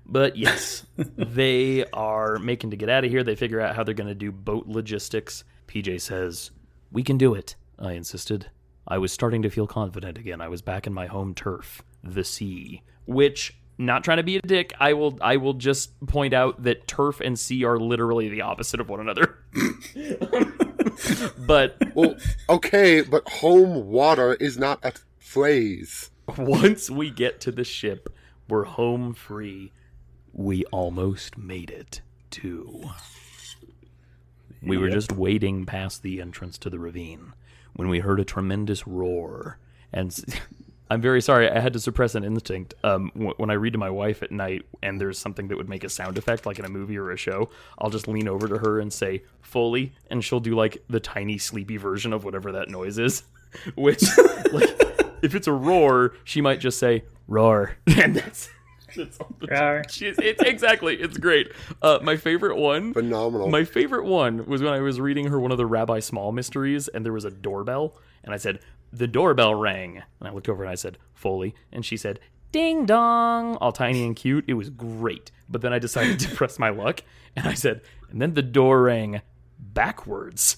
But 0.08 0.38
yes, 0.38 0.86
they 0.98 1.86
are 1.91 2.39
making 2.39 2.72
to 2.72 2.78
get 2.78 2.89
out 2.89 3.04
of 3.04 3.12
here. 3.12 3.24
They 3.24 3.36
figure 3.36 3.62
out 3.62 3.76
how 3.76 3.84
they're 3.84 3.93
going 3.93 4.08
to 4.08 4.15
do 4.15 4.32
boat 4.32 4.67
logistics. 4.67 5.43
PJ 5.67 6.02
says, 6.02 6.52
We 6.91 7.04
can 7.04 7.17
do 7.17 7.34
it, 7.34 7.56
I 7.78 7.93
insisted. 7.93 8.50
I 8.88 8.98
was 9.00 9.12
starting 9.12 9.41
to 9.41 9.50
feel 9.50 9.67
confident 9.67 10.17
again. 10.17 10.39
I 10.39 10.48
was 10.48 10.62
back 10.62 10.88
in 10.88 10.93
my 10.93 11.08
home 11.08 11.36
turf, 11.36 11.84
the 12.04 12.24
sea. 12.24 12.84
Which, 13.06 13.58
not 13.78 14.06
trying 14.06 14.17
to 14.17 14.24
be 14.24 14.38
a 14.38 14.41
dick, 14.41 14.74
I 14.80 14.93
will 14.93 15.17
I 15.22 15.38
will 15.38 15.54
just 15.54 16.00
point 16.08 16.34
out 16.34 16.63
that 16.63 16.88
turf 16.88 17.20
and 17.20 17.38
sea 17.38 17.65
are 17.65 17.78
literally 17.78 18.30
the 18.30 18.41
opposite 18.41 18.80
of 18.80 18.88
one 18.88 19.02
another. 19.02 19.39
but 21.46 21.76
Well, 21.93 22.15
okay, 22.50 23.02
but 23.02 23.28
home 23.28 23.88
water 23.88 24.36
is 24.36 24.58
not 24.58 24.80
a 24.84 24.93
phrase. 25.20 26.12
once 26.38 26.89
we 26.89 27.10
get 27.10 27.41
to 27.41 27.52
the 27.52 27.65
ship, 27.65 28.13
we're 28.48 28.63
home 28.63 29.13
free. 29.13 29.74
We 30.38 30.63
almost 30.65 31.38
made 31.38 31.69
it, 31.71 32.02
too. 32.30 32.84
We 34.62 34.78
were 34.78 34.89
just 34.89 35.12
wading 35.12 35.65
past 35.65 36.04
the 36.04 36.21
entrance 36.21 36.58
to 36.60 36.69
the 36.69 36.80
ravine 36.80 37.34
when 37.73 37.89
we 37.89 38.00
heard 38.00 38.19
a 38.19 38.26
tremendous 38.26 38.88
roar. 38.88 39.60
And 39.91 40.15
I'm 40.89 41.02
very 41.02 41.21
sorry, 41.21 41.50
I 41.50 41.60
had 41.60 41.73
to 41.73 41.80
suppress 41.80 42.15
an 42.15 42.23
instinct. 42.23 42.73
Um, 42.84 43.12
w- 43.13 43.34
when 43.38 43.50
I 43.50 43.54
read 43.54 43.73
to 43.73 43.80
my 43.80 43.89
wife 43.89 44.23
at 44.23 44.32
night 44.32 44.63
and 44.82 45.02
there's 45.02 45.19
something 45.19 45.47
that 45.50 45.58
would 45.58 45.67
make 45.69 45.84
a 45.84 45.89
sound 45.89 46.17
effect, 46.17 46.45
like 46.45 46.60
in 46.60 46.65
a 46.65 46.69
movie 46.69 46.97
or 46.97 47.12
a 47.12 47.17
show, 47.17 47.50
I'll 47.78 47.89
just 47.89 48.08
lean 48.08 48.28
over 48.28 48.47
to 48.47 48.60
her 48.60 48.80
and 48.80 48.91
say, 48.93 49.23
Foley, 49.41 49.93
and 50.10 50.23
she'll 50.23 50.39
do 50.39 50.56
like 50.56 50.84
the 50.89 51.00
tiny, 51.00 51.38
sleepy 51.38 51.78
version 51.78 52.13
of 52.13 52.23
whatever 52.23 52.52
that 52.54 52.69
noise 52.69 52.97
is. 52.97 53.23
Which, 53.76 54.04
like, 54.52 54.69
if 55.21 55.34
it's 55.34 55.47
a 55.47 55.54
roar, 55.54 56.13
she 56.23 56.41
might 56.41 56.60
just 56.60 56.80
say, 56.80 57.04
roar. 57.28 57.78
And 57.88 58.15
that's. 58.15 58.50
that's 58.95 59.19
all 59.19 59.36
the 59.39 59.47
Roar. 59.47 59.84
She's, 59.89 60.17
it's 60.17 60.41
exactly, 60.41 60.95
it's 60.95 61.17
great. 61.17 61.52
Uh, 61.82 62.00
my 62.02 62.17
favorite 62.17 62.58
one 62.58 62.93
Phenomenal. 62.93 63.50
my 63.50 63.63
favorite 63.63 64.06
one 64.06 64.45
was 64.45 64.62
when 64.62 64.73
I 64.73 64.80
was 64.80 65.00
reading 65.00 65.28
her 65.28 65.39
one 65.39 65.52
of 65.52 65.58
the 65.58 65.65
Rabbi 65.65 66.00
Small 66.00 66.32
mysteries, 66.32 66.88
and 66.88 67.06
there 67.06 67.13
was 67.13 67.26
a 67.26 67.32
doorbell, 67.32 67.95
and 68.23 68.34
I 68.34 68.38
said, 68.38 68.60
"The 68.93 69.08
doorbell 69.08 69.56
rang," 69.56 70.02
and 70.19 70.28
I 70.28 70.32
looked 70.32 70.50
over 70.50 70.63
and 70.63 70.71
I 70.71 70.76
said, 70.76 70.97
"Foley," 71.13 71.54
and 71.71 71.86
she 71.86 71.97
said, 71.97 72.19
"Ding 72.52 72.86
dong," 72.86 73.56
all 73.58 73.71
tiny 73.71 74.04
and 74.06 74.15
cute. 74.15 74.45
It 74.47 74.54
was 74.54 74.69
great, 74.69 75.32
but 75.50 75.62
then 75.62 75.73
I 75.73 75.80
decided 75.80 76.19
to 76.21 76.36
press 76.36 76.58
my 76.58 76.69
luck, 76.69 77.02
and 77.36 77.47
I 77.47 77.54
said, 77.54 77.82
and 78.10 78.21
then 78.21 78.34
the 78.36 78.41
door 78.41 78.84
rang 78.84 79.21
backwards, 79.60 80.58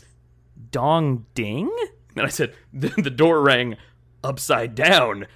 dong 0.72 1.26
ding, 1.34 1.70
and 2.15 2.26
I 2.26 2.30
said, 2.30 2.54
then 2.74 2.94
the 2.98 3.10
door 3.10 3.42
rang 3.42 3.76
upside 4.24 4.76
down. 4.76 5.28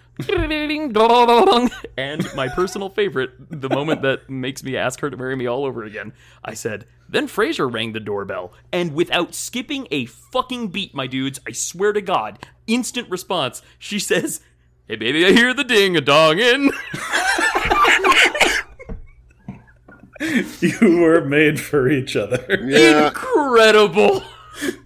And 1.98 2.36
my 2.36 2.48
personal 2.48 2.89
favorite, 2.89 3.32
the 3.50 3.69
moment 3.69 4.04
that 4.04 4.30
makes 4.30 4.63
me 4.63 4.78
ask 4.78 5.00
her 5.00 5.10
to 5.10 5.17
marry 5.17 5.36
me 5.36 5.48
all 5.48 5.65
over 5.65 5.84
again, 5.84 6.13
I 6.46 6.54
said, 6.54 6.86
then 7.10 7.28
Fraser 7.28 7.67
rang 7.67 7.93
the 7.93 8.00
doorbell, 8.00 8.54
and 8.72 8.93
without 8.93 9.34
skipping 9.34 9.88
a 9.89 10.06
fucking 10.06 10.67
beat, 10.67 10.93
my 10.93 11.08
dudes, 11.08 11.39
I 11.48 11.52
swear 11.52 11.93
to 11.93 12.02
God, 12.02 12.46
instant 12.67 13.10
response, 13.10 13.62
she 13.80 13.98
says, 14.00 14.41
Hey 14.88 14.98
baby, 14.98 15.26
I 15.26 15.32
hear 15.32 15.54
the 15.54 15.63
ding 15.63 15.98
a 15.98 16.02
dongin. 16.02 16.69
You 20.62 21.00
were 21.02 21.26
made 21.26 21.60
for 21.60 21.89
each 21.89 22.15
other. 22.15 22.46
yeah. 22.65 23.08
Incredible. 23.08 24.24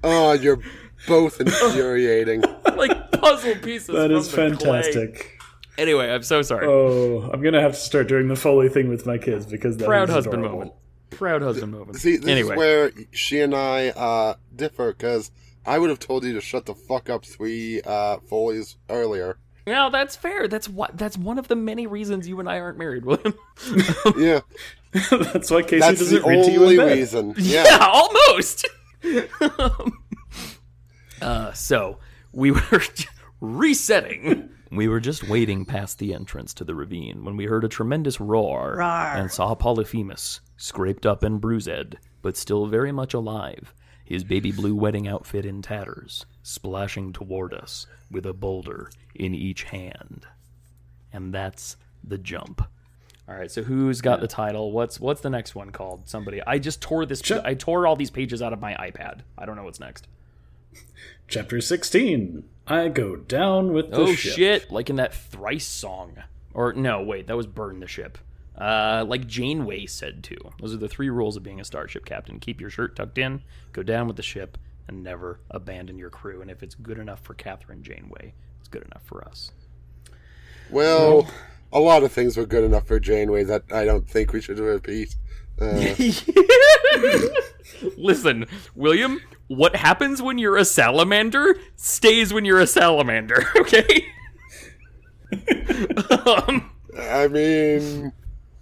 Oh, 0.04 0.32
you're 0.34 0.60
both 1.08 1.40
infuriating. 1.42 2.44
like 2.76 3.12
puzzle 3.12 3.56
pieces. 3.56 3.88
That 3.88 4.10
from 4.10 4.18
is 4.18 4.30
the 4.32 4.36
clay. 4.36 4.50
fantastic. 4.84 5.34
Anyway, 5.78 6.10
I'm 6.10 6.24
so 6.24 6.42
sorry. 6.42 6.66
Oh, 6.68 7.30
I'm 7.32 7.42
gonna 7.42 7.62
have 7.62 7.74
to 7.74 7.80
start 7.80 8.08
doing 8.08 8.28
the 8.28 8.36
Foley 8.36 8.70
thing 8.70 8.90
with 8.90 9.06
my 9.06 9.18
kids 9.18 9.46
because 9.46 9.78
that 9.78 9.86
Proud 9.86 10.10
is 10.10 10.16
husband 10.16 10.40
adorable. 10.44 10.58
moment. 10.60 10.74
Proud 11.12 11.42
husband 11.42 11.72
moment. 11.72 11.98
See, 11.98 12.18
this 12.18 12.28
anyway, 12.28 12.54
is 12.54 12.58
where 12.58 12.92
she 13.12 13.40
and 13.42 13.54
I 13.56 13.90
uh, 13.90 14.36
differ 14.56 14.92
because 14.94 15.32
I 15.66 15.78
would 15.80 15.90
have 15.90 16.00
told 16.00 16.24
you 16.24 16.34
to 16.34 16.42
shut 16.42 16.66
the 16.66 16.74
fuck 16.76 17.10
up 17.10 17.26
three 17.26 17.82
uh, 17.86 18.18
Foley's 18.28 18.78
earlier. 18.90 19.38
no, 19.68 19.90
that's 19.92 20.16
fair. 20.16 20.48
That's 20.48 20.68
what. 20.68 20.98
That's 20.98 21.18
one 21.18 21.38
of 21.38 21.48
the 21.48 21.56
many 21.56 21.86
reasons 21.88 22.28
you 22.28 22.40
and 22.40 22.50
I 22.50 22.60
aren't 22.60 22.78
married, 22.80 23.06
William. 23.06 23.34
Yeah, 24.18 24.40
That's 25.12 25.52
why 25.52 25.62
Casey 25.62 25.80
that's 25.80 26.00
doesn't 26.00 26.24
the 26.24 26.28
read 26.28 26.46
to 26.46 26.52
you 26.52 26.64
in 26.70 26.80
only 26.80 26.96
reason. 26.96 27.36
Yeah, 27.38 27.64
Yeah. 27.66 27.88
almost. 27.88 28.66
Uh, 31.22 31.52
so 31.54 32.00
we 32.32 32.52
were 32.52 32.82
resetting. 33.42 34.50
We 34.72 34.88
were 34.88 35.00
just 35.00 35.28
wading 35.28 35.66
past 35.66 35.98
the 35.98 36.14
entrance 36.14 36.54
to 36.56 36.64
the 36.66 36.76
ravine 36.76 37.24
when 37.24 37.38
we 37.38 37.46
heard 37.46 37.64
a 37.64 37.70
tremendous 37.70 38.20
roar 38.20 38.82
and 39.18 39.32
saw 39.32 39.56
Polyphemus, 39.56 40.42
scraped 40.58 41.06
up 41.06 41.24
and 41.24 41.40
bruised, 41.40 41.96
but 42.22 42.36
still 42.36 42.66
very 42.66 42.92
much 42.92 43.14
alive, 43.14 43.74
his 44.04 44.26
baby 44.26 44.52
blue 44.52 44.76
wedding 44.76 45.08
outfit 45.08 45.46
in 45.46 45.62
tatters, 45.62 46.26
splashing 46.44 47.14
toward 47.14 47.54
us 47.54 47.88
with 48.12 48.26
a 48.26 48.34
boulder 48.34 48.90
in 49.16 49.34
each 49.34 49.64
hand. 49.64 50.26
And 51.14 51.34
that's 51.34 51.78
the 52.04 52.18
jump. 52.18 52.62
All 53.30 53.36
right, 53.36 53.52
so 53.52 53.64
who's 53.64 54.02
got 54.02 54.20
the 54.22 54.28
title? 54.28 54.72
What's 54.72 55.00
what's 55.00 55.22
the 55.22 55.30
next 55.30 55.56
one 55.56 55.72
called? 55.72 56.08
Somebody. 56.08 56.42
I 56.46 56.60
just 56.60 56.82
tore 56.82 57.06
this. 57.06 57.22
Ch- 57.22 57.32
I 57.32 57.56
tore 57.56 57.86
all 57.86 57.98
these 57.98 58.12
pages 58.12 58.42
out 58.42 58.54
of 58.54 58.62
my 58.62 58.74
iPad. 58.76 59.20
I 59.38 59.46
don't 59.46 59.58
know 59.58 59.64
what's 59.64 59.80
next. 59.82 60.08
Chapter 61.28 61.62
16. 61.62 62.44
I 62.68 62.88
go 62.90 63.16
down 63.16 63.74
with 63.74 63.92
the 63.92 63.98
oh 63.98 64.14
ship. 64.14 64.34
shit! 64.34 64.72
Like 64.72 64.90
in 64.90 64.98
that 64.98 65.14
thrice 65.14 65.66
song, 65.66 66.18
or 66.54 66.74
no, 66.74 67.02
wait, 67.02 67.28
that 67.28 67.38
was 67.38 67.48
burn 67.48 67.80
the 67.80 67.88
ship. 67.88 68.18
Uh, 68.58 69.06
like 69.08 69.28
Janeway 69.28 69.86
said 69.86 70.24
too. 70.24 70.38
Those 70.60 70.74
are 70.74 70.78
the 70.78 70.90
three 70.90 71.10
rules 71.10 71.38
of 71.38 71.44
being 71.44 71.62
a 71.62 71.66
starship 71.66 72.06
captain: 72.06 72.40
keep 72.40 72.60
your 72.60 72.70
shirt 72.70 72.96
tucked 72.96 73.18
in, 73.18 73.42
go 73.72 73.84
down 73.84 74.08
with 74.08 74.18
the 74.18 74.24
ship, 74.24 74.58
and 74.88 75.04
never 75.04 75.40
abandon 75.50 75.98
your 75.98 76.10
crew. 76.10 76.42
And 76.42 76.52
if 76.52 76.62
it's 76.62 76.76
good 76.76 76.98
enough 76.98 77.22
for 77.22 77.36
Kathryn 77.36 77.82
Janeway, 77.82 78.34
it's 78.60 78.68
good 78.68 78.84
enough 78.84 79.04
for 79.04 79.24
us. 79.26 79.52
Well, 80.70 81.30
a 81.72 81.80
lot 81.80 82.04
of 82.04 82.12
things 82.12 82.36
were 82.36 82.46
good 82.46 82.64
enough 82.64 82.88
for 82.88 83.00
Janeway 83.00 83.44
that 83.46 83.64
I 83.72 83.86
don't 83.86 84.10
think 84.10 84.34
we 84.34 84.42
should 84.42 84.60
repeat. 84.60 85.16
Uh, 85.60 85.96
Listen, 87.98 88.46
William, 88.76 89.22
what 89.48 89.76
happens 89.76 90.22
when 90.22 90.38
you're 90.38 90.58
a 90.58 90.66
salamander 90.66 91.58
stays 91.76 92.34
when 92.34 92.46
you're 92.46 92.60
a 92.60 92.68
salamander, 92.68 93.46
okay? 93.58 94.06
um, 96.26 96.72
I 96.98 97.28
mean, 97.28 98.12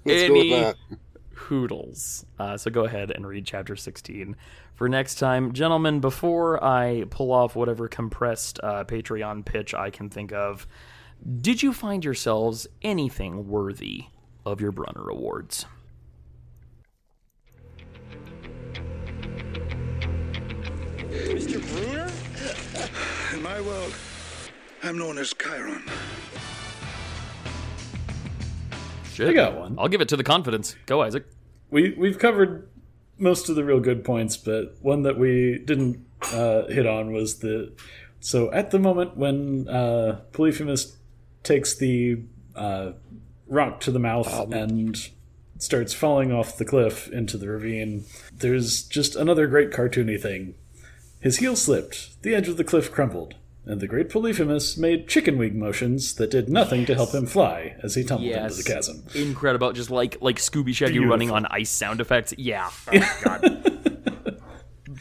Any- 0.06 0.28
go 0.28 0.34
with 0.34 0.50
that. 0.90 0.98
hoodles. 1.36 2.26
Uh, 2.40 2.58
so 2.58 2.72
go 2.72 2.86
ahead 2.86 3.12
and 3.12 3.26
read 3.28 3.46
chapter 3.46 3.76
16 3.76 4.36
for 4.74 4.90
next 4.90 5.16
time. 5.16 5.54
Gentlemen, 5.54 6.00
before 6.00 6.62
I 6.64 7.06
pull 7.10 7.32
off 7.32 7.56
whatever 7.56 7.88
compressed 7.88 8.60
uh, 8.64 8.84
Patreon 8.84 9.46
pitch 9.46 9.74
I 9.74 9.90
can 9.90 10.10
think 10.10 10.32
of, 10.34 10.68
did 11.42 11.64
you 11.64 11.72
find 11.72 12.04
yourselves 12.04 12.68
anything 12.82 13.48
worthy 13.48 14.06
of 14.46 14.60
your 14.60 14.72
Brunner 14.72 15.10
Awards? 15.10 15.66
Mr. 21.16 21.62
Brunner? 21.72 22.12
In 23.34 23.44
my 23.44 23.62
world, 23.62 23.94
I'm 24.84 24.98
known 24.98 25.18
as 25.18 25.34
Chiron. 25.34 25.84
Shit. 29.14 29.30
I 29.30 29.34
got 29.34 29.58
one. 29.58 29.76
I'll 29.78 29.88
give 29.88 30.02
it 30.02 30.10
to 30.10 30.18
the 30.18 30.24
confidence. 30.24 30.76
Go, 30.86 31.02
Isaac. 31.02 31.26
we 31.70 31.96
we've 31.98 32.20
covered 32.20 32.68
most 33.18 33.48
of 33.48 33.56
the 33.56 33.64
real 33.64 33.80
good 33.80 34.04
points, 34.04 34.36
but 34.36 34.76
one 34.82 35.04
that 35.04 35.18
we 35.18 35.58
didn't 35.58 36.06
uh, 36.34 36.66
hit 36.68 36.86
on 36.86 37.14
was 37.14 37.40
the 37.40 37.72
so 38.20 38.52
at 38.52 38.72
the 38.72 38.80
moment 38.80 39.16
when 39.16 39.70
uh, 39.70 40.20
Polyphemus 40.34 40.98
takes 41.44 41.76
the 41.76 42.24
uh, 42.56 42.92
rock 43.48 43.80
to 43.82 43.92
the 43.92 44.00
mouth 44.00 44.52
and 44.52 45.10
starts 45.60 45.94
falling 45.94 46.34
off 46.34 46.58
the 46.58 46.66
cliff 46.66 47.08
into 47.08 47.38
the 47.38 47.48
ravine, 47.48 48.04
there's 48.34 48.84
just 48.84 49.16
another 49.16 49.48
great 49.48 49.72
cartoony 49.72 50.22
thing. 50.22 50.56
His 51.26 51.38
heel 51.38 51.56
slipped, 51.56 52.22
the 52.22 52.36
edge 52.36 52.48
of 52.48 52.56
the 52.58 52.64
cliff 52.64 52.92
crumpled, 52.92 53.34
and 53.66 53.82
the 53.82 53.88
great 53.88 54.12
Polyphemus 54.12 54.78
made 54.78 55.08
chicken 55.08 55.40
wing 55.40 55.58
motions 55.58 56.14
that 56.18 56.30
did 56.30 56.50
nothing 56.50 56.86
to 56.86 56.94
help 56.94 57.16
him 57.16 57.26
fly 57.26 57.76
as 57.82 57.96
he 57.96 58.04
tumbled 58.04 58.30
into 58.30 58.54
the 58.54 58.62
chasm. 58.62 59.04
Incredible, 59.16 59.74
just 59.74 59.90
like 59.90 60.20
like 60.22 60.36
Scooby 60.36 60.72
Shaggy 60.76 60.92
Beautiful. 60.92 61.10
running 61.10 61.32
on 61.32 61.48
ice 61.48 61.72
sound 61.72 62.00
effects. 62.00 62.36
Yeah. 62.38 62.70
Oh, 62.94 63.20
God. 63.24 63.42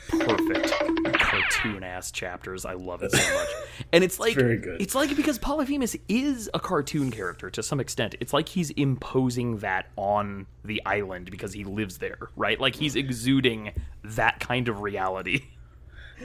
Perfect. 0.09 0.73
Cartoon 1.21 1.85
ass 1.85 2.11
chapters. 2.11 2.65
I 2.65 2.73
love 2.73 3.03
it 3.03 3.13
so 3.13 3.35
much. 3.35 3.49
And 3.93 4.03
it's 4.03 4.19
like 4.19 4.35
very 4.35 4.57
good. 4.57 4.81
it's 4.81 4.95
like 4.95 5.15
because 5.15 5.39
Polyphemus 5.39 5.95
is 6.09 6.49
a 6.55 6.59
cartoon 6.59 7.11
character 7.11 7.51
to 7.51 7.63
some 7.63 7.81
extent. 7.81 8.15
It's 8.19 8.33
like 8.33 8.49
he's 8.49 8.71
imposing 8.71 9.59
that 9.59 9.91
on 9.97 10.47
the 10.65 10.81
island 10.87 11.31
because 11.31 11.53
he 11.53 11.65
lives 11.65 11.99
there, 11.99 12.31
right? 12.35 12.59
Like 12.59 12.77
he's 12.77 12.97
exuding 12.97 13.73
that 14.05 14.41
kind 14.41 14.69
of 14.69 14.81
reality. 14.81 15.43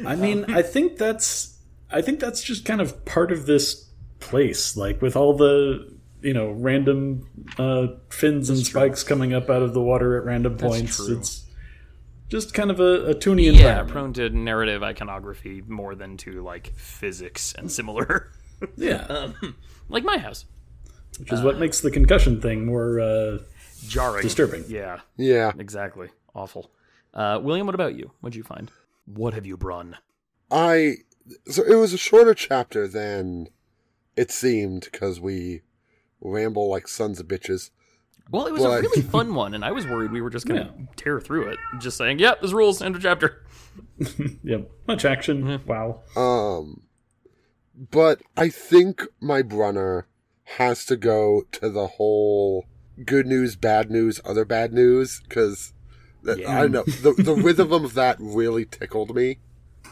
I 0.05 0.15
mean, 0.15 0.45
I 0.53 0.61
think 0.61 0.97
that's 0.97 1.57
I 1.91 2.01
think 2.01 2.19
that's 2.19 2.41
just 2.43 2.65
kind 2.65 2.81
of 2.81 3.05
part 3.05 3.31
of 3.31 3.45
this 3.45 3.89
place, 4.19 4.75
like 4.77 5.01
with 5.01 5.15
all 5.15 5.35
the 5.35 5.93
you 6.21 6.33
know 6.33 6.51
random 6.51 7.27
uh, 7.57 7.87
fins 8.09 8.49
and 8.49 8.59
spikes 8.59 9.03
coming 9.03 9.33
up 9.33 9.49
out 9.49 9.61
of 9.61 9.73
the 9.73 9.81
water 9.81 10.17
at 10.17 10.25
random 10.25 10.57
points. 10.57 10.97
true. 10.97 11.17
It's 11.17 11.45
just 12.29 12.53
kind 12.53 12.69
of 12.69 12.79
a, 12.79 13.07
a 13.07 13.15
toony 13.15 13.45
Yeah, 13.45 13.51
environment. 13.51 13.89
prone 13.89 14.13
to 14.13 14.29
narrative 14.29 14.83
iconography 14.83 15.63
more 15.67 15.95
than 15.95 16.17
to 16.17 16.43
like 16.43 16.73
physics 16.75 17.55
and 17.57 17.71
similar. 17.71 18.31
yeah, 18.75 19.31
like 19.87 20.03
my 20.03 20.17
house. 20.17 20.45
which 21.19 21.31
is 21.31 21.41
what 21.41 21.57
makes 21.57 21.81
the 21.81 21.89
concussion 21.91 22.39
thing 22.41 22.65
more. 22.65 22.99
Uh, 22.99 23.37
Jarring. 23.87 24.23
Disturbing. 24.23 24.65
Yeah. 24.67 24.99
Yeah. 25.15 25.53
Exactly. 25.57 26.09
Awful. 26.35 26.69
Uh, 27.13 27.39
William, 27.41 27.65
what 27.65 27.75
about 27.75 27.95
you? 27.95 28.11
What'd 28.19 28.35
you 28.35 28.43
find? 28.43 28.69
What 29.13 29.33
have 29.33 29.45
you 29.45 29.57
brun? 29.57 29.97
I 30.51 30.97
so 31.47 31.63
it 31.63 31.75
was 31.75 31.93
a 31.93 31.97
shorter 31.97 32.33
chapter 32.33 32.87
than 32.87 33.47
it 34.15 34.31
seemed 34.31 34.87
because 34.91 35.19
we 35.19 35.61
ramble 36.21 36.69
like 36.69 36.87
sons 36.87 37.19
of 37.19 37.27
bitches. 37.27 37.71
Well, 38.31 38.45
it 38.45 38.53
was 38.53 38.61
But- 38.61 38.79
a 38.79 38.81
really 38.81 39.01
fun 39.17 39.33
one, 39.33 39.53
and 39.55 39.65
I 39.65 39.71
was 39.71 39.87
worried 39.87 40.11
we 40.11 40.21
were 40.21 40.29
just 40.29 40.45
going 40.45 40.61
to 40.63 40.73
tear 40.95 41.19
through 41.19 41.49
it. 41.49 41.57
Just 41.79 41.97
saying, 41.97 42.19
yep, 42.19 42.41
this 42.41 42.51
rules, 42.53 42.81
end 42.81 42.95
of 42.95 43.01
chapter. 43.01 43.43
yep, 44.43 44.69
much 44.87 45.03
action. 45.05 45.61
Wow. 45.65 46.01
Um, 46.15 46.83
but 47.73 48.21
I 48.37 48.49
think 48.49 49.03
my 49.19 49.41
Brunner 49.41 50.07
has 50.57 50.85
to 50.85 50.95
go 50.95 51.43
to 51.53 51.69
the 51.69 51.87
whole 51.87 52.65
good 53.05 53.25
news, 53.25 53.55
bad 53.55 53.89
news, 53.89 54.19
other 54.25 54.45
bad 54.45 54.73
news 54.73 55.21
because 55.27 55.73
I 56.47 56.67
know 56.67 56.83
the 56.83 57.13
the 57.13 57.33
rhythm 57.43 57.71
of 57.71 57.93
that 57.95 58.17
really 58.19 58.65
tickled 58.65 59.15
me. 59.15 59.39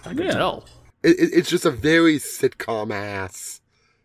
I 0.06 0.10
can 0.14 0.20
Yeah. 0.26 0.32
tell. 0.32 0.66
It, 1.04 1.20
it, 1.20 1.30
it's 1.34 1.50
just 1.50 1.66
a 1.66 1.72
very 1.72 2.18
sitcom 2.18 2.92
ass 2.94 3.62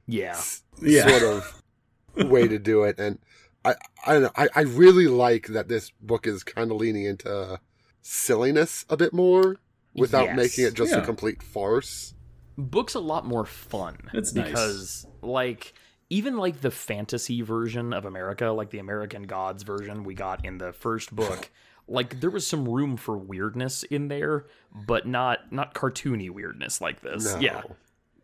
Yeah. 0.07 0.41
Yeah. 0.80 1.07
sort 1.09 1.22
of 1.22 2.30
way 2.30 2.47
to 2.49 2.59
do 2.59 2.83
it, 2.85 2.99
and 2.99 3.18
I 3.64 3.74
I 4.07 4.12
don't 4.14 4.22
know 4.22 4.30
I, 4.37 4.49
I 4.55 4.61
really 4.62 5.07
like 5.09 5.47
that 5.49 5.68
this 5.68 5.91
book 6.01 6.26
is 6.26 6.43
kind 6.45 6.70
of 6.70 6.76
leaning 6.76 7.05
into 7.05 7.61
silliness 8.03 8.85
a 8.91 8.97
bit 8.97 9.12
more 9.12 9.57
without 9.95 10.24
Yes. 10.26 10.37
making 10.37 10.64
it 10.66 10.74
just 10.74 10.93
Yeah. 10.93 10.99
a 10.99 11.05
complete 11.05 11.43
farce. 11.43 12.14
book's 12.59 12.95
a 12.95 13.01
lot 13.01 13.24
more 13.26 13.47
fun. 13.47 13.97
It's 14.12 14.35
nice. 14.35 14.47
because 14.49 15.07
like 15.22 15.72
even 16.11 16.37
like 16.37 16.61
the 16.61 16.70
fantasy 16.70 17.41
version 17.41 17.95
of 17.95 18.05
America, 18.05 18.47
like 18.51 18.68
the 18.70 18.78
American 18.78 19.22
Gods 19.22 19.62
version 19.62 20.05
we 20.05 20.14
got 20.14 20.45
in 20.45 20.59
the 20.59 20.72
first 20.74 21.14
book, 21.16 21.51
like 21.93 22.20
there 22.20 22.30
was 22.30 22.47
some 22.47 22.68
room 22.68 22.97
for 22.97 23.16
weirdness 23.16 23.82
in 23.84 24.09
there, 24.09 24.47
but 24.86 25.07
not 25.07 25.53
not 25.53 25.74
cartoony 25.74 26.30
weirdness 26.30 26.80
like 26.80 27.01
this. 27.03 27.34
No. 27.34 27.40
Yeah. 27.40 27.62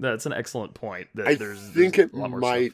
That's 0.00 0.26
an 0.26 0.32
excellent 0.32 0.74
point. 0.74 1.08
That 1.14 1.26
I 1.26 1.34
there's, 1.34 1.60
think 1.70 1.96
there's 1.96 2.08
it 2.10 2.14
a 2.14 2.16
lot 2.18 2.30
more 2.30 2.40
might. 2.40 2.72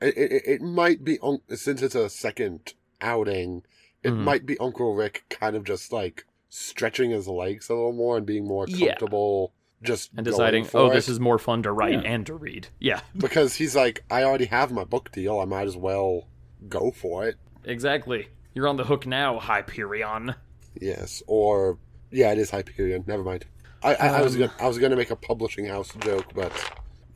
It, 0.00 0.16
it, 0.16 0.42
it 0.46 0.62
might 0.62 1.04
be 1.04 1.18
un- 1.22 1.40
since 1.54 1.80
it's 1.82 1.94
a 1.94 2.08
second 2.10 2.74
outing. 3.00 3.62
It 4.02 4.10
Mhm. 4.10 4.18
might 4.24 4.46
be 4.46 4.58
Uncle 4.58 4.94
Rick 4.94 5.24
kind 5.30 5.56
of 5.56 5.64
just 5.64 5.92
like 5.92 6.26
stretching 6.48 7.10
his 7.10 7.26
legs 7.28 7.68
a 7.68 7.74
little 7.74 7.92
more 7.92 8.16
and 8.16 8.26
being 8.26 8.46
more 8.46 8.66
Yeah. 8.68 8.88
comfortable. 8.88 9.52
Just 9.82 10.10
and 10.16 10.24
going 10.24 10.32
deciding, 10.32 10.64
for 10.64 10.78
oh, 10.78 10.90
it. 10.90 10.94
this 10.94 11.08
is 11.08 11.20
more 11.20 11.38
fun 11.38 11.62
to 11.62 11.70
write 11.72 11.92
Yeah. 11.92 12.00
and 12.10 12.26
to 12.26 12.34
read. 12.34 12.68
Yeah, 12.80 13.00
because 13.16 13.56
he's 13.56 13.76
like, 13.76 14.04
I 14.10 14.22
already 14.24 14.46
have 14.46 14.72
my 14.72 14.84
book 14.84 15.12
deal. 15.12 15.38
I 15.38 15.44
might 15.44 15.66
as 15.66 15.76
well 15.76 16.28
go 16.68 16.90
for 16.90 17.26
it. 17.28 17.36
exactly. 17.64 18.28
You're 18.56 18.68
on 18.68 18.78
the 18.78 18.84
hook 18.84 19.06
now, 19.06 19.38
Hyperion. 19.38 20.34
Yes, 20.80 21.22
or 21.26 21.78
yeah, 22.10 22.32
it 22.32 22.38
is 22.38 22.48
Hyperion. 22.50 23.04
Never 23.06 23.22
mind. 23.22 23.44
I, 23.82 23.94
I, 23.96 24.06
I 24.08 24.22
was 24.22 24.32
Um, 24.32 24.40
gonna 24.40 24.52
I 24.58 24.66
was 24.66 24.78
gonna 24.78 24.96
make 24.96 25.10
a 25.10 25.16
publishing 25.16 25.66
house 25.66 25.92
joke, 26.00 26.32
but 26.34 26.50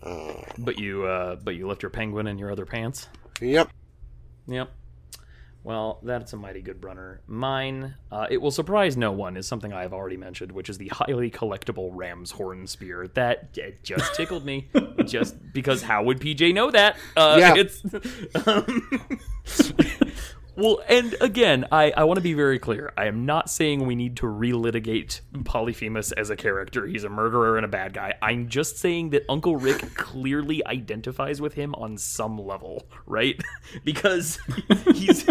uh, 0.03 0.35
But 0.59 0.79
you, 0.79 1.05
uh, 1.07 1.37
but 1.37 1.55
you 1.55 1.67
left 1.67 1.83
your 1.83 1.89
penguin 1.89 2.27
in 2.27 2.37
your 2.37 2.53
other 2.53 2.67
pants. 2.67 3.09
yep. 3.41 3.71
Yep. 4.49 4.71
Well, 5.63 6.01
that's 6.03 6.33
a 6.35 6.37
mighty 6.39 6.61
good 6.63 6.83
runner. 6.85 7.21
Mine, 7.27 7.95
uh, 8.11 8.27
it 8.31 8.39
will 8.39 8.51
surprise 8.51 8.97
no 8.97 9.13
one, 9.13 9.37
is 9.37 9.47
something 9.47 9.73
I 9.75 9.83
have 9.83 9.93
already 9.93 10.17
mentioned, 10.17 10.53
which 10.53 10.69
is 10.71 10.77
the 10.79 10.89
highly 10.89 11.31
collectible 11.31 11.91
Ram's 11.93 12.31
Horn 12.33 12.67
Spear. 12.67 13.09
That 13.09 13.53
just 13.83 14.15
tickled 14.15 14.45
me, 14.45 14.69
just 15.05 15.37
because 15.53 15.83
how 15.83 16.03
would 16.05 16.19
PJ 16.21 16.53
know 16.55 16.71
that? 16.71 16.97
Uh, 17.17 17.37
Yeah. 17.39 17.55
It's. 17.57 17.83
Um, 18.47 18.93
well, 20.61 20.83
and 20.91 21.17
again, 21.23 21.67
I, 21.73 21.91
I 21.97 22.05
want 22.05 22.19
to 22.19 22.23
be 22.23 22.35
very 22.35 22.59
clear. 22.59 22.93
I 22.95 23.07
am 23.07 23.25
not 23.25 23.49
saying 23.49 23.87
we 23.87 23.95
need 23.95 24.19
to 24.19 24.27
relitigate 24.27 25.23
Polyphemus 25.45 26.13
as 26.13 26.29
a 26.29 26.37
character. 26.37 26.87
He's 26.87 27.03
a 27.03 27.09
murderer 27.09 27.57
and 27.57 27.65
a 27.65 27.69
bad 27.69 27.95
guy. 27.95 28.13
I'm 28.21 28.51
just 28.51 28.77
saying 28.77 29.11
that 29.11 29.25
Uncle 29.31 29.57
Rick 29.57 29.95
clearly 29.95 30.65
identifies 30.67 31.41
with 31.41 31.55
him 31.55 31.75
on 31.77 31.97
some 31.97 32.39
level, 32.39 32.87
right? 33.07 33.41
because 33.85 34.39
he's 34.95 35.27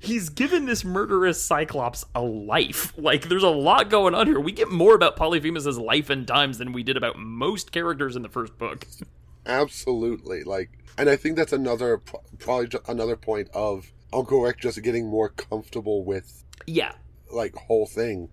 he's 0.00 0.28
given 0.28 0.66
this 0.66 0.84
murderous 0.84 1.40
Cyclops 1.40 2.04
a 2.12 2.20
life. 2.20 2.92
Like 2.98 3.28
there's 3.28 3.44
a 3.44 3.48
lot 3.48 3.90
going 3.90 4.16
on 4.16 4.26
here. 4.26 4.40
We 4.40 4.50
get 4.50 4.72
more 4.72 4.96
about 4.96 5.16
Polyphemus's 5.16 5.78
life 5.78 6.10
and 6.10 6.26
times 6.26 6.58
than 6.58 6.72
we 6.72 6.82
did 6.82 6.96
about 6.96 7.16
most 7.16 7.70
characters 7.70 8.16
in 8.16 8.22
the 8.22 8.28
first 8.28 8.58
book. 8.58 8.88
Absolutely. 9.46 10.42
Like, 10.42 10.70
and 10.98 11.08
I 11.08 11.14
think 11.14 11.36
that's 11.36 11.52
another 11.52 11.98
probably 12.38 12.68
another 12.88 13.14
point 13.14 13.50
of 13.54 13.92
Uncle 14.14 14.40
Rick 14.40 14.60
just 14.60 14.80
getting 14.82 15.08
more 15.08 15.28
comfortable 15.28 16.04
with 16.04 16.44
Yeah, 16.66 16.92
like 17.32 17.54
whole 17.54 17.86
thing. 17.86 18.28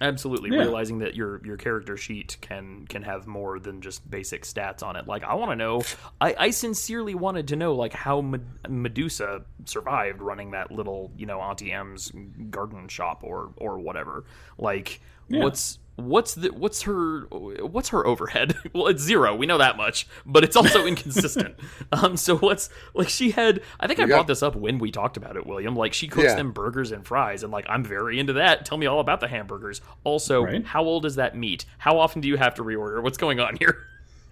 Absolutely, 0.00 0.50
Yeah. 0.50 0.60
realizing 0.62 0.98
that 1.00 1.14
your 1.14 1.44
your 1.44 1.56
character 1.56 1.96
sheet 1.96 2.36
can 2.40 2.86
can 2.88 3.02
have 3.02 3.26
more 3.26 3.58
than 3.60 3.80
just 3.82 4.08
basic 4.10 4.42
stats 4.44 4.82
on 4.82 4.96
it. 4.96 5.06
Like 5.06 5.22
I 5.22 5.34
want 5.34 5.50
to 5.52 5.56
know, 5.56 5.82
I, 6.20 6.34
I 6.38 6.50
sincerely 6.50 7.14
wanted 7.14 7.48
to 7.48 7.56
know 7.56 7.74
like 7.74 7.92
how 7.92 8.20
Med- 8.20 8.46
Medusa 8.68 9.44
survived 9.64 10.20
running 10.20 10.52
that 10.52 10.70
little 10.72 11.12
you 11.16 11.26
know 11.26 11.40
Aunty 11.40 11.70
Em's 11.72 12.10
garden 12.50 12.88
shop 12.88 13.22
or 13.22 13.52
or 13.58 13.78
whatever. 13.78 14.24
Like 14.58 15.00
Yeah. 15.28 15.44
what's 15.44 15.78
what's 15.96 16.34
the 16.34 16.48
what's 16.52 16.82
her 16.82 17.20
what's 17.30 17.90
her 17.90 18.06
overhead? 18.06 18.54
well, 18.72 18.86
it's 18.88 19.02
zero. 19.02 19.34
We 19.36 19.46
know 19.46 19.58
that 19.58 19.76
much, 19.76 20.06
but 20.24 20.42
it's 20.44 20.56
also 20.56 20.86
inconsistent. 20.86 21.54
um, 21.92 22.16
so 22.16 22.36
what's 22.38 22.70
like 22.94 23.08
she 23.08 23.30
had? 23.32 23.60
I 23.78 23.86
think 23.86 23.98
I 24.00 24.04
got- 24.04 24.08
brought 24.08 24.26
this 24.26 24.42
up 24.42 24.56
when 24.56 24.78
we 24.78 24.90
talked 24.90 25.16
about 25.16 25.36
it, 25.36 25.46
William. 25.46 25.76
Like 25.76 25.92
she 25.92 26.08
cooks 26.08 26.28
Yeah. 26.28 26.36
them 26.36 26.52
burgers 26.52 26.92
and 26.92 27.06
fries, 27.06 27.42
and 27.42 27.52
like 27.52 27.66
I'm 27.68 27.84
very 27.84 28.18
into 28.18 28.32
that. 28.34 28.64
Tell 28.64 28.78
me 28.78 28.86
all 28.86 29.00
about 29.00 29.20
the 29.20 29.28
hamburgers. 29.28 29.80
Also, 30.04 30.44
Right. 30.44 30.64
how 30.64 30.82
old 30.84 31.04
is 31.06 31.16
that 31.16 31.36
meat? 31.36 31.64
How 31.78 31.98
often 31.98 32.20
do 32.20 32.28
you 32.28 32.36
have 32.36 32.54
to 32.54 32.62
reorder? 32.64 33.02
What's 33.02 33.18
going 33.18 33.38
on 33.40 33.56
here? 33.58 33.78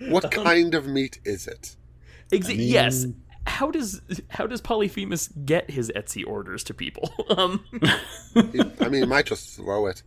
What 0.08 0.30
kind 0.32 0.74
of 0.74 0.86
meat 0.86 1.20
is 1.24 1.46
it? 1.46 1.76
Exa- 2.32 2.48
mean- 2.56 2.60
yes. 2.60 3.06
How 3.46 3.70
does 3.70 4.00
how 4.28 4.46
does 4.46 4.60
Polyphemus 4.60 5.28
get 5.44 5.70
his 5.70 5.90
Etsy 5.96 6.24
orders 6.26 6.62
to 6.64 6.74
people? 6.74 7.10
Um, 7.30 7.64
He- 7.72 8.60
I 8.80 8.88
mean, 8.88 9.02
he 9.02 9.06
might 9.06 9.26
just 9.26 9.56
throw 9.56 9.86
it. 9.86 10.02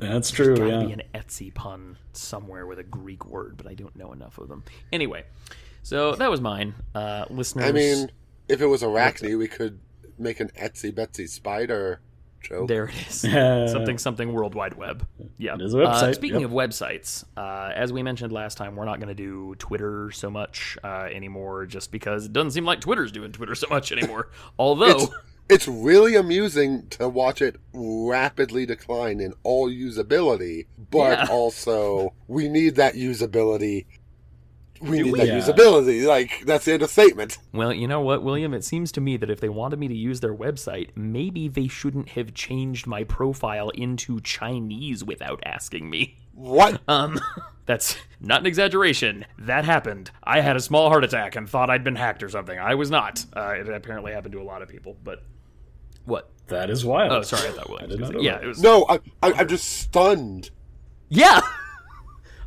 That's 0.00 0.30
true. 0.30 0.56
gotta 0.56 0.70
Yeah. 0.70 0.84
be 0.86 0.92
an 0.92 1.02
Etsy 1.14 1.52
pun 1.52 1.96
somewhere 2.12 2.66
with 2.66 2.78
a 2.78 2.82
Greek 2.84 3.26
word, 3.26 3.56
but 3.56 3.66
I 3.66 3.74
don't 3.74 3.94
know 3.96 4.12
enough 4.12 4.38
of 4.38 4.48
them. 4.48 4.64
Anyway, 4.92 5.24
so 5.82 6.14
that 6.16 6.30
was 6.30 6.40
mine, 6.40 6.74
uh, 6.94 7.26
listeners. 7.30 7.66
I 7.68 7.72
mean, 7.72 8.10
if 8.48 8.60
it 8.60 8.66
was 8.66 8.82
Arachne, 8.82 9.36
we 9.38 9.48
could 9.48 9.78
make 10.18 10.40
an 10.40 10.50
Etsy 10.60 10.94
Betsy 10.94 11.26
spider 11.26 12.00
joke. 12.42 12.68
There 12.68 12.86
it 12.86 12.94
is. 13.08 13.20
Something 13.72 13.98
something 13.98 14.32
World 14.32 14.54
Wide 14.54 14.74
Web. 14.74 15.06
Yeah. 15.36 15.54
It 15.54 15.60
is 15.60 15.74
a 15.74 15.78
website, 15.78 16.02
Uh, 16.02 16.12
speaking 16.14 16.40
yep. 16.40 16.48
of 16.48 16.54
websites, 16.54 17.24
uh, 17.36 17.70
as 17.74 17.92
we 17.92 18.02
mentioned 18.02 18.32
last 18.32 18.56
time, 18.56 18.76
we're 18.76 18.86
not 18.86 18.98
going 18.98 19.08
to 19.08 19.14
do 19.14 19.54
Twitter 19.58 20.10
so 20.10 20.30
much 20.30 20.78
uh, 20.82 21.08
anymore, 21.12 21.66
just 21.66 21.92
because 21.92 22.24
it 22.26 22.32
doesn't 22.32 22.52
seem 22.52 22.64
like 22.64 22.80
Twitter's 22.80 23.12
doing 23.12 23.30
Twitter 23.32 23.54
so 23.54 23.66
much 23.68 23.92
anymore. 23.92 24.30
Although, 24.58 25.08
It's, 25.50 25.66
it's 25.66 25.68
really 25.68 26.16
amusing 26.16 26.86
to 26.90 27.08
watch 27.08 27.42
it 27.42 27.56
rapidly 27.72 28.66
decline 28.66 29.20
in 29.20 29.34
all 29.42 29.68
usability, 29.70 30.66
but 30.90 31.18
Yeah. 31.18 31.26
also 31.30 32.14
we 32.28 32.48
need 32.48 32.76
that 32.76 32.94
usability. 32.94 33.86
We 34.80 35.02
need 35.02 35.14
that 35.16 35.26
Yeah. 35.26 35.38
usability. 35.38 36.06
Like 36.06 36.30
that's 36.46 36.64
the 36.64 36.72
end 36.72 36.82
of 36.82 36.90
statement. 36.90 37.36
Well, 37.52 37.72
you 37.72 37.86
know 37.86 38.00
what, 38.00 38.22
William? 38.22 38.54
It 38.54 38.64
seems 38.64 38.90
to 38.92 39.00
me 39.00 39.16
that 39.18 39.28
if 39.30 39.40
they 39.40 39.48
wanted 39.50 39.78
me 39.78 39.88
to 39.88 39.94
use 39.94 40.20
their 40.20 40.34
website, 40.34 40.88
maybe 40.96 41.48
they 41.48 41.68
shouldn't 41.68 42.10
have 42.10 42.32
changed 42.32 42.86
my 42.86 43.04
profile 43.04 43.68
into 43.70 44.20
Chinese 44.20 45.04
without 45.04 45.42
asking 45.44 45.90
me. 45.90 46.16
What? 46.32 46.80
Um, 46.88 47.20
that's 47.66 47.96
not 48.20 48.40
an 48.40 48.46
exaggeration. 48.46 49.26
That 49.38 49.64
happened. 49.66 50.10
I 50.24 50.40
had 50.40 50.56
a 50.56 50.60
small 50.60 50.88
heart 50.88 51.04
attack 51.04 51.36
and 51.36 51.48
thought 51.48 51.68
I'd 51.68 51.84
been 51.84 51.96
hacked 51.96 52.22
or 52.22 52.28
something. 52.30 52.58
I 52.58 52.74
was 52.74 52.90
not. 52.90 53.24
Uh, 53.36 53.50
it 53.58 53.68
apparently 53.68 54.12
happened 54.12 54.32
to 54.32 54.40
a 54.40 54.44
lot 54.44 54.62
of 54.62 54.68
people. 54.68 54.96
But 55.04 55.22
what? 56.04 56.30
That 56.48 56.68
is 56.70 56.84
wild. 56.84 57.12
Oh, 57.12 57.22
sorry. 57.22 57.48
I 57.48 57.52
thought 57.52 57.68
William. 57.70 57.86
I 57.86 57.90
did 57.92 58.00
was 58.00 58.10
not 58.10 58.16
know 58.16 58.22
yeah, 58.22 58.32
that. 58.38 58.44
it 58.44 58.46
was. 58.48 58.60
No, 58.62 58.84
I, 58.88 58.98
I, 59.22 59.32
I'm 59.34 59.48
just 59.48 59.64
stunned. 59.68 60.50
Yeah. 61.08 61.40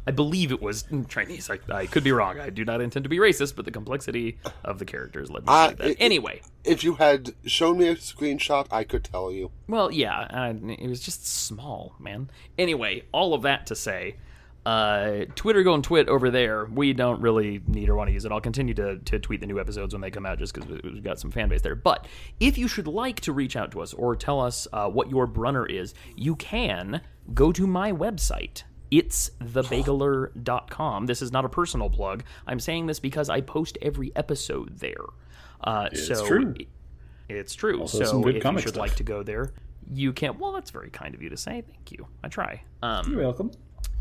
I 0.06 0.12
believe 0.12 0.52
it 0.52 0.62
was 0.62 0.84
Chinese. 1.08 1.50
I, 1.50 1.60
I 1.74 1.86
could 1.86 2.04
be 2.04 2.12
wrong. 2.12 2.38
I 2.38 2.50
do 2.50 2.66
not 2.66 2.82
intend 2.82 3.04
to 3.04 3.10
be 3.10 3.20
racist, 3.20 3.56
but 3.56 3.64
the 3.64 3.72
complexity 3.72 4.38
of 4.66 4.78
the 4.78 4.84
characters 4.84 5.30
led 5.32 5.44
me 5.44 5.48
to 5.48 5.52
Uh, 5.54 5.66
believe 5.68 5.78
that. 5.78 5.88
it- 5.92 5.98
anyway, 6.02 6.42
If 6.66 6.84
you 6.84 6.96
had 6.96 7.34
shown 7.46 7.78
me 7.78 7.88
a 7.88 7.96
screenshot, 7.96 8.68
I 8.70 8.84
could 8.84 9.06
tell 9.06 9.32
you. 9.32 9.52
Well, 9.70 9.90
yeah, 9.92 10.20
uh, 10.30 10.54
it 10.78 10.90
was 10.90 11.00
just 11.00 11.26
small, 11.26 11.96
man. 12.00 12.30
Anyway, 12.58 13.04
all 13.14 13.34
of 13.34 13.44
that 13.44 13.66
to 13.68 13.76
say, 13.78 14.18
uh, 14.66 15.26
Twitter 15.36 15.62
going 15.64 15.82
twit 15.82 16.08
over 16.08 16.30
there. 16.30 16.66
We 16.66 16.94
don't 16.94 17.20
really 17.22 17.62
need 17.68 17.90
or 17.90 17.96
want 17.96 18.08
to 18.08 18.14
use 18.14 18.24
it. 18.26 18.32
I'll 18.32 18.40
continue 18.42 18.74
to, 18.76 18.98
to 18.98 19.20
tweet 19.20 19.42
the 19.42 19.48
new 19.48 19.60
episodes 19.60 19.94
when 19.94 20.02
they 20.02 20.12
come 20.12 20.26
out 20.26 20.40
just 20.40 20.54
because 20.54 20.82
we've 20.84 21.04
got 21.04 21.20
some 21.20 21.32
fan 21.32 21.50
base 21.50 21.62
there. 21.62 21.76
But 21.76 22.08
if 22.40 22.58
you 22.58 22.68
should 22.68 22.88
like 22.88 23.20
to 23.22 23.34
reach 23.34 23.56
out 23.56 23.72
to 23.72 23.82
us 23.82 23.94
or 23.94 24.16
tell 24.16 24.40
us 24.40 24.68
uh, 24.72 24.90
what 24.90 25.10
your 25.10 25.28
brunner 25.28 25.66
is, 25.66 25.94
you 26.16 26.36
can 26.36 27.02
go 27.34 27.52
to 27.52 27.68
my 27.68 27.92
website. 27.92 28.64
It's 28.90 29.32
thebageler.com. 29.42 31.06
This 31.08 31.22
is 31.22 31.32
not 31.32 31.46
a 31.46 31.50
personal 31.50 31.90
plug. 31.90 32.24
I'm 32.48 32.60
saying 32.60 32.86
this 32.88 33.00
because 33.00 33.30
I 33.30 33.42
post 33.42 33.78
every 33.82 34.12
episode 34.16 34.78
there. 34.80 35.06
Uh, 35.62 35.90
It's 35.92 36.08
so 36.08 36.26
true. 36.26 36.54
It's 37.30 37.56
true. 37.56 37.80
Also 37.80 38.04
so 38.04 38.28
if 38.28 38.36
you 38.36 38.60
should 38.60 38.70
stuff. 38.70 38.78
like 38.78 38.96
to 38.96 39.04
go 39.04 39.24
there, 39.24 39.54
you 39.92 40.14
can. 40.14 40.38
Well, 40.38 40.52
that's 40.52 40.72
very 40.72 40.90
kind 40.90 41.16
of 41.16 41.22
you 41.22 41.30
to 41.30 41.38
say. 41.38 41.64
Thank 41.68 41.92
you. 41.92 42.08
I 42.24 42.28
try. 42.28 42.62
Um, 42.82 43.12
You're 43.12 43.22
welcome. 43.22 43.52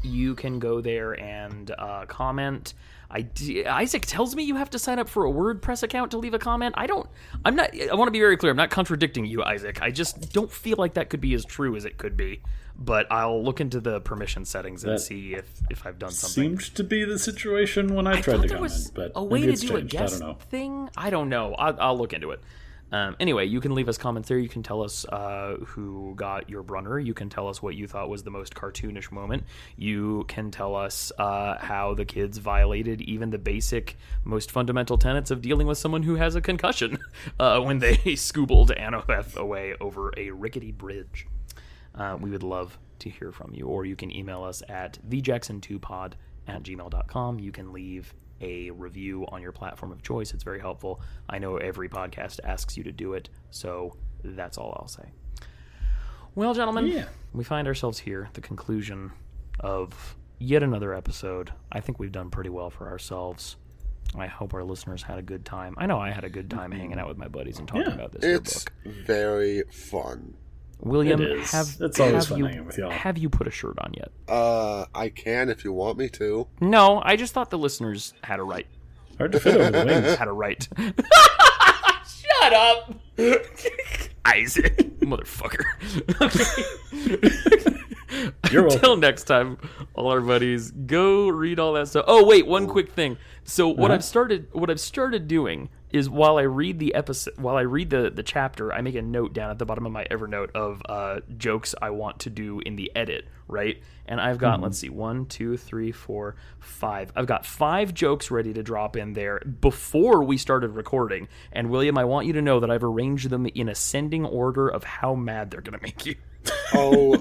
You 0.03 0.34
can 0.34 0.59
go 0.59 0.80
there 0.80 1.12
and 1.18 1.70
uh, 1.78 2.07
comment. 2.07 2.74
I 3.11 3.22
d- 3.22 3.66
Isaac 3.66 4.07
tells 4.07 4.34
me 4.34 4.42
you 4.42 4.57
have 4.57 4.70
to 4.70 4.78
sign 4.78 4.98
up 4.98 5.07
for 5.09 5.26
a 5.26 5.30
WordPress 5.30 5.82
account 5.82 6.11
to 6.12 6.18
leave 6.18 6.32
a 6.32 6.38
comment. 6.38 6.74
I 6.78 6.86
don't. 6.86 7.07
I'm 7.44 7.55
not. 7.55 7.70
I 7.78 7.94
want 7.94 8.09
to 8.09 8.12
be 8.12 8.20
very 8.20 8.36
clear. 8.38 8.50
I'm 8.50 8.57
not 8.57 8.70
contradicting 8.70 9.26
you, 9.26 9.42
Isaac. 9.42 9.82
I 9.82 9.90
just 9.90 10.32
don't 10.32 10.50
feel 10.50 10.76
like 10.78 10.94
that 10.94 11.11
could 11.11 11.20
be 11.20 11.34
as 11.34 11.44
true 11.44 11.76
as 11.76 11.84
it 11.84 11.98
could 11.98 12.16
be. 12.16 12.40
But 12.74 13.07
I'll 13.12 13.44
look 13.44 13.61
into 13.61 13.80
the 13.80 14.00
permission 14.00 14.46
settings 14.46 14.82
and 14.82 14.94
That 14.94 15.00
see 15.00 15.34
if 15.34 15.46
if 15.70 15.84
I've 15.86 15.98
done 15.98 16.11
something. 16.11 16.59
Seemed 16.59 16.74
to 16.74 16.82
be 16.82 17.05
the 17.05 17.18
situation 17.18 17.94
when 17.94 18.07
I, 18.07 18.12
I 18.12 18.20
tried 18.22 18.24
thought 18.24 18.32
to 18.32 18.38
there 18.48 18.57
comment, 18.57 18.61
was 18.62 18.90
but 18.92 19.12
a 19.14 19.22
way 19.22 19.42
to 19.44 19.53
do 19.53 19.68
changed. 19.68 19.72
a 19.94 19.98
I 19.98 20.00
guest 20.00 20.20
know. 20.20 20.38
thing. 20.48 20.88
I 20.96 21.11
don't 21.11 21.28
know. 21.28 21.55
I'll, 21.55 21.76
I'll 21.78 21.98
look 21.98 22.14
into 22.14 22.30
it. 22.30 22.40
Um, 22.93 23.16
anyway, 23.18 23.47
you 23.47 23.61
can 23.61 23.74
leave 23.74 23.88
us 23.88 23.97
comments 23.97 24.28
there. 24.28 24.38
You 24.38 24.51
can 24.51 24.62
tell 24.62 24.82
us 24.82 25.07
uh, 25.07 25.57
who 25.64 26.12
got 26.14 26.51
your 26.51 26.62
brunner. 26.62 26.99
You 26.99 27.14
can 27.14 27.30
tell 27.30 27.49
us 27.49 27.62
what 27.62 27.74
you 27.74 27.86
thought 27.88 28.11
was 28.11 28.22
the 28.22 28.30
most 28.30 28.55
cartoonish 28.55 29.11
moment. 29.11 29.45
You 29.76 30.24
can 30.28 30.51
tell 30.51 30.76
us 30.76 31.11
uh, 31.18 31.57
how 31.59 31.95
the 31.95 32.05
kids 32.05 32.36
violated 32.36 33.01
even 33.01 33.30
the 33.30 33.38
basic, 33.38 33.97
most 34.24 34.51
fundamental 34.51 34.99
tenets 34.99 35.30
of 35.30 35.40
dealing 35.40 35.66
with 35.66 35.78
someone 35.78 36.03
who 36.03 36.16
has 36.16 36.34
a 36.34 36.43
concussion 36.43 36.99
uh, 37.40 37.61
when 37.61 37.78
they 37.78 37.97
scoobled 38.16 38.70
Annabeth 38.70 39.36
away 39.36 39.74
over 39.80 40.12
a 40.18 40.30
rickety 40.30 40.70
bridge. 40.70 41.26
Uh, 41.95 42.16
we 42.20 42.30
would 42.30 42.43
love 42.43 42.78
to 42.99 43.09
hear 43.09 43.32
from 43.32 43.55
you, 43.55 43.66
or 43.66 43.84
you 43.86 43.97
can 43.97 44.14
email 44.14 44.45
us 44.45 44.62
at 44.68 44.99
thejackson2pod 45.09 46.12
at 46.47 46.62
gmail.com. 46.62 47.38
You 47.40 47.53
can 47.53 47.72
leave 47.72 48.14
a 48.43 48.70
review 48.70 49.24
on 49.28 49.40
your 49.40 49.53
platform 49.53 49.93
of 49.93 50.03
choice. 50.03 50.34
It's 50.34 50.43
very 50.43 50.61
helpful. 50.61 51.01
I 51.28 51.38
know 51.38 51.57
every 51.57 51.88
podcast 51.88 52.40
asks 52.45 52.76
you 52.76 52.84
to 52.84 52.93
do 52.93 53.14
it, 53.14 53.28
so 53.51 53.97
that's 54.24 54.59
all 54.59 54.76
I'll 54.80 54.88
say. 54.88 55.11
Well, 56.34 56.55
gentlemen, 56.55 56.86
Yeah. 56.86 57.07
we 57.32 57.45
find 57.45 57.68
ourselves 57.68 57.99
here, 58.01 58.28
the 58.32 58.40
conclusion 58.40 59.12
of 59.61 60.16
yet 60.38 60.62
another 60.62 60.95
episode. 60.95 61.53
I 61.70 61.80
think 61.80 61.99
we've 61.99 62.12
done 62.12 62.30
pretty 62.30 62.51
well 62.51 62.70
for 62.70 62.88
ourselves. 62.88 63.57
I 64.16 64.26
hope 64.26 64.53
our 64.55 64.64
listeners 64.64 65.03
had 65.03 65.18
a 65.18 65.22
good 65.22 65.45
time. 65.45 65.74
I 65.78 65.86
know 65.86 65.99
I 65.99 66.11
had 66.11 66.24
a 66.24 66.30
good 66.30 66.51
time 66.51 66.72
hanging 66.72 66.99
out 66.99 67.09
with 67.09 67.16
my 67.18 67.28
buddies 67.28 67.59
and 67.59 67.68
talking 67.68 67.84
Yeah. 67.86 67.95
about 67.95 68.12
this 68.12 68.24
It's 68.24 68.64
book. 68.64 68.72
very 69.07 69.62
fun. 69.70 70.34
William, 70.83 71.20
It 71.22 71.30
is. 71.30 71.51
have 71.53 71.76
It's 71.80 71.99
always 72.01 72.14
have 72.14 72.26
fun 72.28 72.39
you, 72.39 72.45
hanging 72.47 72.66
with 72.66 72.76
y'all. 72.76 72.91
Have 72.91 73.16
you 73.16 73.28
put 73.30 73.47
a 73.47 73.51
shirt 73.51 73.78
on 73.78 73.95
yet? 73.97 74.11
Uh, 74.28 74.85
I 74.95 75.09
can 75.11 75.49
if 75.49 75.64
you 75.64 75.72
want 75.72 75.97
me 75.97 76.09
to. 76.11 76.47
No, 76.61 77.01
I 77.05 77.16
just 77.16 77.33
thought 77.33 77.51
the 77.51 77.59
listeners 77.59 78.14
had 78.24 78.41
a 78.41 78.43
right. 78.43 78.66
Hard 79.18 79.33
to 79.33 79.41
fit 79.41 79.57
over 79.57 79.70
the 79.70 79.85
wings. 79.87 80.14
Had 80.18 80.26
a 80.28 80.33
right. 80.33 80.66
Shut 82.07 82.53
up, 82.55 82.95
Isaac, 84.24 84.76
motherfucker. 85.01 85.62
Okay. 86.20 86.45
You're 88.51 88.62
welcome. 88.62 88.76
Until 88.78 88.97
next 88.97 89.24
time, 89.24 89.59
all 89.95 90.09
our 90.11 90.20
buddies, 90.20 90.70
go 90.72 91.28
read 91.28 91.59
all 91.59 91.74
that 91.74 91.89
stuff. 91.89 92.05
Oh 92.09 92.24
wait, 92.24 92.47
one 92.47 92.66
quick 92.66 92.93
thing. 92.93 93.16
So 93.45 93.68
what 93.68 93.85
Uh-huh. 93.87 93.95
I've 93.95 94.05
started, 94.05 94.49
what 94.53 94.70
I've 94.70 94.80
started 94.80 95.28
doing 95.28 95.68
is 95.93 96.09
while 96.09 96.38
I 96.38 96.43
read 96.43 96.78
the 96.78 96.95
episode, 96.95 97.36
while 97.38 97.57
I 97.57 97.62
read 97.62 97.90
the 97.90 98.11
the 98.11 98.22
chapter, 98.22 98.72
I 98.72 98.80
make 98.80 98.95
a 98.95 99.03
note 99.03 99.32
down 99.32 99.51
at 99.51 99.59
the 99.59 99.66
bottom 99.66 99.86
of 99.86 99.93
my 99.93 100.05
Evernote 100.11 100.51
of 100.53 100.82
uh, 100.88 101.20
jokes 101.36 101.74
I 101.80 101.90
want 101.90 102.20
to 102.20 102.30
do 102.30 102.61
in 102.61 102.76
the 102.76 102.90
edit, 102.95 103.26
right? 103.49 103.82
And 104.07 104.20
I've 104.20 104.38
got 104.38 104.61
let's 104.61 104.78
see, 104.78 104.88
one, 104.88 105.26
two, 105.26 105.57
three, 105.57 105.93
four, 105.93 106.36
five. 106.59 107.12
I've 107.14 107.26
got 107.26 107.47
five 107.47 107.95
jokes 107.95 108.30
ready 108.30 108.53
to 108.55 108.62
drop 108.62 108.97
in 108.97 109.12
there 109.12 109.40
before 109.40 110.24
we 110.24 110.36
started 110.38 110.70
recording. 110.70 111.28
And 111.53 111.70
William, 111.70 111.99
I 111.99 112.05
want 112.05 112.26
you 112.26 112.32
to 112.34 112.43
know 112.43 112.61
that 112.61 112.70
I've 112.70 112.84
arranged 112.84 113.30
them 113.30 113.47
in 113.47 113.68
ascending 113.68 114.24
order 114.24 114.68
of 114.68 114.84
how 114.84 115.14
mad 115.14 115.51
they're 115.51 115.61
gonna 115.61 115.80
make 115.82 116.07
you. 116.07 116.16
Oh, 116.74 117.16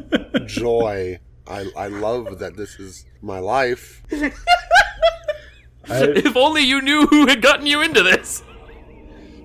joy. 0.45 1.19
I, 1.45 1.69
I 1.76 1.88
love 1.88 2.39
that 2.39 2.55
this 2.55 2.80
is 2.80 3.05
my 3.22 3.39
life. 3.39 4.01
I, 4.11 4.32
if 5.89 6.38
only 6.38 6.61
you 6.61 6.82
knew 6.82 7.05
who 7.07 7.28
had 7.28 7.41
gotten 7.41 7.65
you 7.65 7.82
into 7.82 8.01
this. 8.01 8.43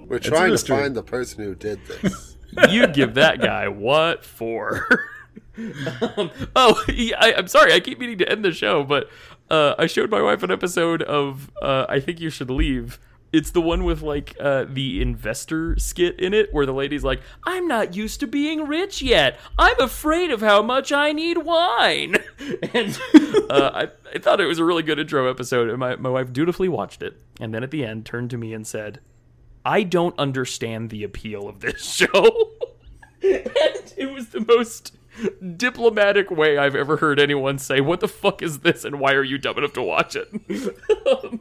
We're 0.08 0.16
a 0.16 0.20
trying 0.20 0.56
to 0.56 0.58
find 0.58 0.94
the 0.94 1.02
person 1.02 1.44
who 1.44 1.54
did 1.54 1.84
this. 1.86 2.36
You'd 2.70 2.94
give 2.94 3.14
that 3.14 3.40
guy 3.40 3.68
what 3.68 4.24
for? 4.24 5.08
um, 6.16 6.30
oh, 6.54 6.84
yeah, 6.88 7.16
I, 7.18 7.34
I'm 7.34 7.48
sorry. 7.48 7.72
I 7.72 7.80
keep 7.80 7.98
meaning 7.98 8.18
to 8.18 8.28
end 8.30 8.44
the 8.44 8.52
show, 8.52 8.84
but 8.84 9.10
uh, 9.50 9.74
I 9.78 9.86
showed 9.86 10.10
my 10.10 10.22
wife 10.22 10.42
an 10.42 10.50
episode 10.50 11.02
of 11.02 11.50
uh, 11.60 11.86
I 11.88 12.00
Think 12.00 12.20
You 12.20 12.30
Should 12.30 12.50
Leave. 12.50 12.98
It's 13.32 13.50
the 13.50 13.60
one 13.60 13.84
with 13.84 14.02
like 14.02 14.36
uh, 14.40 14.64
the 14.68 15.02
investor 15.02 15.76
skit 15.78 16.18
in 16.20 16.32
it, 16.32 16.54
where 16.54 16.64
the 16.64 16.72
lady's 16.72 17.04
like, 17.04 17.20
"I'm 17.44 17.66
not 17.66 17.94
used 17.94 18.20
to 18.20 18.26
being 18.26 18.66
rich 18.66 19.02
yet. 19.02 19.38
I'm 19.58 19.78
afraid 19.80 20.30
of 20.30 20.40
how 20.40 20.62
much 20.62 20.92
I 20.92 21.12
need 21.12 21.38
wine." 21.38 22.16
and 22.72 22.98
uh, 23.50 23.70
I, 23.74 23.88
I 24.14 24.18
thought 24.20 24.40
it 24.40 24.46
was 24.46 24.58
a 24.58 24.64
really 24.64 24.84
good 24.84 24.98
intro 24.98 25.28
episode, 25.28 25.68
and 25.68 25.78
my, 25.78 25.96
my 25.96 26.08
wife 26.08 26.32
dutifully 26.32 26.68
watched 26.68 27.02
it, 27.02 27.20
and 27.40 27.52
then 27.52 27.62
at 27.64 27.72
the 27.72 27.84
end 27.84 28.06
turned 28.06 28.30
to 28.30 28.38
me 28.38 28.54
and 28.54 28.66
said, 28.66 29.00
I 29.68 29.82
don't 29.82 30.16
understand 30.18 30.90
the 30.90 31.02
appeal 31.02 31.48
of 31.48 31.58
this 31.60 31.82
show. 31.94 32.52
and 33.22 33.92
it 33.96 34.12
was 34.14 34.28
the 34.28 34.40
most 34.40 34.94
diplomatic 35.56 36.30
way 36.30 36.56
I've 36.56 36.76
ever 36.76 36.98
heard 36.98 37.18
anyone 37.18 37.58
say, 37.58 37.80
What 37.80 37.98
the 38.00 38.06
fuck 38.08 38.42
is 38.42 38.60
this 38.60 38.84
and 38.84 39.00
why 39.00 39.12
are 39.14 39.24
you 39.24 39.38
dumb 39.38 39.58
enough 39.58 39.72
to 39.72 39.82
watch 39.82 40.14
it? 40.16 40.28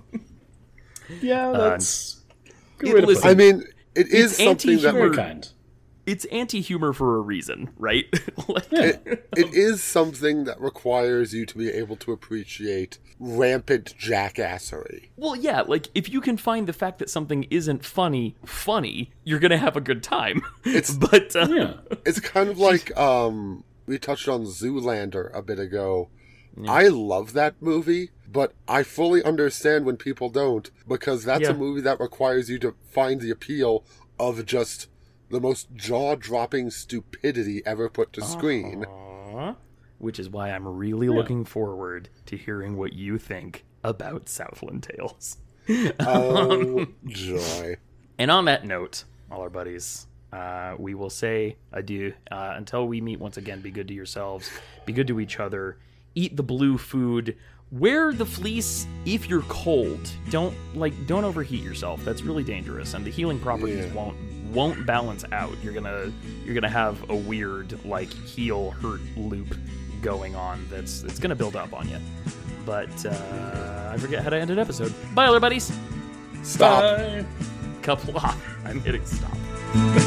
yeah, 1.22 1.50
uh, 1.50 1.70
that's 1.70 2.22
good 2.80 2.90
it 2.90 2.96
way 2.96 3.02
to 3.02 3.08
was- 3.08 3.22
put 3.22 3.30
I 3.32 3.34
mean, 3.36 3.64
it 3.94 4.08
is 4.08 4.32
It's 4.40 4.44
something 4.44 4.78
that 4.82 4.88
anti-humor. 4.88 5.14
Very 5.14 5.16
kind. 5.16 5.50
It's 6.06 6.26
anti 6.26 6.62
humor 6.62 6.94
for 6.94 7.18
a 7.18 7.22
reason, 7.22 7.70
right? 7.78 8.06
like, 8.48 8.68
it, 8.72 9.28
it 9.36 9.54
is 9.54 9.84
something 9.84 10.44
that 10.46 10.60
requires 10.62 11.34
you 11.34 11.46
to 11.46 11.58
be 11.58 11.70
able 11.70 11.96
to 11.98 12.12
appreciate 12.12 13.00
rampant 13.20 13.96
jackassery. 13.98 15.10
Well, 15.18 15.36
yeah, 15.36 15.62
like 15.62 15.88
if 15.96 16.10
you 16.10 16.22
can 16.22 16.38
find 16.38 16.68
the 16.68 16.74
fact 16.74 17.00
that 17.00 17.10
something 17.10 17.44
isn't 17.50 17.86
funny 17.86 18.36
funny, 18.46 19.12
you're 19.24 19.40
gonna 19.40 19.58
have 19.58 19.76
a 19.78 19.82
good 19.82 20.04
time. 20.04 20.42
It's- 20.66 20.96
but 20.98 21.36
uh, 21.36 21.48
Yeah. 21.50 21.74
It's 22.06 22.20
kind 22.20 22.50
of 22.50 22.60
like 22.60 22.96
um 22.98 23.64
we 23.86 23.98
touched 24.00 24.28
on 24.28 24.46
Zoolander 24.46 25.30
a 25.34 25.42
bit 25.42 25.60
ago. 25.60 26.10
I 26.70 26.88
love 26.88 27.34
that 27.34 27.56
movie, 27.62 28.12
but 28.32 28.54
I 28.68 28.84
fully 28.84 29.22
understand 29.24 29.86
when 29.86 29.98
people 29.98 30.30
don't 30.30 30.72
because 30.88 31.26
that's 31.26 31.42
Yeah. 31.44 31.50
a 31.52 31.54
movie 31.54 31.82
that 31.82 32.00
requires 32.00 32.50
you 32.50 32.58
to 32.60 32.76
find 32.90 33.20
the 33.20 33.30
appeal 33.30 33.84
of 34.18 34.46
just 34.46 34.88
the 35.30 35.40
most 35.42 35.74
jaw-dropping 35.76 36.70
stupidity 36.72 37.62
ever 37.66 37.90
put 37.90 38.14
to 38.14 38.22
screen. 38.22 38.86
Aw. 38.86 39.56
which 39.98 40.20
is 40.20 40.30
why 40.30 40.52
I'm 40.52 40.68
really 40.68 41.10
looking 41.10 41.46
forward 41.46 42.10
to 42.28 42.38
hearing 42.38 42.78
what 42.78 42.94
you 42.94 43.18
think 43.18 43.64
about 43.84 44.30
Southland 44.30 44.84
Tales. 44.84 45.38
Oh 46.00 46.86
joy. 47.06 47.76
And 48.20 48.30
on 48.32 48.46
that 48.46 48.66
note, 48.66 49.04
all 49.32 49.42
our 49.42 49.50
buddies, 49.50 50.06
uh, 50.32 50.76
we 50.78 50.94
will 50.94 51.10
say 51.10 51.58
adieu. 51.72 52.14
Uh, 52.32 52.54
until 52.56 52.88
we 52.88 53.02
meet 53.02 53.20
once 53.20 53.38
again, 53.38 53.62
be 53.62 53.72
good 53.72 53.88
to 53.88 53.94
yourselves, 53.94 54.50
be 54.86 54.94
good 54.94 55.08
to 55.08 55.20
each 55.20 55.40
other, 55.40 55.78
eat 56.14 56.36
the 56.38 56.44
blue 56.44 56.78
food. 56.78 57.36
Wear 57.72 58.14
the 58.14 58.26
fleece 58.28 58.86
if 59.06 59.28
you're 59.28 59.42
cold. 59.44 60.08
Don't 60.30 60.56
like 60.76 60.94
don't 61.08 61.24
overheat 61.24 61.64
yourself. 61.64 62.06
That's 62.06 62.22
really 62.22 62.44
dangerous, 62.44 62.94
and 62.94 63.04
the 63.04 63.10
healing 63.10 63.40
properties 63.40 63.86
Yeah. 63.88 63.94
won't 63.94 64.18
won't 64.56 64.86
balance 64.86 65.26
out. 65.32 65.56
You're 65.62 65.74
gonna 65.74 66.12
you're 66.44 66.56
gonna 66.56 66.70
have 66.70 67.10
a 67.10 67.16
weird 67.16 67.84
like 67.86 68.12
heal 68.12 68.72
hurt 68.72 69.02
loop 69.16 69.56
going 70.02 70.36
on. 70.36 70.66
That's 70.70 71.02
that's 71.02 71.20
gonna 71.20 71.36
build 71.36 71.56
up 71.56 71.74
on 71.74 71.88
you. 71.90 71.98
But 72.66 73.06
uh, 73.06 73.92
I 73.94 73.98
forget 73.98 74.24
how 74.24 74.30
to 74.30 74.38
end 74.38 74.50
an 74.50 74.58
episode. 74.58 74.94
Bye, 75.14 75.28
other 75.28 75.40
buddies. 75.40 75.72
Stop. 76.42 76.98
Bye. 76.98 77.26
Couple. 77.82 78.20
I'm 78.66 78.82
hitting 78.82 79.06
stop. 79.06 80.02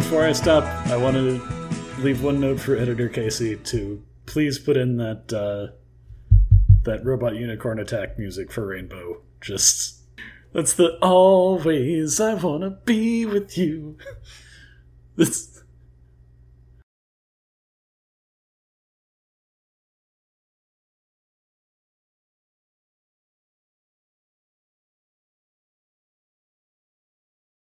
Before 0.00 0.24
I 0.24 0.32
stop, 0.32 0.64
I 0.88 0.96
want 0.96 1.14
to 1.16 1.40
leave 1.98 2.22
one 2.22 2.40
note 2.40 2.58
for 2.58 2.74
editor 2.74 3.08
Casey 3.08 3.56
to 3.56 4.02
please 4.24 4.58
put 4.58 4.78
in 4.78 4.96
that 4.96 5.30
uh, 5.30 5.76
that 6.84 7.04
robot 7.04 7.36
unicorn 7.36 7.78
attack 7.78 8.18
music 8.18 8.50
for 8.50 8.66
Rainbow. 8.66 9.20
Just 9.42 10.00
that's 10.54 10.72
the 10.72 10.96
always 11.00 12.18
I 12.18 12.32
wanna 12.32 12.70
be 12.70 13.26
with 13.26 13.58
you. 13.58 13.98
This 15.16 15.49